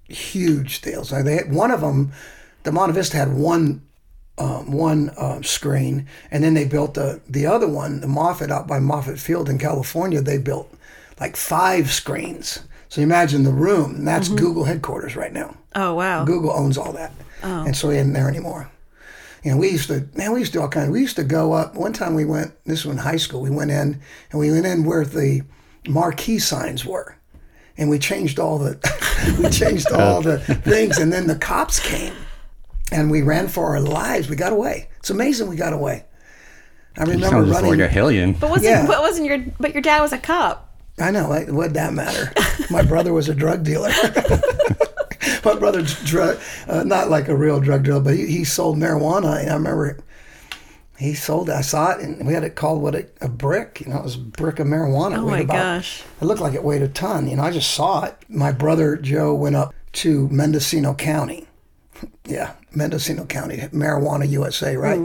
huge 0.08 0.82
deals. 0.82 1.12
Like, 1.12 1.26
They 1.26 1.36
had 1.36 1.54
one 1.54 1.72
of 1.72 1.82
them. 1.82 2.12
The 2.64 2.72
Monte 2.72 2.94
Vista 2.94 3.18
had 3.18 3.34
one 3.34 3.82
um, 4.38 4.72
one 4.72 5.12
um, 5.18 5.44
screen, 5.44 6.08
and 6.32 6.44
then 6.44 6.54
they 6.54 6.66
built 6.66 6.94
the 6.94 7.22
the 7.30 7.46
other 7.46 7.68
one, 7.68 8.02
the 8.02 8.08
Moffett 8.08 8.52
out 8.52 8.68
by 8.68 8.80
Moffett 8.80 9.20
Field 9.20 9.50
in 9.50 9.58
California. 9.58 10.22
They 10.22 10.38
built 10.38 10.74
like 11.20 11.36
five 11.36 11.92
screens. 11.92 12.60
So 12.90 13.02
you 13.02 13.08
imagine 13.08 13.44
the 13.44 13.52
room, 13.52 13.96
and 13.96 14.08
that's 14.08 14.30
Google 14.30 14.66
headquarters 14.66 15.16
right 15.16 15.34
now. 15.34 15.56
Oh 15.76 15.94
wow. 15.96 16.24
Google 16.24 16.52
owns 16.52 16.78
all 16.78 16.94
that, 16.94 17.12
oh. 17.44 17.66
and 17.66 17.76
so 17.76 17.90
he 17.90 17.98
isn't 17.98 18.14
there 18.14 18.30
anymore. 18.30 18.70
You 19.44 19.52
know, 19.52 19.58
we 19.58 19.70
used 19.70 19.88
to 19.90 20.08
man, 20.16 20.32
we 20.32 20.40
used 20.40 20.54
to 20.54 20.60
do 20.60 20.62
all 20.64 20.70
kinds. 20.70 20.90
We 20.90 21.02
used 21.02 21.18
to 21.18 21.24
go 21.24 21.54
up. 21.54 21.76
One 21.76 21.94
time 21.94 22.16
we 22.16 22.26
went. 22.26 22.54
This 22.66 22.84
was 22.84 22.96
in 22.96 23.02
high 23.02 23.18
school. 23.18 23.42
We 23.42 23.52
went 23.52 23.72
in 23.72 24.02
and 24.32 24.40
we 24.40 24.52
went 24.52 24.66
in 24.66 24.86
where 24.86 25.06
the 25.06 25.44
marquee 25.88 26.40
signs 26.40 26.86
were, 26.86 27.18
and 27.78 27.90
we 27.90 28.00
changed 28.00 28.40
all 28.40 28.58
the 28.58 28.80
we 29.42 29.50
changed 29.50 29.92
all 29.92 30.22
the 30.24 30.40
things. 30.40 30.98
And 30.98 31.12
then 31.12 31.28
the 31.28 31.36
cops 31.36 31.80
came, 31.80 32.14
and 32.92 33.10
we 33.12 33.22
ran 33.22 33.48
for 33.48 33.66
our 33.68 33.80
lives. 33.80 34.30
We 34.30 34.36
got 34.36 34.54
away. 34.54 34.90
It's 35.00 35.10
amazing 35.10 35.48
we 35.50 35.56
got 35.56 35.74
away. 35.74 36.06
I 36.98 37.02
remember 37.04 37.28
sound 37.28 37.50
running. 37.50 37.72
like 37.72 37.80
a 37.80 37.88
hellion. 37.88 38.34
But 38.34 38.50
wasn't 38.50 38.66
Yeah. 38.72 38.88
but 38.88 39.02
wasn't 39.02 39.28
your 39.28 39.40
but 39.60 39.74
your 39.74 39.82
dad 39.82 40.02
was 40.02 40.14
a 40.14 40.18
cop. 40.18 40.70
I 41.00 41.12
know. 41.12 41.28
Like, 41.28 41.50
what'd 41.50 41.74
that 41.74 41.94
matter? 41.94 42.32
My 42.72 42.82
brother 42.82 43.12
was 43.12 43.28
a 43.28 43.36
drug 43.36 43.64
dealer. 43.64 43.92
My 45.44 45.56
brother 45.56 45.82
drug, 46.06 46.40
uh, 46.68 46.84
not 46.84 47.10
like 47.10 47.28
a 47.28 47.36
real 47.36 47.60
drug 47.60 47.84
dealer, 47.84 48.00
but 48.00 48.16
he, 48.16 48.26
he 48.28 48.44
sold 48.44 48.78
marijuana. 48.78 49.40
And 49.42 49.50
I 49.50 49.54
remember 49.56 50.00
he 50.98 51.14
sold 51.14 51.50
it. 51.50 51.54
I 51.54 51.62
saw 51.62 51.92
it, 51.92 52.00
and 52.02 52.26
we 52.26 52.34
had 52.34 52.44
it 52.44 52.56
called 52.56 52.82
what 52.82 52.96
a, 52.96 53.08
a 53.22 53.28
brick. 53.30 53.82
You 53.86 53.92
know, 53.92 53.98
it 54.00 54.04
was 54.04 54.16
a 54.16 54.20
brick 54.20 54.60
of 54.60 54.68
marijuana. 54.68 55.14
It 55.16 55.20
Oh 55.20 55.28
my 55.28 55.40
about- 55.42 55.54
gosh. 55.54 56.04
It 56.22 56.26
looked 56.26 56.42
like 56.42 56.54
it 56.54 56.64
weighed 56.64 56.82
a 56.82 56.88
ton. 56.88 57.28
You 57.28 57.36
know, 57.36 57.44
I 57.44 57.52
just 57.52 57.72
saw 57.72 58.06
it. 58.06 58.16
My 58.30 58.52
brother 58.52 58.96
Joe 58.96 59.34
went 59.36 59.56
up 59.56 59.74
to 59.94 60.28
Mendocino 60.30 60.94
County. 60.94 61.48
Yeah, 62.28 62.54
Mendocino 62.76 63.26
County, 63.26 63.58
Marijuana 63.72 64.30
USA, 64.30 64.76
right? 64.76 65.00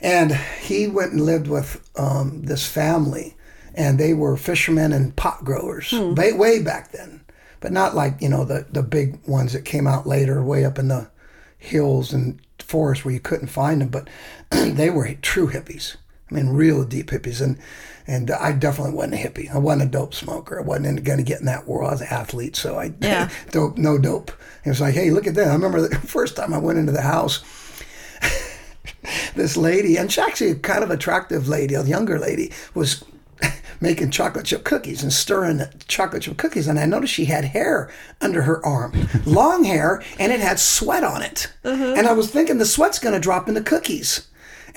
And 0.00 0.34
he 0.60 0.86
went 0.86 1.12
and 1.12 1.20
lived 1.22 1.48
with 1.48 1.88
um, 1.98 2.42
this 2.42 2.66
family, 2.66 3.36
and 3.74 3.98
they 3.98 4.14
were 4.14 4.36
fishermen 4.36 4.92
and 4.92 5.14
pot 5.16 5.44
growers 5.44 5.92
way, 6.14 6.32
way 6.32 6.62
back 6.62 6.92
then, 6.92 7.24
but 7.60 7.72
not 7.72 7.94
like 7.94 8.20
you 8.20 8.28
know 8.28 8.44
the 8.44 8.66
the 8.70 8.82
big 8.82 9.18
ones 9.26 9.52
that 9.52 9.64
came 9.64 9.86
out 9.86 10.06
later, 10.06 10.42
way 10.42 10.64
up 10.64 10.78
in 10.78 10.88
the 10.88 11.10
hills 11.56 12.12
and 12.12 12.40
forests 12.60 13.04
where 13.04 13.14
you 13.14 13.20
couldn't 13.20 13.48
find 13.48 13.80
them. 13.80 13.88
But 13.88 14.08
they 14.50 14.90
were 14.90 15.12
true 15.14 15.48
hippies. 15.48 15.96
I 16.30 16.34
mean, 16.34 16.50
real 16.50 16.84
deep 16.84 17.10
hippies, 17.10 17.40
and 17.40 17.58
and 18.08 18.30
I 18.32 18.50
definitely 18.52 18.94
wasn't 18.94 19.14
a 19.14 19.16
hippie. 19.18 19.54
I 19.54 19.58
wasn't 19.58 19.88
a 19.88 19.92
dope 19.92 20.14
smoker. 20.14 20.58
I 20.58 20.62
wasn't 20.62 21.04
going 21.04 21.18
to 21.18 21.24
get 21.24 21.38
in 21.40 21.46
that 21.46 21.68
world. 21.68 21.88
I 21.88 21.92
was 21.92 22.00
an 22.00 22.08
athlete, 22.10 22.56
so 22.56 22.76
I 22.78 22.92
Yeah. 23.00 23.28
dope, 23.52 23.78
no 23.78 23.98
dope. 23.98 24.32
It 24.64 24.70
was 24.70 24.80
like, 24.80 24.94
hey, 24.94 25.10
look 25.10 25.26
at 25.26 25.34
that. 25.34 25.48
I 25.48 25.52
remember 25.52 25.86
the 25.86 25.94
first 26.06 26.34
time 26.34 26.52
I 26.52 26.58
went 26.58 26.78
into 26.78 26.90
the 26.92 27.02
house 27.02 27.44
this 29.36 29.56
lady, 29.56 29.96
and 29.96 30.10
she's 30.10 30.18
actually 30.24 30.50
a 30.50 30.54
kind 30.56 30.82
of 30.82 30.90
attractive 30.90 31.48
lady, 31.48 31.74
a 31.74 31.84
younger 31.84 32.18
lady, 32.18 32.52
was 32.74 33.04
making 33.80 34.10
chocolate 34.10 34.44
chip 34.44 34.64
cookies 34.64 35.02
and 35.04 35.12
stirring 35.12 35.58
the 35.58 35.70
chocolate 35.86 36.22
chip 36.22 36.36
cookies. 36.36 36.66
And 36.66 36.78
I 36.80 36.86
noticed 36.86 37.12
she 37.14 37.26
had 37.26 37.44
hair 37.44 37.90
under 38.20 38.42
her 38.42 38.64
arm, 38.66 38.92
long 39.24 39.62
hair, 39.64 40.02
and 40.18 40.32
it 40.32 40.40
had 40.40 40.58
sweat 40.58 41.04
on 41.04 41.22
it. 41.22 41.52
Uh-huh. 41.64 41.94
And 41.96 42.06
I 42.08 42.12
was 42.12 42.28
thinking 42.30 42.58
the 42.58 42.66
sweat's 42.66 42.98
going 42.98 43.14
to 43.14 43.20
drop 43.20 43.46
in 43.48 43.54
the 43.54 43.62
cookies. 43.62 44.27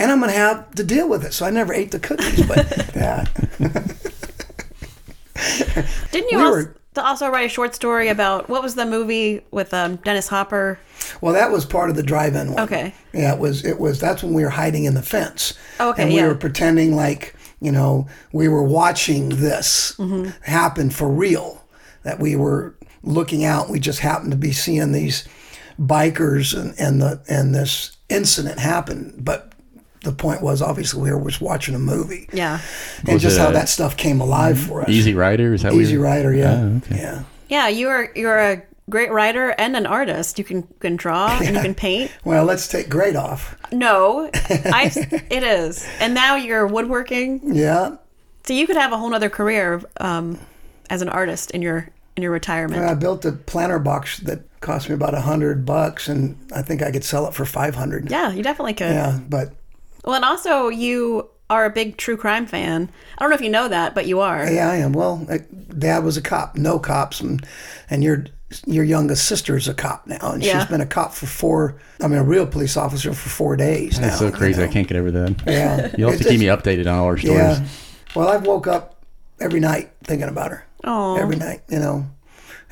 And 0.02 0.12
I'm 0.12 0.20
going 0.20 0.32
to 0.32 0.38
have 0.38 0.74
to 0.76 0.84
deal 0.84 1.08
with 1.08 1.24
it. 1.26 1.34
So 1.34 1.46
I 1.46 1.52
never 1.52 1.74
ate 1.74 1.92
the 1.92 2.00
cookies. 2.00 2.46
But 2.48 2.92
yeah. 2.96 3.26
Didn't 6.12 6.30
you 6.32 6.38
We 6.38 6.44
also, 6.44 6.52
were- 6.52 6.76
also 6.98 7.30
write 7.30 7.46
a 7.46 7.50
short 7.50 7.74
story 7.74 8.10
about 8.10 8.50
what 8.50 8.62
was 8.62 8.76
the 8.76 8.86
movie 8.86 9.42
with 9.52 9.74
um, 9.74 9.96
Dennis 9.98 10.28
Hopper? 10.28 10.80
Well, 11.22 11.34
that 11.34 11.52
was 11.52 11.66
part 11.66 11.90
of 11.90 11.96
the 11.96 12.04
drive-in 12.04 12.54
one. 12.54 12.64
Okay. 12.64 12.94
Yeah, 13.14 13.34
it 13.34 13.40
was. 13.40 13.66
It 13.66 13.80
was. 13.80 14.00
That's 14.00 14.24
when 14.24 14.34
we 14.34 14.44
were 14.44 14.50
hiding 14.50 14.84
in 14.86 14.94
the 14.94 15.02
fence. 15.02 15.54
Okay, 15.80 16.04
And 16.04 16.12
we 16.12 16.18
yeah. 16.20 16.28
were 16.28 16.36
pretending 16.36 16.96
like 16.96 17.36
you 17.60 17.72
know 17.72 18.08
we 18.34 18.48
were 18.48 18.64
watching 18.64 19.30
this 19.30 19.94
Mm-hmm. 19.98 20.30
happen 20.44 20.90
for 20.90 21.10
real. 21.10 21.64
That 22.04 22.20
we 22.20 22.36
were 22.36 22.76
looking 23.04 23.46
out. 23.46 23.70
We 23.70 23.80
just 23.80 24.00
happened 24.00 24.32
to 24.32 24.38
be 24.38 24.52
seeing 24.52 24.92
these 24.92 25.28
bikers 25.80 26.58
and 26.60 26.74
and 26.80 27.02
the 27.02 27.22
and 27.28 27.56
this 27.56 27.98
incident 28.10 28.60
happen. 28.60 29.16
But 29.18 29.51
the 30.04 30.12
point 30.12 30.42
was 30.42 30.62
obviously 30.62 31.02
we 31.02 31.12
were 31.14 31.30
just 31.30 31.42
watching 31.42 31.76
a 31.76 31.80
movie. 31.80 32.28
Yeah. 32.34 32.60
And 33.06 33.14
Was 33.14 33.22
just 33.22 33.38
how 33.38 33.52
that 33.52 33.70
stuff 33.70 33.96
came 33.98 34.20
alive 34.22 34.60
for 34.60 34.82
us. 34.82 34.90
Easy 34.90 35.14
Rider 35.14 35.54
is 35.54 35.62
that 35.62 35.74
what 35.74 35.82
Easy 35.82 35.94
you're- 35.94 36.04
Rider. 36.04 36.34
Yeah. 36.34 36.54
Oh, 36.62 36.78
okay. 36.78 36.98
Yeah. 36.98 37.24
Yeah, 37.50 37.68
you're 37.68 38.12
you're 38.16 38.38
a 38.40 38.64
great 38.90 39.12
writer 39.12 39.50
and 39.58 39.76
an 39.76 39.86
artist. 39.86 40.38
You 40.40 40.46
can 40.46 40.64
can 40.80 40.96
draw 40.96 41.38
and 41.44 41.56
you 41.56 41.62
can 41.62 41.76
paint. 41.76 42.12
Well, 42.24 42.46
let's 42.46 42.68
take 42.68 42.90
great 42.90 43.16
off. 43.16 43.56
No, 43.72 44.30
I 44.34 44.92
it 45.30 45.44
is. 45.44 45.86
And 46.00 46.14
now 46.14 46.36
you're 46.36 46.66
woodworking. 46.68 47.42
Yeah. 47.56 47.98
So 48.44 48.54
you 48.54 48.66
could 48.68 48.76
have 48.78 48.92
a 48.92 48.98
whole 48.98 49.14
other 49.14 49.30
career 49.30 49.82
um, 50.00 50.40
as 50.90 51.02
an 51.04 51.10
artist 51.10 51.52
in 51.52 51.62
your 51.62 51.90
in 52.16 52.24
your 52.24 52.32
retirement. 52.32 52.84
I 52.84 52.94
built 52.96 53.24
a 53.26 53.32
planter 53.34 53.80
box 53.80 54.18
that 54.22 54.42
cost 54.62 54.90
me 54.90 54.96
about 54.96 55.14
a 55.14 55.22
hundred 55.22 55.66
bucks, 55.66 56.08
and 56.08 56.36
I 56.54 56.62
think 56.62 56.82
I 56.82 56.92
could 56.92 57.04
sell 57.04 57.28
it 57.28 57.34
for 57.34 57.46
five 57.46 57.76
hundred. 57.76 58.10
yeah, 58.10 58.32
you 58.32 58.42
definitely 58.44 58.74
could. 58.74 58.92
Yeah, 58.92 59.20
but 59.30 59.54
Well, 60.06 60.16
and 60.16 60.26
also 60.26 60.70
you 60.70 61.30
are 61.50 61.66
a 61.66 61.70
big 61.70 61.98
true 61.98 62.18
crime 62.18 62.46
fan. 62.48 62.90
I 63.18 63.22
don't 63.24 63.30
know 63.30 63.36
if 63.36 63.42
you 63.42 63.50
know 63.50 63.68
that, 63.68 63.94
but 63.94 64.08
you 64.08 64.20
are. 64.22 64.50
yeah, 64.52 64.70
I 64.70 64.78
am. 64.78 64.94
Well, 64.94 65.26
uh, 65.30 65.40
Dad 65.78 66.04
was 66.04 66.18
a 66.18 66.22
cop, 66.22 66.56
no 66.56 66.80
cops, 66.80 67.20
and 67.22 67.46
and 67.90 68.04
your 68.04 68.26
your 68.66 68.84
youngest 68.84 69.26
sister 69.26 69.56
is 69.56 69.68
a 69.70 69.74
cop 69.74 70.08
now, 70.08 70.32
and 70.34 70.44
Yeah. 70.44 70.60
she's 70.60 70.70
been 70.70 70.82
a 70.82 70.86
cop 70.86 71.14
for 71.14 71.26
four. 71.26 71.76
I 72.02 72.08
mean, 72.08 72.20
a 72.20 72.24
real 72.24 72.46
police 72.46 72.76
officer 72.78 73.14
for 73.14 73.30
four 73.30 73.56
days 73.56 74.00
now. 74.00 74.08
That's 74.08 74.20
so 74.20 74.26
you 74.28 74.32
crazy. 74.32 74.60
know. 74.62 74.68
I 74.68 74.72
can't 74.72 74.88
get 74.88 74.98
over 74.98 75.12
that. 75.12 75.42
Yeah, 75.48 75.94
You'll 75.98 76.10
have 76.12 76.20
to 76.20 76.24
It's 76.26 76.32
keep 76.32 76.40
me 76.40 76.48
updated 76.48 76.82
on 76.82 77.00
all 77.00 77.06
our 77.06 77.18
stories. 77.18 77.38
Yeah. 77.38 77.66
Well, 78.16 78.28
I've 78.28 78.46
woke 78.46 78.68
up 78.68 79.06
every 79.40 79.60
night 79.62 79.92
thinking 80.04 80.28
about 80.28 80.52
her. 80.52 80.66
Oh, 80.84 81.16
Every 81.16 81.36
night, 81.38 81.62
you 81.70 81.80
know. 81.80 82.08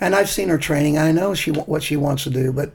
And 0.01 0.15
I've 0.15 0.29
seen 0.29 0.49
her 0.49 0.57
training. 0.57 0.97
I 0.97 1.11
know 1.11 1.33
she 1.33 1.51
what 1.51 1.83
she 1.83 1.95
wants 1.95 2.23
to 2.23 2.29
do, 2.29 2.51
but 2.51 2.71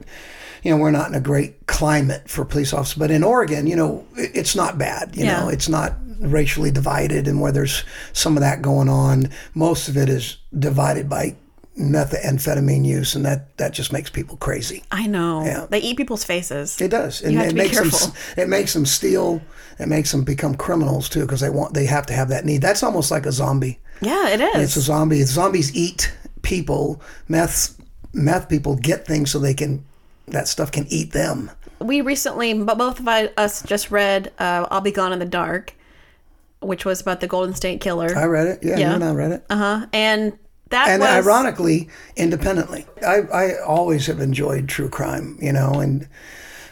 you 0.65 0.71
know 0.71 0.77
we're 0.77 0.91
not 0.91 1.07
in 1.07 1.15
a 1.15 1.21
great 1.21 1.67
climate 1.67 2.27
for 2.27 2.43
police 2.43 2.73
officers. 2.73 2.97
But 2.97 3.11
in 3.11 3.23
Oregon, 3.23 3.67
you 3.67 3.75
know, 3.75 4.03
it's 4.15 4.55
not 4.55 4.77
bad. 4.77 5.15
You 5.15 5.25
Yeah. 5.25 5.41
know, 5.41 5.49
it's 5.49 5.69
not 5.69 5.93
racially 6.19 6.71
divided, 6.71 7.27
and 7.27 7.39
where 7.39 7.51
there's 7.51 7.83
some 8.13 8.35
of 8.35 8.41
that 8.41 8.61
going 8.63 8.89
on, 8.89 9.29
most 9.53 9.87
of 9.87 9.95
it 9.95 10.09
is 10.09 10.37
divided 10.57 11.07
by 11.07 11.35
methamphetamine 11.79 12.85
use, 12.85 13.15
and 13.15 13.25
that 13.25 13.55
that 13.57 13.73
just 13.73 13.93
makes 13.93 14.09
people 14.09 14.37
crazy. 14.37 14.83
I 14.91 15.07
know. 15.07 15.45
Yeah. 15.45 15.67
They 15.69 15.79
eat 15.79 15.97
people's 15.97 16.23
faces. 16.23 16.79
It 16.81 16.89
does, 16.91 17.21
and 17.21 17.33
You 17.33 17.37
have 17.39 17.47
it 17.47 17.49
to 17.51 17.55
be 17.55 17.61
makes 17.61 17.77
them 18.01 18.11
it 18.37 18.49
makes 18.49 18.73
them 18.73 18.85
steal. 18.85 19.41
It 19.77 19.87
makes 19.87 20.11
them 20.11 20.23
become 20.23 20.55
criminals 20.55 21.09
too 21.09 21.21
because 21.21 21.41
they 21.41 21.49
want 21.49 21.73
they 21.73 21.85
have 21.85 22.05
to 22.07 22.13
have 22.13 22.29
that 22.29 22.45
need. 22.45 22.61
That's 22.61 22.81
almost 22.81 23.11
like 23.11 23.25
a 23.25 23.31
zombie. 23.31 23.79
Yeah, 24.01 24.29
it 24.29 24.41
It's 24.41 24.75
a 24.77 24.81
zombie. 24.81 25.21
Zombies 25.23 25.75
eat 25.75 26.11
people. 26.41 27.01
Meth 27.27 27.75
meth 28.13 28.47
people 28.49 28.75
get 28.77 29.05
things 29.05 29.29
so 29.31 29.37
they 29.39 29.53
can 29.53 29.83
that 30.27 30.47
stuff 30.47 30.71
can 30.71 30.85
eat 30.89 31.11
them. 31.11 31.51
We 31.79 32.01
recently, 32.01 32.53
but 32.53 32.77
both 32.77 32.99
of 32.99 33.07
us 33.07 33.61
just 33.63 33.91
read 33.91 34.31
uh, 34.39 34.65
"I'll 34.71 34.81
Be 34.81 34.91
Gone 34.91 35.11
in 35.13 35.19
the 35.19 35.25
Dark," 35.25 35.75
which 36.61 36.85
was 36.85 37.01
about 37.01 37.19
the 37.19 37.27
Golden 37.27 37.53
State 37.53 37.81
Killer. 37.81 38.15
I 38.17 38.25
read 38.25 38.47
it. 38.47 38.59
Yeah, 38.63 38.77
Yeah. 38.77 38.89
you 38.89 38.95
and 38.95 39.03
I 39.03 39.11
read 39.11 39.31
it. 39.31 39.45
Uh 39.49 39.57
huh. 39.57 39.85
And 39.93 40.37
that 40.69 40.87
and 40.87 41.01
was 41.01 41.09
ironically, 41.09 41.89
independently, 42.15 42.85
I, 43.05 43.19
I 43.31 43.59
always 43.61 44.07
have 44.07 44.19
enjoyed 44.19 44.67
true 44.67 44.89
crime. 44.89 45.37
You 45.41 45.51
know, 45.53 45.73
and 45.73 46.07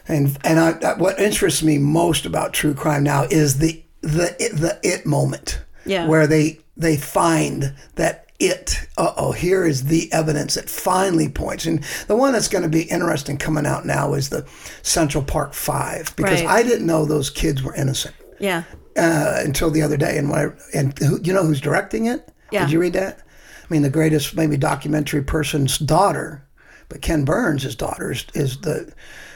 and 0.08 0.38
and 0.44 0.60
I, 0.60 0.94
what 0.96 1.20
interests 1.20 1.62
me 1.64 1.78
most 1.78 2.26
about 2.26 2.54
true 2.54 2.74
crime 2.74 3.04
now 3.04 3.24
is 3.24 3.60
the 3.60 3.84
the 4.02 4.36
it, 4.40 4.56
the 4.56 4.80
it 4.84 5.06
moment. 5.06 5.62
Yeah. 5.86 6.08
Where 6.08 6.28
they 6.28 6.60
they 6.78 6.96
find 6.98 7.74
that 7.96 8.23
it. 8.40 8.88
Uh 8.98 9.14
oh, 9.18 9.32
here 9.32 9.66
is 9.66 9.86
the 9.86 10.12
evidence 10.12 10.56
that 10.56 10.70
finally 10.70 11.30
points. 11.30 11.66
And 11.66 11.84
the 12.08 12.16
one 12.16 12.34
that's 12.34 12.48
going 12.48 12.64
to 12.64 12.70
be 12.70 12.84
interesting 12.84 13.38
coming 13.38 13.66
out 13.66 13.86
now 13.86 14.14
is 14.14 14.30
the 14.30 14.46
Central 14.82 15.24
Park 15.24 15.54
Five 15.54 16.16
because 16.16 16.42
Right. 16.42 16.50
I 16.50 16.64
didn't 16.64 16.86
know 16.86 17.06
those 17.06 17.30
kids 17.30 17.64
were 17.64 17.76
innocent 17.76 18.16
yeah. 18.40 18.64
uh, 18.98 19.42
until 19.44 19.70
the 19.72 19.82
other 19.82 19.98
day. 19.98 20.18
And 20.18 20.30
when 20.30 20.40
I, 20.40 20.78
and 20.78 20.98
who, 21.00 21.20
you 21.22 21.34
know 21.34 21.44
who's 21.46 21.62
directing 21.62 22.08
it? 22.08 22.30
Yeah. 22.52 22.66
Did 22.66 22.72
you 22.72 22.80
read 22.80 22.94
that? 22.94 23.20
I 23.20 23.66
mean, 23.70 23.82
the 23.82 23.90
greatest 23.90 24.36
maybe 24.36 24.58
documentary 24.58 25.24
person's 25.24 25.78
daughter, 25.78 26.46
but 26.90 27.02
Ken 27.02 27.24
Burns' 27.26 27.64
his 27.64 27.76
daughter 27.76 28.12
is, 28.12 28.26
is 28.36 28.60
the 28.62 28.94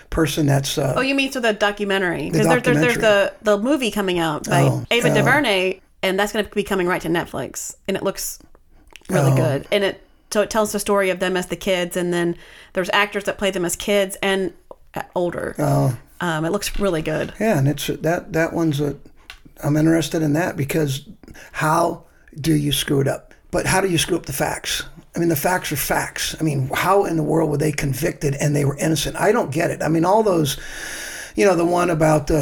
person 0.10 0.45
that's. 0.45 0.77
Uh, 0.77 0.93
Oh, 0.97 1.01
you 1.01 1.15
mean 1.15 1.31
so 1.31 1.39
the 1.39 1.53
documentary? 1.53 2.29
The 2.29 2.39
Because 2.39 2.47
there, 2.47 2.73
there's 2.75 2.97
the 2.97 3.33
the 3.41 3.57
movie 3.57 3.89
coming 3.89 4.19
out 4.19 4.47
by 4.47 4.63
Oh, 4.63 4.86
Ava 4.91 5.10
oh. 5.12 5.15
DuVernay, 5.15 5.79
and 6.03 6.19
that's 6.19 6.33
going 6.33 6.45
to 6.45 6.51
be 6.51 6.63
coming 6.63 6.88
right 6.88 7.01
to 7.01 7.07
Netflix, 7.07 7.75
and 7.88 7.97
it 7.97 8.03
looks 8.03 8.38
really 9.09 9.31
Oh. 9.31 9.35
good. 9.35 9.67
And 9.71 9.83
it 9.83 10.03
so 10.29 10.41
it 10.41 10.49
tells 10.49 10.71
the 10.73 10.79
story 10.79 11.09
of 11.09 11.19
them 11.19 11.37
as 11.37 11.45
the 11.47 11.55
kids, 11.55 11.95
and 11.95 12.13
then 12.13 12.35
there's 12.73 12.89
actors 12.91 13.23
that 13.25 13.37
play 13.37 13.49
them 13.51 13.63
as 13.65 13.75
kids 13.77 14.17
and 14.21 14.51
older. 15.15 15.55
Oh. 15.57 15.97
Um, 16.19 16.43
it 16.45 16.51
looks 16.51 16.79
really 16.79 17.01
good. 17.01 17.33
yeah, 17.39 17.57
and 17.57 17.67
it's 17.67 17.87
that 17.87 18.33
that 18.33 18.51
one's 18.53 18.81
a. 18.81 18.95
I'm 19.63 19.77
interested 19.77 20.21
in 20.21 20.33
that 20.33 20.55
because 20.57 21.05
how 21.53 22.03
do 22.39 22.53
you 22.55 22.71
screw 22.71 22.99
it 23.01 23.07
up? 23.07 23.33
But 23.51 23.65
how 23.65 23.81
do 23.81 23.87
you 23.89 23.97
screw 23.97 24.17
up 24.17 24.25
the 24.25 24.33
facts? 24.33 24.83
I 25.15 25.19
mean, 25.19 25.29
the 25.29 25.35
facts 25.35 25.71
are 25.71 25.75
facts. 25.77 26.35
I 26.39 26.43
mean, 26.43 26.69
how 26.73 27.05
in 27.05 27.17
the 27.17 27.23
world 27.23 27.49
were 27.49 27.57
they 27.57 27.71
convicted 27.71 28.35
and 28.35 28.55
they 28.55 28.65
were 28.65 28.77
innocent? 28.77 29.15
I 29.15 29.31
don't 29.31 29.51
get 29.51 29.71
it. 29.71 29.81
I 29.81 29.87
mean, 29.87 30.05
all 30.05 30.21
those, 30.21 30.57
you 31.38 31.45
know, 31.45 31.56
the 31.56 31.63
one 31.63 31.89
about 31.91 32.26
the, 32.28 32.41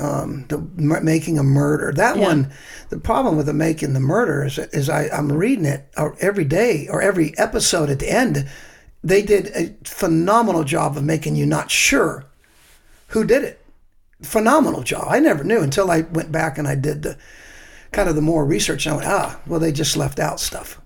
um, 0.00 0.46
the 0.48 0.56
making 1.02 1.38
a 1.38 1.42
murder. 1.42 1.92
That 1.94 2.16
Yeah. 2.16 2.22
one, 2.26 2.52
the 2.88 2.98
problem 2.98 3.36
with 3.36 3.46
the 3.46 3.52
making 3.52 3.92
the 3.92 4.00
murder 4.00 4.44
is, 4.44 4.58
is 4.58 4.88
I, 4.88 5.08
I'm 5.10 5.30
reading 5.30 5.66
it 5.66 5.88
every 6.20 6.44
day 6.46 6.88
or 6.90 7.02
every 7.02 7.36
episode 7.38 7.90
at 7.90 7.98
the 7.98 8.10
end. 8.10 8.48
They 9.04 9.20
did 9.22 9.48
a 9.54 9.74
phenomenal 9.84 10.64
job 10.64 10.96
of 10.96 11.04
making 11.04 11.36
you 11.36 11.44
not 11.46 11.70
sure 11.70 12.24
who 13.08 13.24
did 13.24 13.44
it. 13.44 13.60
Phenomenal 14.22 14.82
job. 14.82 15.06
I 15.10 15.20
never 15.20 15.44
knew 15.44 15.60
until 15.60 15.90
I 15.90 16.00
went 16.00 16.32
back 16.32 16.56
and 16.58 16.66
I 16.66 16.74
did 16.74 17.02
the 17.02 17.18
kind 17.92 18.08
of 18.08 18.14
the 18.14 18.22
more 18.22 18.44
research. 18.46 18.86
And 18.86 18.94
I 18.94 18.96
went, 18.96 19.08
ah, 19.08 19.40
well, 19.46 19.60
they 19.60 19.72
just 19.72 19.96
left 19.98 20.18
out 20.18 20.40
stuff. 20.40 20.80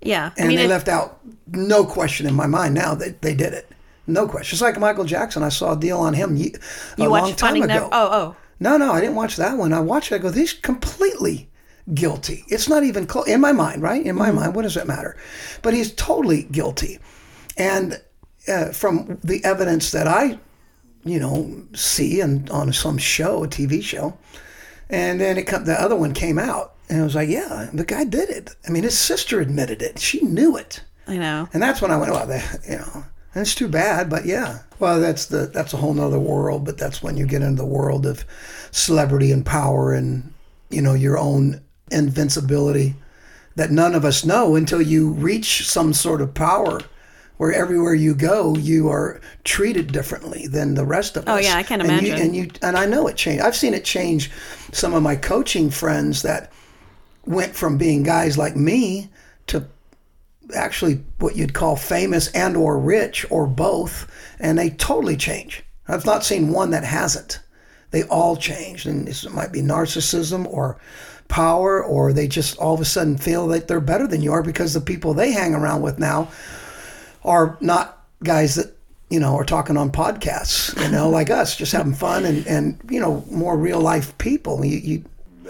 Yeah, 0.00 0.30
I 0.36 0.40
And 0.40 0.48
mean, 0.48 0.58
they 0.58 0.64
it- 0.64 0.68
left 0.68 0.88
out 0.88 1.18
no 1.48 1.84
question 1.84 2.26
in 2.26 2.34
my 2.34 2.46
mind 2.46 2.74
now 2.74 2.94
that 2.94 3.20
they 3.22 3.34
did 3.34 3.52
it. 3.52 3.68
No 4.12 4.26
question. 4.28 4.54
It's 4.56 4.62
like 4.62 4.78
Michael 4.78 5.04
Jackson. 5.04 5.42
I 5.42 5.48
saw 5.48 5.72
a 5.72 5.78
deal 5.78 5.98
on 5.98 6.14
him 6.14 6.36
a 6.36 6.38
You 6.98 7.08
long 7.08 7.34
time 7.34 7.56
ago. 7.56 7.66
Never? 7.66 7.84
Oh, 7.86 7.88
oh. 7.92 8.36
No, 8.58 8.76
no, 8.76 8.92
I 8.92 9.00
didn't 9.00 9.16
watch 9.16 9.36
that 9.36 9.56
one. 9.56 9.72
I 9.72 9.80
watched 9.80 10.12
it. 10.12 10.16
I 10.16 10.18
go, 10.18 10.30
he's 10.32 10.52
completely 10.52 11.48
guilty. 11.94 12.44
It's 12.48 12.68
not 12.68 12.84
even 12.84 13.06
close. 13.06 13.26
In 13.26 13.40
my 13.40 13.52
mind, 13.52 13.82
right? 13.82 14.04
In 14.04 14.16
my 14.16 14.28
Mm-hmm. 14.28 14.36
mind, 14.36 14.54
what 14.54 14.62
does 14.62 14.76
it 14.76 14.86
matter? 14.86 15.16
But 15.62 15.72
he's 15.74 15.92
totally 15.94 16.42
guilty. 16.44 16.98
And 17.56 18.00
uh, 18.48 18.72
from 18.72 19.18
the 19.24 19.42
evidence 19.44 19.90
that 19.92 20.06
I, 20.06 20.38
you 21.04 21.18
know, 21.18 21.62
see 21.74 22.20
and 22.20 22.48
on 22.50 22.72
some 22.72 22.98
show, 22.98 23.44
a 23.44 23.48
TV 23.48 23.82
show, 23.82 24.16
and 24.90 25.20
then 25.20 25.38
it 25.38 25.44
come, 25.46 25.64
the 25.64 25.80
other 25.80 25.96
one 25.96 26.12
came 26.14 26.38
out, 26.38 26.74
and 26.88 27.00
I 27.00 27.04
was 27.04 27.14
like, 27.14 27.28
yeah, 27.28 27.70
the 27.72 27.84
guy 27.84 28.04
did 28.04 28.28
it. 28.28 28.54
I 28.66 28.70
mean, 28.70 28.82
his 28.82 28.98
sister 28.98 29.40
admitted 29.40 29.80
it. 29.82 29.98
She 29.98 30.20
knew 30.22 30.56
it. 30.56 30.82
I 31.06 31.16
know. 31.16 31.48
And 31.52 31.62
that's 31.62 31.80
when 31.80 31.90
I 31.90 31.96
went, 31.96 32.12
well, 32.12 32.26
that, 32.26 32.60
you 32.68 32.76
know, 32.76 33.04
that's 33.34 33.54
too 33.54 33.68
bad, 33.68 34.08
but 34.10 34.24
yeah. 34.26 34.60
Well, 34.78 35.00
that's 35.00 35.26
the 35.26 35.46
that's 35.46 35.72
a 35.74 35.76
whole 35.76 35.94
nother 35.94 36.18
world, 36.18 36.64
but 36.64 36.78
that's 36.78 37.02
when 37.02 37.16
you 37.16 37.26
get 37.26 37.42
into 37.42 37.62
the 37.62 37.66
world 37.68 38.06
of 38.06 38.24
celebrity 38.70 39.30
and 39.32 39.44
power 39.44 39.92
and 39.92 40.32
you 40.70 40.80
know 40.82 40.94
your 40.94 41.18
own 41.18 41.60
invincibility 41.90 42.94
that 43.56 43.70
none 43.70 43.94
of 43.94 44.04
us 44.04 44.24
know 44.24 44.54
until 44.56 44.80
you 44.80 45.10
reach 45.12 45.66
some 45.68 45.92
sort 45.92 46.20
of 46.20 46.32
power 46.34 46.80
where 47.36 47.52
everywhere 47.52 47.94
you 47.94 48.14
go 48.14 48.54
you 48.56 48.88
are 48.88 49.20
treated 49.44 49.92
differently 49.92 50.46
than 50.46 50.74
the 50.74 50.84
rest 50.84 51.16
of 51.16 51.24
Oh, 51.26 51.34
us. 51.36 51.44
yeah, 51.44 51.56
I 51.56 51.62
can 51.62 51.80
and 51.80 51.90
You, 51.90 52.08
imagine. 52.12 52.26
and 52.26 52.36
you 52.36 52.50
and 52.62 52.76
I 52.76 52.86
know 52.86 53.06
it 53.08 53.16
changed. 53.16 53.42
I've 53.42 53.56
seen 53.56 53.74
it 53.74 53.84
change 53.84 54.30
some 54.72 54.94
of 54.94 55.02
my 55.02 55.16
coaching 55.16 55.68
friends 55.70 56.22
that 56.22 56.52
went 57.26 57.54
from 57.54 57.76
being 57.76 58.02
guys 58.02 58.38
like 58.38 58.56
me 58.56 59.10
to 59.48 59.66
actually 60.54 61.02
what 61.18 61.36
you'd 61.36 61.54
call 61.54 61.76
famous 61.76 62.28
and 62.28 62.56
or 62.56 62.78
rich 62.78 63.26
or 63.30 63.46
both 63.46 64.10
and 64.38 64.58
they 64.58 64.70
totally 64.70 65.16
change. 65.16 65.62
I've 65.88 66.06
not 66.06 66.24
seen 66.24 66.52
one 66.52 66.70
that 66.70 66.84
hasn't. 66.84 67.40
They 67.90 68.04
all 68.04 68.36
changed 68.36 68.86
and 68.86 69.06
this 69.06 69.28
might 69.28 69.52
be 69.52 69.62
narcissism 69.62 70.46
or 70.46 70.78
power 71.28 71.82
or 71.82 72.12
they 72.12 72.28
just 72.28 72.58
all 72.58 72.74
of 72.74 72.80
a 72.80 72.84
sudden 72.84 73.16
feel 73.16 73.46
that 73.48 73.68
they're 73.68 73.80
better 73.80 74.06
than 74.06 74.20
you 74.20 74.32
are 74.32 74.42
because 74.42 74.74
the 74.74 74.80
people 74.80 75.14
they 75.14 75.32
hang 75.32 75.54
around 75.54 75.80
with 75.80 75.98
now 75.98 76.28
are 77.24 77.56
not 77.60 78.04
guys 78.22 78.56
that 78.56 78.76
you 79.10 79.20
know 79.20 79.36
are 79.36 79.44
talking 79.44 79.76
on 79.76 79.90
podcasts 79.90 80.76
you 80.82 80.90
know 80.90 81.08
like 81.18 81.30
us 81.30 81.56
just 81.56 81.72
having 81.72 81.94
fun 81.94 82.24
and 82.24 82.46
and 82.46 82.80
you 82.90 83.00
know 83.00 83.24
more 83.30 83.56
real 83.56 83.80
life 83.80 84.16
people. 84.18 84.64
You, 84.64 84.78
you 84.78 85.04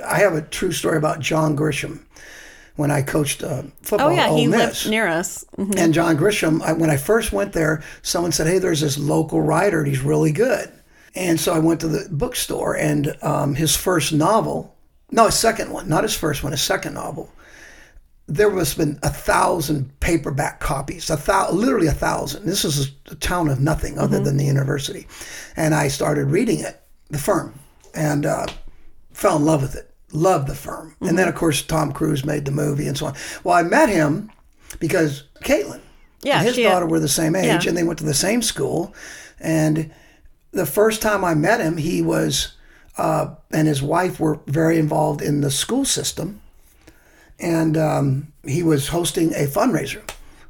i 0.06 0.18
have 0.18 0.34
a 0.34 0.42
true 0.42 0.72
story 0.72 0.96
about 0.96 1.20
john 1.20 1.56
grisham 1.56 2.00
when 2.80 2.90
i 2.90 3.02
coached 3.02 3.42
uh, 3.42 3.62
football 3.82 4.08
Oh, 4.08 4.14
yeah. 4.18 4.28
Ole 4.30 4.36
He 4.38 4.46
Miss. 4.46 4.60
lived 4.84 4.90
near 4.90 5.06
us. 5.06 5.44
Mhm. 5.58 5.76
And 5.78 5.94
John 5.94 6.16
Grisham, 6.16 6.60
I, 6.62 6.72
when 6.72 6.90
I 6.90 6.96
first 6.96 7.32
went 7.32 7.52
there, 7.52 7.82
someone 8.02 8.32
said, 8.32 8.46
"Hey, 8.46 8.58
there's 8.58 8.80
this 8.80 8.98
local 8.98 9.40
writer, 9.42 9.78
and 9.80 9.88
he's 9.88 10.00
really 10.12 10.32
good." 10.32 10.66
And 11.14 11.38
so 11.40 11.52
I 11.54 11.58
went 11.58 11.80
to 11.80 11.88
the 11.88 12.08
bookstore, 12.10 12.74
and 12.76 13.16
um, 13.22 13.54
his 13.54 13.76
first 13.76 14.12
novel, 14.12 14.74
no, 15.10 15.26
his 15.26 15.34
second 15.34 15.70
one, 15.72 15.88
not 15.88 16.04
his 16.04 16.14
first 16.16 16.42
one, 16.42 16.52
his 16.52 16.62
second 16.62 16.94
novel, 16.94 17.30
there 18.28 18.48
must 18.50 18.76
have 18.76 18.86
been 18.86 18.98
a 19.02 19.10
thousand 19.10 19.98
paperback 20.00 20.60
copies, 20.60 21.10
a 21.10 21.16
thou, 21.16 21.50
literally 21.50 21.88
a 21.88 21.92
thousand. 22.06 22.46
This 22.46 22.64
is 22.64 22.92
a 23.10 23.16
town 23.16 23.48
of 23.48 23.58
nothing 23.60 23.98
other 23.98 24.20
than 24.20 24.36
the 24.36 24.44
university, 24.44 25.06
and 25.56 25.74
I 25.74 25.88
started 25.88 26.26
reading 26.26 26.60
it, 26.60 26.80
The 27.10 27.18
Firm, 27.18 27.52
and 27.92 28.24
uh, 28.24 28.46
fell 29.12 29.36
in 29.36 29.44
love 29.44 29.62
with 29.62 29.74
it. 29.74 29.89
Loved 30.12 30.48
The 30.48 30.54
Firm, 30.54 30.96
and 31.00 31.18
then 31.18 31.28
of 31.28 31.34
course 31.34 31.62
Tom 31.62 31.92
Cruise 31.92 32.24
made 32.24 32.44
the 32.44 32.50
movie 32.50 32.86
and 32.86 32.96
so 32.96 33.06
on. 33.06 33.14
Well, 33.44 33.54
I 33.54 33.62
met 33.62 33.88
him 33.88 34.30
because 34.78 35.24
Caitlin, 35.44 35.80
Yeah, 36.22 36.38
and 36.38 36.46
his 36.46 36.56
daughter 36.56 36.86
were 36.86 37.00
the 37.00 37.08
same 37.08 37.36
age, 37.36 37.64
yeah. 37.64 37.68
and 37.68 37.76
they 37.76 37.84
went 37.84 37.98
to 38.00 38.04
the 38.04 38.14
same 38.14 38.42
school. 38.42 38.94
And 39.38 39.92
the 40.52 40.66
first 40.66 41.00
time 41.00 41.24
I 41.24 41.34
met 41.34 41.60
him, 41.60 41.76
he 41.76 42.02
was 42.02 42.56
uh, 42.98 43.34
and 43.52 43.66
his 43.66 43.82
wife 43.82 44.20
were 44.20 44.40
very 44.46 44.78
involved 44.78 45.22
in 45.22 45.40
the 45.40 45.50
school 45.50 45.84
system, 45.84 46.40
and 47.38 47.76
um, 47.76 48.32
he 48.44 48.62
was 48.62 48.88
hosting 48.88 49.32
a 49.34 49.46
fundraiser. 49.46 50.02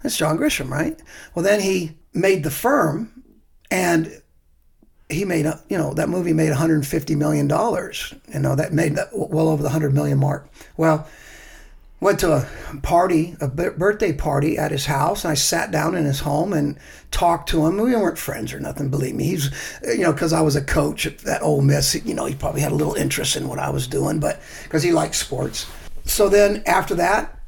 That's 0.02 0.16
John 0.16 0.38
Grisham, 0.38 0.70
right? 0.70 1.00
Well, 1.34 1.44
then 1.44 1.60
he 1.60 1.96
made 2.14 2.42
the 2.42 2.50
firm, 2.50 3.22
and 3.70 4.22
he 5.10 5.24
made 5.24 5.46
a, 5.46 5.60
you 5.68 5.76
know 5.76 5.92
that 5.94 6.08
movie 6.08 6.32
made 6.32 6.48
150 6.48 7.14
million 7.14 7.48
dollars. 7.48 8.14
You 8.32 8.40
know 8.40 8.54
that 8.54 8.72
made 8.72 8.92
uh, 8.92 9.06
that 9.06 9.08
well 9.12 9.48
over 9.48 9.62
the 9.62 9.68
100 9.68 9.94
million 9.94 10.18
mark. 10.18 10.48
Well, 10.76 11.08
went 12.00 12.18
to 12.20 12.32
a 12.32 12.48
party, 12.82 13.36
a 13.40 13.48
birthday 13.48 14.12
party 14.12 14.56
at 14.56 14.70
his 14.70 14.86
house, 14.86 15.24
and 15.24 15.30
I 15.30 15.34
sat 15.34 15.70
down 15.70 15.94
in 15.94 16.04
his 16.04 16.20
home 16.20 16.52
and 16.52 16.78
talked 17.10 17.48
to 17.50 17.66
him. 17.66 17.76
We 17.76 17.94
weren't 17.94 18.18
friends 18.18 18.52
or 18.52 18.60
nothing, 18.60 18.88
believe 18.88 19.14
me. 19.14 19.24
He's, 19.24 19.52
uh, 19.86 19.92
you 19.92 20.02
know, 20.02 20.12
because 20.12 20.32
I 20.32 20.40
was 20.40 20.56
a 20.56 20.64
coach 20.64 21.06
at 21.06 21.18
that 21.18 21.42
Ole 21.42 21.60
Miss. 21.60 21.94
You 21.94 22.14
know, 22.14 22.24
he 22.24 22.34
probably 22.34 22.62
had 22.62 22.72
a 22.72 22.76
little 22.76 22.94
interest 22.94 23.36
in 23.36 23.48
what 23.48 23.58
I 23.58 23.70
was 23.70 23.86
doing, 23.86 24.18
but 24.18 24.40
because 24.62 24.82
he 24.82 24.92
liked 24.92 25.14
sports. 25.14 25.66
So 26.06 26.28
then 26.28 26.62
after 26.66 26.94
that, 26.94 27.38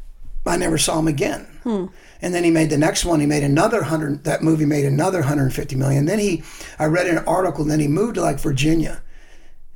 I 0.44 0.56
never 0.56 0.76
saw 0.76 0.98
him 0.98 1.08
again. 1.08 1.46
Hmm. 1.62 1.86
And 2.22 2.32
then 2.32 2.44
he 2.44 2.50
made 2.50 2.70
the 2.70 2.78
next 2.78 3.04
one. 3.04 3.20
He 3.20 3.26
made 3.26 3.42
another 3.42 3.82
hundred. 3.82 4.24
That 4.24 4.42
movie 4.42 4.64
made 4.64 4.84
another 4.84 5.18
150 5.18 5.76
million. 5.76 6.06
Then 6.06 6.20
he, 6.20 6.42
I 6.78 6.86
read 6.86 7.08
an 7.08 7.18
article. 7.26 7.64
Then 7.64 7.80
he 7.80 7.88
moved 7.88 8.14
to 8.14 8.22
like 8.22 8.38
Virginia, 8.38 9.02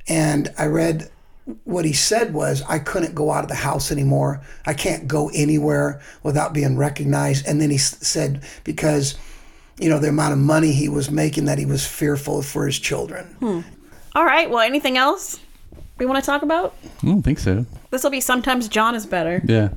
and 0.07 0.51
I 0.57 0.65
read 0.65 1.09
what 1.63 1.85
he 1.85 1.93
said 1.93 2.33
was, 2.33 2.61
I 2.63 2.79
couldn't 2.79 3.15
go 3.15 3.31
out 3.31 3.43
of 3.43 3.49
the 3.49 3.55
house 3.55 3.91
anymore. 3.91 4.41
I 4.65 4.73
can't 4.73 5.07
go 5.07 5.29
anywhere 5.33 6.01
without 6.23 6.53
being 6.53 6.77
recognized. 6.77 7.47
And 7.47 7.61
then 7.61 7.69
he 7.69 7.77
said 7.77 8.43
because, 8.63 9.17
you 9.79 9.89
know, 9.89 9.99
the 9.99 10.09
amount 10.09 10.33
of 10.33 10.39
money 10.39 10.73
he 10.73 10.89
was 10.89 11.09
making 11.09 11.45
that 11.45 11.57
he 11.57 11.65
was 11.65 11.87
fearful 11.87 12.41
for 12.41 12.65
his 12.65 12.77
children. 12.77 13.25
Hmm. 13.39 13.61
All 14.13 14.25
right. 14.25 14.49
Well, 14.49 14.59
anything 14.59 14.97
else 14.97 15.39
we 15.97 16.05
want 16.05 16.23
to 16.23 16.25
talk 16.25 16.41
about? 16.43 16.75
I 17.03 17.05
don't 17.05 17.21
think 17.23 17.39
so. 17.39 17.65
This 17.89 18.03
will 18.03 18.11
be 18.11 18.21
sometimes 18.21 18.67
John 18.67 18.95
is 18.95 19.05
better. 19.05 19.41
Yeah. 19.45 19.69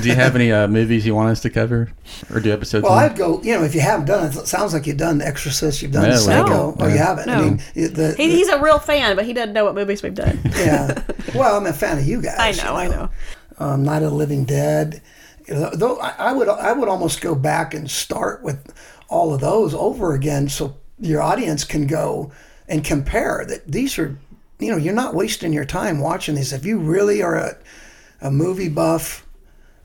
Do 0.00 0.08
you 0.08 0.14
have 0.14 0.34
any 0.36 0.52
uh, 0.52 0.68
movies 0.68 1.04
you 1.06 1.14
want 1.14 1.30
us 1.30 1.40
to 1.40 1.50
cover 1.50 1.90
or 2.32 2.40
do 2.40 2.52
episodes? 2.52 2.84
Well, 2.84 2.92
on? 2.92 3.02
I'd 3.04 3.16
go. 3.16 3.42
You 3.42 3.54
know, 3.58 3.64
if 3.64 3.74
you 3.74 3.80
haven't 3.80 4.06
done 4.06 4.26
it, 4.26 4.36
it 4.36 4.46
sounds 4.46 4.72
like 4.74 4.86
you've 4.86 4.96
done 4.96 5.18
The 5.18 5.26
Exorcist, 5.26 5.82
you've 5.82 5.92
done 5.92 6.04
No, 6.04 6.10
we 6.10 6.16
Psycho. 6.16 6.46
haven't. 6.70 6.82
Oh, 6.82 6.86
you 6.88 6.94
No. 6.94 7.02
haven't. 7.04 7.28
I 7.30 7.40
mean, 7.42 7.62
it- 7.74 7.94
the, 7.94 8.14
He, 8.14 8.30
he's 8.30 8.48
a 8.48 8.60
real 8.60 8.78
fan, 8.78 9.16
but 9.16 9.24
he 9.24 9.32
doesn't 9.32 9.52
know 9.54 9.64
what 9.64 9.74
movies 9.74 10.02
we've 10.02 10.14
done. 10.14 10.38
yeah. 10.56 11.02
Well, 11.34 11.56
I'm 11.56 11.66
a 11.66 11.72
fan 11.72 11.98
of 11.98 12.06
you 12.06 12.20
guys. 12.22 12.36
I 12.38 12.50
you 12.50 12.62
know, 12.62 12.74
I 12.76 12.88
know. 12.88 13.08
um, 13.58 13.82
Night 13.84 14.02
of 14.02 14.10
the 14.10 14.16
Living 14.16 14.44
Dead. 14.44 15.00
You 15.46 15.54
know, 15.54 15.70
Though 15.74 15.98
I 15.98 16.14
I 16.18 16.32
would, 16.32 16.48
I 16.48 16.72
would 16.72 16.88
almost 16.88 17.20
go 17.20 17.34
back 17.34 17.72
and 17.74 17.90
start 17.90 18.42
with 18.42 18.72
all 19.08 19.32
of 19.34 19.40
those 19.40 19.74
over 19.74 20.12
again, 20.14 20.48
so 20.48 20.76
your 21.00 21.22
audience 21.22 21.64
can 21.64 21.86
go 21.86 22.30
and 22.68 22.84
compare. 22.84 23.44
That 23.48 23.66
these 23.66 23.98
are, 23.98 24.18
you 24.58 24.70
know, 24.70 24.76
you're 24.76 24.94
not 24.94 25.14
wasting 25.14 25.52
your 25.52 25.64
time 25.64 26.00
watching 26.00 26.34
these. 26.34 26.52
If 26.52 26.64
you 26.64 26.78
really 26.78 27.22
are 27.22 27.36
a, 27.36 27.56
a 28.20 28.30
movie 28.30 28.68
buff 28.68 29.26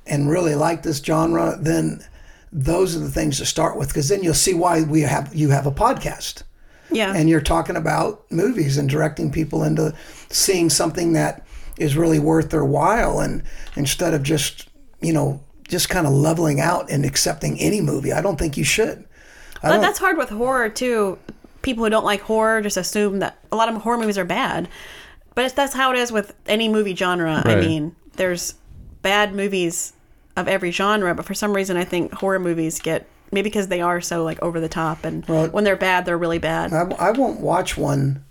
and 0.07 0.29
really 0.29 0.55
like 0.55 0.83
this 0.83 0.97
genre, 0.99 1.57
then 1.59 2.03
those 2.51 2.95
are 2.95 2.99
the 2.99 3.09
things 3.11 3.37
to 3.37 3.45
start 3.45 3.77
with, 3.77 3.87
because 3.89 4.09
then 4.09 4.23
you'll 4.23 4.33
see 4.33 4.53
why 4.53 4.83
we 4.83 5.01
have 5.01 5.33
you 5.33 5.49
have 5.49 5.65
a 5.65 5.71
podcast 5.71 6.43
Yeah. 6.91 7.13
and 7.15 7.29
you're 7.29 7.41
talking 7.41 7.75
about 7.75 8.29
movies 8.31 8.77
and 8.77 8.89
directing 8.89 9.31
people 9.31 9.63
into 9.63 9.93
seeing 10.29 10.69
something 10.69 11.13
that 11.13 11.45
is 11.77 11.97
really 11.97 12.19
worth 12.19 12.51
their 12.51 12.65
while 12.65 13.19
and 13.19 13.41
instead 13.75 14.13
of 14.13 14.21
just 14.21 14.69
you 15.01 15.11
know 15.13 15.41
just 15.67 15.89
kind 15.89 16.05
of 16.05 16.13
leveling 16.13 16.59
out 16.59 16.91
and 16.91 17.03
accepting 17.03 17.59
any 17.59 17.81
movie 17.81 18.13
i 18.13 18.21
don't 18.21 18.37
think 18.37 18.55
you 18.57 18.63
should 18.63 19.03
But 19.63 19.81
that's 19.81 19.97
hard 19.97 20.17
with 20.17 20.29
horror 20.29 20.69
too. 20.69 21.17
People 21.63 21.83
who 21.83 21.89
don't 21.89 22.05
like 22.05 22.21
horror 22.21 22.61
just 22.61 22.77
assume 22.77 23.19
that 23.19 23.39
a 23.51 23.55
lot 23.55 23.67
of 23.69 23.81
horror 23.81 23.97
movies 23.97 24.17
are 24.19 24.25
bad. 24.25 24.69
But 25.33 25.45
it's, 25.45 25.53
that's 25.55 25.73
how 25.73 25.91
it 25.91 25.97
is 25.97 26.11
with 26.11 26.35
any 26.45 26.69
movie 26.69 26.95
genre. 26.95 27.41
I 27.43 27.55
mean, 27.55 27.95
there's 28.17 28.53
bad 29.01 29.33
movies 29.33 29.93
of 30.37 30.47
every 30.47 30.69
genre, 30.69 31.15
but 31.15 31.25
for 31.25 31.33
some 31.33 31.53
reason, 31.53 31.75
I 31.75 31.83
think 31.85 32.13
horror 32.13 32.39
movies 32.39 32.79
get 32.79 33.07
maybe 33.31 33.49
because 33.49 33.67
they 33.67 33.81
are 33.81 33.99
so 33.99 34.23
like 34.23 34.39
over 34.43 34.59
the 34.59 34.69
top, 34.69 35.03
and 35.03 35.25
Well- 35.25 35.47
when 35.47 35.63
they're 35.63 35.75
bad, 35.75 36.05
they're 36.05 36.17
really 36.17 36.37
bad. 36.37 36.71
I, 36.71 36.83
I 37.07 37.11
won't 37.11 37.39
watch 37.39 37.75
one 37.77 38.23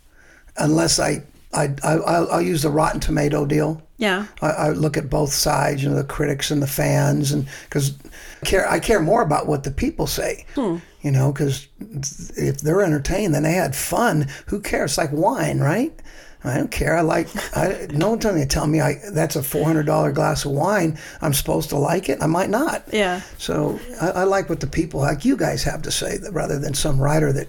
unless 0.57 0.99
i 1.01 1.25
I, 1.55 1.75
I 1.83 1.95
I'll, 1.97 2.31
I'll 2.31 2.43
use 2.43 2.63
the 2.63 2.71
Rotten 2.71 3.01
Tomato 3.01 3.45
deal. 3.45 3.83
Yeah, 4.03 4.27
I, 4.43 4.49
I 4.49 4.71
look 4.71 4.97
at 4.97 5.09
both 5.09 5.33
sides, 5.33 5.81
you 5.81 5.89
know, 5.89 5.95
the 5.95 6.03
critics 6.03 6.51
and 6.51 6.61
the 6.61 6.67
fans, 6.67 7.31
and 7.31 7.47
because 7.65 7.97
care 8.45 8.69
I 8.69 8.81
care 8.81 9.01
more 9.01 9.23
about 9.23 9.47
what 9.47 9.63
the 9.63 9.71
people 9.71 10.09
say, 10.09 10.45
hmm. 10.57 10.79
you 11.03 11.13
know, 11.13 11.33
because 11.33 11.69
if 12.37 12.59
they're 12.63 12.83
entertained, 12.83 13.33
then 13.33 13.45
they 13.45 13.53
had 13.53 13.77
fun. 13.77 14.27
Who 14.47 14.61
cares? 14.61 14.91
It's 14.91 14.99
like 14.99 15.13
wine, 15.13 15.61
right? 15.61 15.93
I 16.43 16.57
don't 16.57 16.73
care. 16.73 16.97
I 16.97 17.03
like. 17.03 17.29
I, 17.57 17.87
no 17.93 18.11
one's 18.11 18.25
going 18.25 18.41
to 18.41 18.47
tell 18.47 18.67
me 18.67 18.81
I 18.81 18.95
that's 19.13 19.37
a 19.37 19.43
four 19.45 19.65
hundred 19.65 19.87
dollar 19.87 20.11
glass 20.11 20.45
of 20.45 20.51
wine. 20.51 20.99
I'm 21.21 21.33
supposed 21.33 21.69
to 21.69 21.79
like 21.79 22.09
it. 22.09 22.21
I 22.21 22.27
might 22.27 22.51
not. 22.51 22.83
yeah. 22.93 23.21
So 23.39 23.79
I, 24.01 24.09
I 24.11 24.25
like 24.25 24.49
what 24.49 24.59
the 24.59 24.67
people 24.67 24.99
like 24.99 25.25
you 25.25 25.37
guys 25.37 25.63
have 25.63 25.83
to 25.83 25.93
say, 25.93 26.19
rather 26.33 26.59
than 26.59 26.75
some 26.75 27.01
writer 27.01 27.33
that 27.33 27.47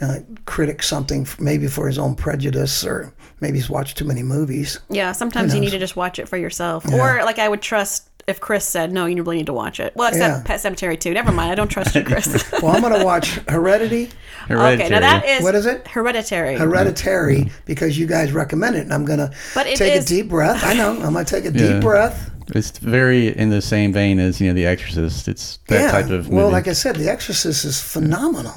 uh, 0.00 0.16
critics 0.46 0.88
something 0.88 1.26
maybe 1.38 1.66
for 1.66 1.86
his 1.86 1.98
own 1.98 2.14
prejudice 2.14 2.84
or 2.84 3.12
maybe 3.40 3.58
he's 3.58 3.70
watched 3.70 3.96
too 3.98 4.04
many 4.04 4.22
movies. 4.22 4.78
Yeah, 4.88 5.12
sometimes 5.12 5.54
you 5.54 5.60
need 5.60 5.70
to 5.70 5.78
just 5.78 5.96
watch 5.96 6.18
it 6.18 6.28
for 6.28 6.36
yourself. 6.36 6.90
Or 6.92 7.22
like 7.24 7.38
I 7.38 7.48
would 7.48 7.62
trust 7.62 8.06
if 8.26 8.38
Chris 8.38 8.64
said 8.64 8.92
no, 8.92 9.06
you 9.06 9.22
really 9.22 9.38
need 9.38 9.46
to 9.46 9.52
watch 9.52 9.80
it. 9.80 9.92
Well, 9.96 10.08
except 10.08 10.38
Yeah. 10.38 10.42
Pet 10.44 10.60
Sematary 10.60 11.00
too. 11.00 11.12
Never 11.12 11.32
mind. 11.32 11.50
I 11.50 11.54
don't 11.54 11.68
trust 11.68 11.94
you, 11.94 12.04
Chris. 12.04 12.28
Well, 12.62 12.74
I'm 12.76 12.82
going 12.82 12.98
to 12.98 13.04
watch 13.04 13.38
Heredity, 13.48 14.10
okay, 14.50 14.88
now 14.88 15.00
that 15.00 15.24
is 15.24 15.42
What 15.42 15.54
is 15.54 15.64
it? 15.66 15.86
Hereditary. 15.88 16.56
Hereditary, 16.56 17.50
because 17.64 17.98
you 17.98 18.06
guys 18.06 18.32
recommend 18.32 18.76
it, 18.76 18.80
and 18.80 18.92
I'm 18.92 19.04
going 19.06 19.18
to 19.18 19.30
take 19.54 19.80
is- 19.94 20.04
a 20.04 20.08
deep 20.08 20.28
breath. 20.28 20.62
I 20.64 20.74
know. 20.74 20.90
I'm 21.02 21.12
going 21.12 21.24
to 21.24 21.30
take 21.34 21.44
a 21.46 21.52
Yeah. 21.58 21.72
deep 21.74 21.82
breath. 21.82 22.30
It's 22.54 22.76
very 22.78 23.28
in 23.36 23.50
the 23.50 23.62
same 23.62 23.92
vein 23.92 24.18
as 24.18 24.40
you 24.40 24.48
know 24.48 24.54
The 24.54 24.66
Exorcist. 24.66 25.26
It's 25.28 25.58
that 25.68 25.80
yeah. 25.80 25.90
type 25.92 26.04
of 26.06 26.24
movie. 26.26 26.34
well, 26.36 26.50
like 26.50 26.68
I 26.68 26.72
said, 26.72 26.96
The 26.96 27.08
Exorcist 27.08 27.64
is 27.64 27.80
phenomenal. 27.80 28.54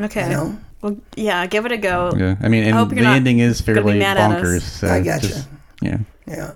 okay. 0.00 0.24
You 0.24 0.30
know? 0.30 0.58
Well, 0.84 0.96
yeah, 1.16 1.46
give 1.46 1.64
it 1.64 1.72
a 1.72 1.78
go. 1.78 2.12
yeah, 2.14 2.36
I 2.42 2.48
mean, 2.48 2.64
I 2.64 2.68
hope 2.76 2.90
and 2.90 2.98
you're 2.98 3.04
the 3.04 3.08
not 3.10 3.16
ending 3.16 3.38
is 3.38 3.58
fairly 3.62 3.98
mad 3.98 4.18
at 4.18 4.30
us. 4.32 4.42
bonkers. 4.44 4.60
So 4.60 4.88
I 4.88 5.00
gotcha. 5.00 5.28
just- 5.28 5.48
yeah. 5.80 5.96
Yeah, 6.26 6.52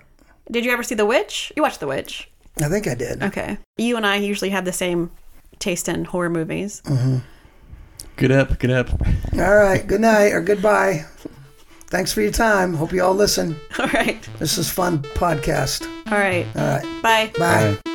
Did 0.51 0.67
you 0.67 0.71
ever 0.71 0.83
see 0.83 0.95
The 0.95 1.07
Witch? 1.07 1.51
You 1.57 1.63
watched 1.63 1.81
The 1.81 1.87
Witch. 1.87 2.31
I 2.63 2.69
think 2.69 2.87
I 2.87 2.95
did. 2.95 3.23
Okay. 3.23 3.57
You 3.79 3.97
and 3.97 4.07
I 4.07 4.17
usually 4.17 4.51
have 4.51 4.67
the 4.67 4.73
same 4.73 5.11
taste 5.59 5.89
in 5.89 6.05
horror 6.05 6.29
movies. 6.29 6.83
Mm-hmm. 6.85 7.19
Good 8.17 8.33
up, 8.33 8.59
good 8.59 8.71
up. 8.71 8.91
All 9.33 9.57
right. 9.57 9.87
Good 9.87 10.03
night 10.03 10.33
or 10.35 10.43
goodbye. 10.43 11.07
Thanks 11.87 12.13
for 12.13 12.21
your 12.21 12.33
time. 12.33 12.75
Hope 12.75 12.93
you 12.93 13.03
all 13.03 13.15
listen. 13.15 13.57
All 13.79 13.87
right. 13.89 14.29
This 14.39 14.59
is 14.59 14.71
fun 14.71 14.99
podcast. 15.15 15.87
All 16.13 16.19
right. 16.19 16.47
All 16.55 16.63
right. 16.77 17.03
Bye. 17.03 17.33
Bye. 17.39 17.77
Bye. 17.83 17.88